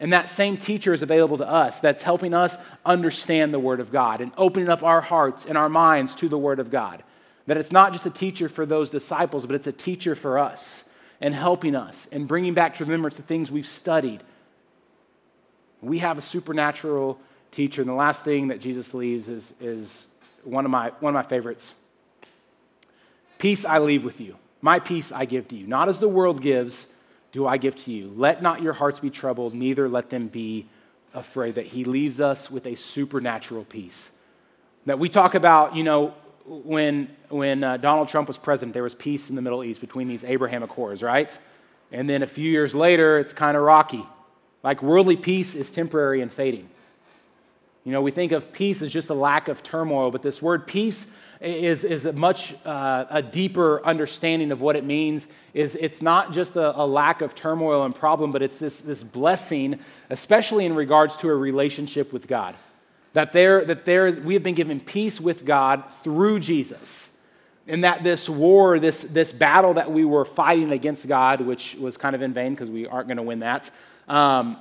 And 0.00 0.12
that 0.12 0.28
same 0.28 0.56
teacher 0.56 0.92
is 0.92 1.02
available 1.02 1.38
to 1.38 1.48
us 1.48 1.80
that's 1.80 2.02
helping 2.02 2.32
us 2.32 2.56
understand 2.86 3.52
the 3.52 3.58
Word 3.58 3.80
of 3.80 3.90
God 3.90 4.20
and 4.20 4.30
opening 4.36 4.68
up 4.68 4.82
our 4.82 5.00
hearts 5.00 5.44
and 5.44 5.58
our 5.58 5.68
minds 5.68 6.14
to 6.16 6.28
the 6.28 6.38
Word 6.38 6.60
of 6.60 6.70
God. 6.70 7.02
That 7.46 7.56
it's 7.56 7.72
not 7.72 7.92
just 7.92 8.06
a 8.06 8.10
teacher 8.10 8.48
for 8.48 8.64
those 8.64 8.90
disciples, 8.90 9.46
but 9.46 9.56
it's 9.56 9.66
a 9.66 9.72
teacher 9.72 10.14
for 10.14 10.38
us 10.38 10.84
and 11.20 11.34
helping 11.34 11.74
us 11.74 12.06
and 12.12 12.28
bringing 12.28 12.54
back 12.54 12.76
to 12.76 12.84
remembrance 12.84 13.16
the 13.16 13.22
things 13.22 13.50
we've 13.50 13.66
studied. 13.66 14.22
We 15.80 15.98
have 15.98 16.18
a 16.18 16.22
supernatural 16.22 17.18
teacher. 17.50 17.82
And 17.82 17.88
the 17.88 17.94
last 17.94 18.24
thing 18.24 18.48
that 18.48 18.60
Jesus 18.60 18.94
leaves 18.94 19.28
is, 19.28 19.52
is 19.60 20.08
one, 20.44 20.64
of 20.64 20.70
my, 20.70 20.92
one 21.00 21.14
of 21.14 21.24
my 21.24 21.28
favorites 21.28 21.74
Peace 23.38 23.64
I 23.64 23.78
leave 23.78 24.04
with 24.04 24.20
you, 24.20 24.36
my 24.60 24.80
peace 24.80 25.12
I 25.12 25.24
give 25.24 25.46
to 25.48 25.54
you. 25.54 25.66
Not 25.66 25.88
as 25.88 26.00
the 26.00 26.08
world 26.08 26.42
gives 26.42 26.88
do 27.32 27.46
I 27.46 27.56
give 27.56 27.76
to 27.84 27.92
you. 27.92 28.12
Let 28.16 28.42
not 28.42 28.62
your 28.62 28.72
hearts 28.72 29.00
be 29.00 29.10
troubled, 29.10 29.54
neither 29.54 29.88
let 29.88 30.10
them 30.10 30.28
be 30.28 30.66
afraid. 31.14 31.56
That 31.56 31.66
he 31.66 31.84
leaves 31.84 32.20
us 32.20 32.50
with 32.50 32.66
a 32.66 32.74
supernatural 32.74 33.64
peace. 33.64 34.12
That 34.86 34.98
we 34.98 35.08
talk 35.08 35.34
about, 35.34 35.76
you 35.76 35.84
know, 35.84 36.14
when, 36.46 37.08
when 37.28 37.62
uh, 37.62 37.76
Donald 37.76 38.08
Trump 38.08 38.28
was 38.28 38.38
president, 38.38 38.72
there 38.72 38.82
was 38.82 38.94
peace 38.94 39.28
in 39.28 39.36
the 39.36 39.42
Middle 39.42 39.62
East 39.62 39.80
between 39.80 40.08
these 40.08 40.24
Abraham 40.24 40.62
Accords, 40.62 41.02
right? 41.02 41.36
And 41.92 42.08
then 42.08 42.22
a 42.22 42.26
few 42.26 42.50
years 42.50 42.74
later, 42.74 43.18
it's 43.18 43.32
kind 43.32 43.56
of 43.56 43.62
rocky. 43.62 44.04
Like 44.62 44.82
worldly 44.82 45.16
peace 45.16 45.54
is 45.54 45.70
temporary 45.70 46.20
and 46.20 46.32
fading. 46.32 46.68
You 47.84 47.92
know, 47.92 48.02
we 48.02 48.10
think 48.10 48.32
of 48.32 48.52
peace 48.52 48.82
as 48.82 48.92
just 48.92 49.08
a 49.10 49.14
lack 49.14 49.48
of 49.48 49.62
turmoil, 49.62 50.10
but 50.10 50.22
this 50.22 50.42
word 50.42 50.66
peace 50.66 51.06
is, 51.40 51.84
is 51.84 52.04
a 52.04 52.12
much 52.12 52.54
uh, 52.64 53.04
a 53.10 53.22
deeper 53.22 53.84
understanding 53.84 54.50
of 54.50 54.60
what 54.60 54.76
it 54.76 54.84
means. 54.84 55.26
Is 55.54 55.76
it's 55.76 56.02
not 56.02 56.32
just 56.32 56.56
a, 56.56 56.78
a, 56.80 56.86
lack 56.86 57.20
of 57.20 57.34
turmoil 57.34 57.84
and 57.84 57.94
problem 57.94 58.32
but 58.32 58.42
it's 58.42 58.58
this, 58.58 58.80
this 58.80 59.02
blessing 59.02 59.78
especially 60.10 60.66
in 60.66 60.74
regards 60.74 61.16
to 61.18 61.28
a 61.28 61.34
relationship 61.34 62.12
with 62.12 62.26
god. 62.26 62.54
That 63.12 63.32
there 63.32 63.64
that 63.64 63.84
there 63.84 64.06
is 64.06 64.18
we 64.18 64.34
have 64.34 64.42
been 64.42 64.54
given 64.54 64.80
peace 64.80 65.20
with 65.20 65.44
god 65.44 65.92
through 65.92 66.40
jesus. 66.40 67.10
And 67.68 67.84
that 67.84 68.02
this 68.02 68.30
war, 68.30 68.78
this, 68.78 69.02
this 69.02 69.30
battle 69.30 69.74
that 69.74 69.92
we 69.92 70.06
were 70.06 70.24
fighting 70.24 70.72
against 70.72 71.06
God, 71.06 71.42
which 71.42 71.74
was 71.74 71.98
kind 71.98 72.16
of 72.16 72.22
in 72.22 72.32
vain 72.32 72.54
because 72.54 72.70
we 72.70 72.86
aren't 72.86 73.08
going 73.08 73.18
to 73.18 73.22
win 73.22 73.40
that, 73.40 73.70
um, 74.08 74.56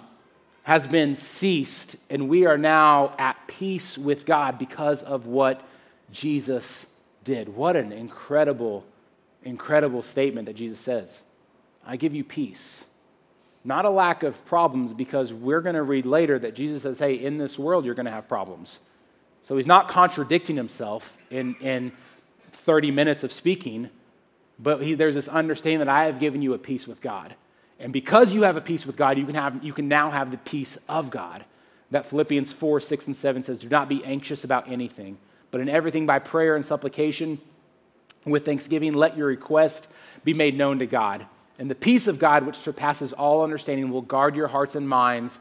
has 0.64 0.86
been 0.86 1.16
ceased, 1.16 1.96
and 2.10 2.28
we 2.28 2.46
are 2.46 2.58
now 2.58 3.16
at 3.18 3.38
peace 3.48 3.98
with 3.98 4.26
God 4.26 4.60
because 4.60 5.04
of 5.04 5.26
what 5.26 5.64
Jesus 6.12 6.94
did. 7.24 7.50
What 7.50 7.76
an 7.76 7.92
incredible, 7.92 8.86
incredible 9.44 10.02
statement 10.02 10.48
that 10.48 10.56
Jesus 10.56 10.80
says. 10.80 11.24
I 11.86 11.96
give 11.98 12.16
you 12.16 12.24
peace. 12.24 12.86
Not 13.64 13.86
a 13.86 13.90
lack 13.90 14.24
of 14.24 14.44
problems, 14.46 14.94
because 14.94 15.34
we're 15.34 15.62
going 15.62 15.76
to 15.76 15.84
read 15.84 16.06
later 16.06 16.40
that 16.40 16.56
Jesus 16.56 16.84
says, 16.84 17.00
hey, 17.00 17.16
in 17.16 17.38
this 17.38 17.60
world, 17.60 17.86
you're 17.86 17.96
going 17.96 18.06
to 18.06 18.12
have 18.12 18.28
problems. 18.28 18.80
So 19.44 19.58
he's 19.58 19.68
not 19.68 19.88
contradicting 19.88 20.56
himself 20.56 21.18
in, 21.30 21.56
in 21.56 21.92
30 22.52 22.92
minutes 22.92 23.24
of 23.24 23.32
speaking, 23.32 23.90
but 24.60 24.82
he, 24.82 24.94
there's 24.94 25.16
this 25.16 25.28
understanding 25.28 25.80
that 25.80 25.90
I 25.90 26.06
have 26.06 26.20
given 26.20 26.42
you 26.42 26.54
a 26.54 26.58
peace 26.58 26.88
with 26.88 27.02
God. 27.02 27.36
And 27.80 27.94
because 27.94 28.34
you 28.34 28.44
have 28.44 28.58
a 28.58 28.62
peace 28.62 28.86
with 28.86 28.96
God, 28.96 29.18
you 29.18 29.26
can, 29.26 29.36
have, 29.36 29.64
you 29.64 29.74
can 29.74 29.88
now 29.88 30.10
have 30.10 30.32
the 30.32 30.38
peace 30.38 30.78
of 30.90 31.10
God. 31.10 31.46
That 31.92 32.06
Philippians 32.06 32.52
4, 32.52 32.80
6, 32.80 33.08
and 33.08 33.16
7 33.16 33.44
says, 33.44 33.60
Do 33.60 33.70
not 33.70 33.88
be 33.88 34.04
anxious 34.04 34.44
about 34.44 34.70
anything, 34.70 35.18
but 35.52 35.62
in 35.62 35.70
everything 35.70 36.06
by 36.06 36.20
prayer 36.20 36.56
and 36.56 36.66
supplication, 36.66 37.40
with 38.26 38.46
thanksgiving, 38.46 38.94
let 38.94 39.18
your 39.18 39.28
request 39.28 39.88
be 40.24 40.34
made 40.34 40.58
known 40.58 40.80
to 40.80 40.86
God. 40.86 41.26
And 41.60 41.72
the 41.72 41.76
peace 41.76 42.08
of 42.08 42.20
God, 42.20 42.46
which 42.46 42.56
surpasses 42.56 43.14
all 43.14 43.44
understanding, 43.44 43.90
will 43.90 44.02
guard 44.02 44.36
your 44.36 44.48
hearts 44.48 44.76
and 44.76 44.88
minds 44.88 45.40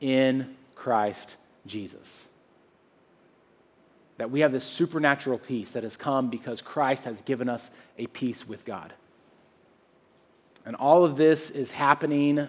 in 0.00 0.56
Christ 0.74 1.36
Jesus 1.66 2.28
that 4.20 4.30
we 4.30 4.40
have 4.40 4.52
this 4.52 4.66
supernatural 4.66 5.38
peace 5.38 5.70
that 5.70 5.82
has 5.82 5.96
come 5.96 6.28
because 6.28 6.60
Christ 6.60 7.06
has 7.06 7.22
given 7.22 7.48
us 7.48 7.70
a 7.96 8.06
peace 8.08 8.46
with 8.46 8.66
God. 8.66 8.92
And 10.66 10.76
all 10.76 11.06
of 11.06 11.16
this 11.16 11.48
is 11.48 11.70
happening 11.70 12.46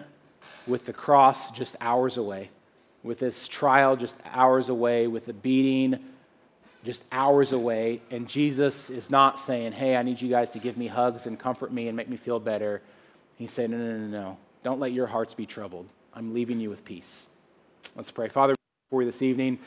with 0.66 0.84
the 0.84 0.92
cross 0.92 1.50
just 1.50 1.74
hours 1.80 2.18
away, 2.18 2.50
with 3.02 3.20
this 3.20 3.48
trial 3.48 3.96
just 3.96 4.18
hours 4.34 4.68
away, 4.68 5.06
with 5.06 5.24
the 5.24 5.32
beating 5.32 5.98
just 6.84 7.04
hours 7.12 7.52
away. 7.52 8.00
And 8.10 8.28
Jesus 8.28 8.90
is 8.90 9.10
not 9.10 9.38
saying, 9.38 9.72
Hey, 9.72 9.96
I 9.96 10.02
need 10.02 10.20
you 10.20 10.28
guys 10.28 10.50
to 10.50 10.58
give 10.58 10.76
me 10.76 10.86
hugs 10.86 11.26
and 11.26 11.38
comfort 11.38 11.72
me 11.72 11.88
and 11.88 11.96
make 11.96 12.08
me 12.08 12.16
feel 12.16 12.40
better. 12.40 12.82
He's 13.36 13.50
saying, 13.50 13.70
No, 13.70 13.78
no, 13.78 13.98
no, 13.98 14.06
no. 14.06 14.36
Don't 14.62 14.80
let 14.80 14.92
your 14.92 15.06
hearts 15.06 15.34
be 15.34 15.46
troubled. 15.46 15.88
I'm 16.14 16.34
leaving 16.34 16.60
you 16.60 16.70
with 16.70 16.84
peace. 16.84 17.28
Let's 17.96 18.10
pray. 18.10 18.28
Father, 18.28 18.54
for 18.90 19.02
you 19.02 19.06
this 19.06 19.22
evening. 19.22 19.58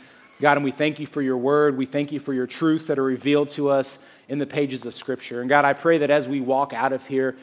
God, 0.42 0.58
and 0.58 0.66
we 0.66 0.72
thank 0.72 1.00
you 1.00 1.08
for 1.08 1.22
your 1.22 1.38
word. 1.38 1.78
We 1.78 1.86
thank 1.86 2.12
you 2.12 2.20
for 2.20 2.34
your 2.34 2.46
truths 2.46 2.88
that 2.88 3.00
are 3.00 3.04
revealed 3.04 3.50
to 3.50 3.70
us 3.70 4.00
in 4.28 4.38
the 4.38 4.46
pages 4.46 4.86
of 4.86 4.94
Scripture. 4.94 5.40
And 5.40 5.50
God, 5.50 5.64
I 5.64 5.74
pray 5.74 6.00
that 6.00 6.10
as 6.10 6.28
we 6.28 6.42
walk 6.42 6.74
out 6.74 6.92
of 6.92 7.06
here, 7.08 7.38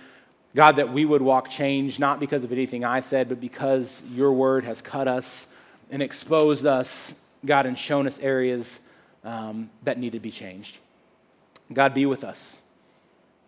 God, 0.54 0.76
that 0.76 0.92
we 0.92 1.06
would 1.06 1.22
walk 1.22 1.48
changed, 1.48 1.98
not 1.98 2.20
because 2.20 2.44
of 2.44 2.52
anything 2.52 2.84
I 2.84 3.00
said, 3.00 3.30
but 3.30 3.40
because 3.40 4.02
your 4.10 4.32
word 4.32 4.64
has 4.64 4.82
cut 4.82 5.08
us 5.08 5.54
and 5.90 6.02
exposed 6.02 6.66
us, 6.66 7.14
God, 7.46 7.64
and 7.64 7.78
shown 7.78 8.06
us 8.06 8.18
areas 8.18 8.80
um, 9.24 9.70
that 9.82 9.98
need 9.98 10.12
to 10.12 10.20
be 10.20 10.30
changed. 10.30 10.78
God, 11.72 11.94
be 11.94 12.06
with 12.06 12.24
us. 12.24 12.60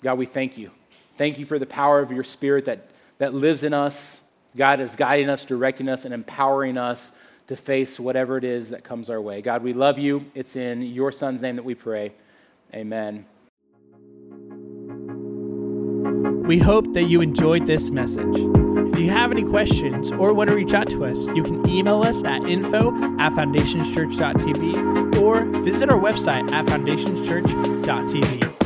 God, 0.03 0.18
we 0.18 0.27
thank 0.27 0.59
you. 0.59 0.70
Thank 1.16 1.39
you 1.39 1.47
for 1.47 1.59
the 1.59 1.66
power 1.66 2.01
of 2.01 2.11
your 2.11 2.25
spirit 2.25 2.64
that, 2.66 2.89
that 3.18 3.35
lives 3.35 3.62
in 3.62 3.72
us. 3.72 4.20
God 4.57 4.81
is 4.81 4.97
guiding 4.97 5.31
us, 5.31 5.45
directing 5.45 5.89
us, 5.89 6.05
and 6.05 6.12
empowering 6.14 6.77
us 6.79 7.12
to 7.47 7.57
face 7.57 8.01
whatever 8.01 8.37
it 8.39 8.45
is 8.45 8.70
that 8.70 8.85
comes 8.85 9.11
our 9.11 9.20
way. 9.20 9.43
God, 9.43 9.62
we 9.62 9.72
love 9.72 9.99
you. 9.99 10.25
It's 10.35 10.57
in 10.57 10.83
your 10.83 11.12
son's 11.12 11.41
name 11.41 11.57
that 11.57 11.64
we 11.64 11.75
pray. 11.75 12.12
Amen. 12.72 13.27
We 16.47 16.59
hope 16.59 16.93
that 16.95 17.05
you 17.05 17.20
enjoyed 17.20 17.66
this 17.66 17.91
message. 17.91 18.37
If 18.37 18.99
you 18.99 19.09
have 19.11 19.31
any 19.31 19.45
questions 19.45 20.12
or 20.12 20.33
want 20.33 20.51
to 20.51 20.57
reach 20.57 20.75
out 20.75 20.89
to 20.91 21.05
us, 21.05 21.27
you 21.29 21.43
can 21.43 21.68
email 21.68 22.03
us 22.03 22.22
at 22.25 22.43
info 22.45 22.95
at 23.18 23.33
foundationschurch.tv 23.33 25.13
or 25.25 25.45
visit 25.62 25.89
our 25.91 25.99
website 25.99 26.53
at 26.53 26.66
foundationschurch.tv. 26.66 28.63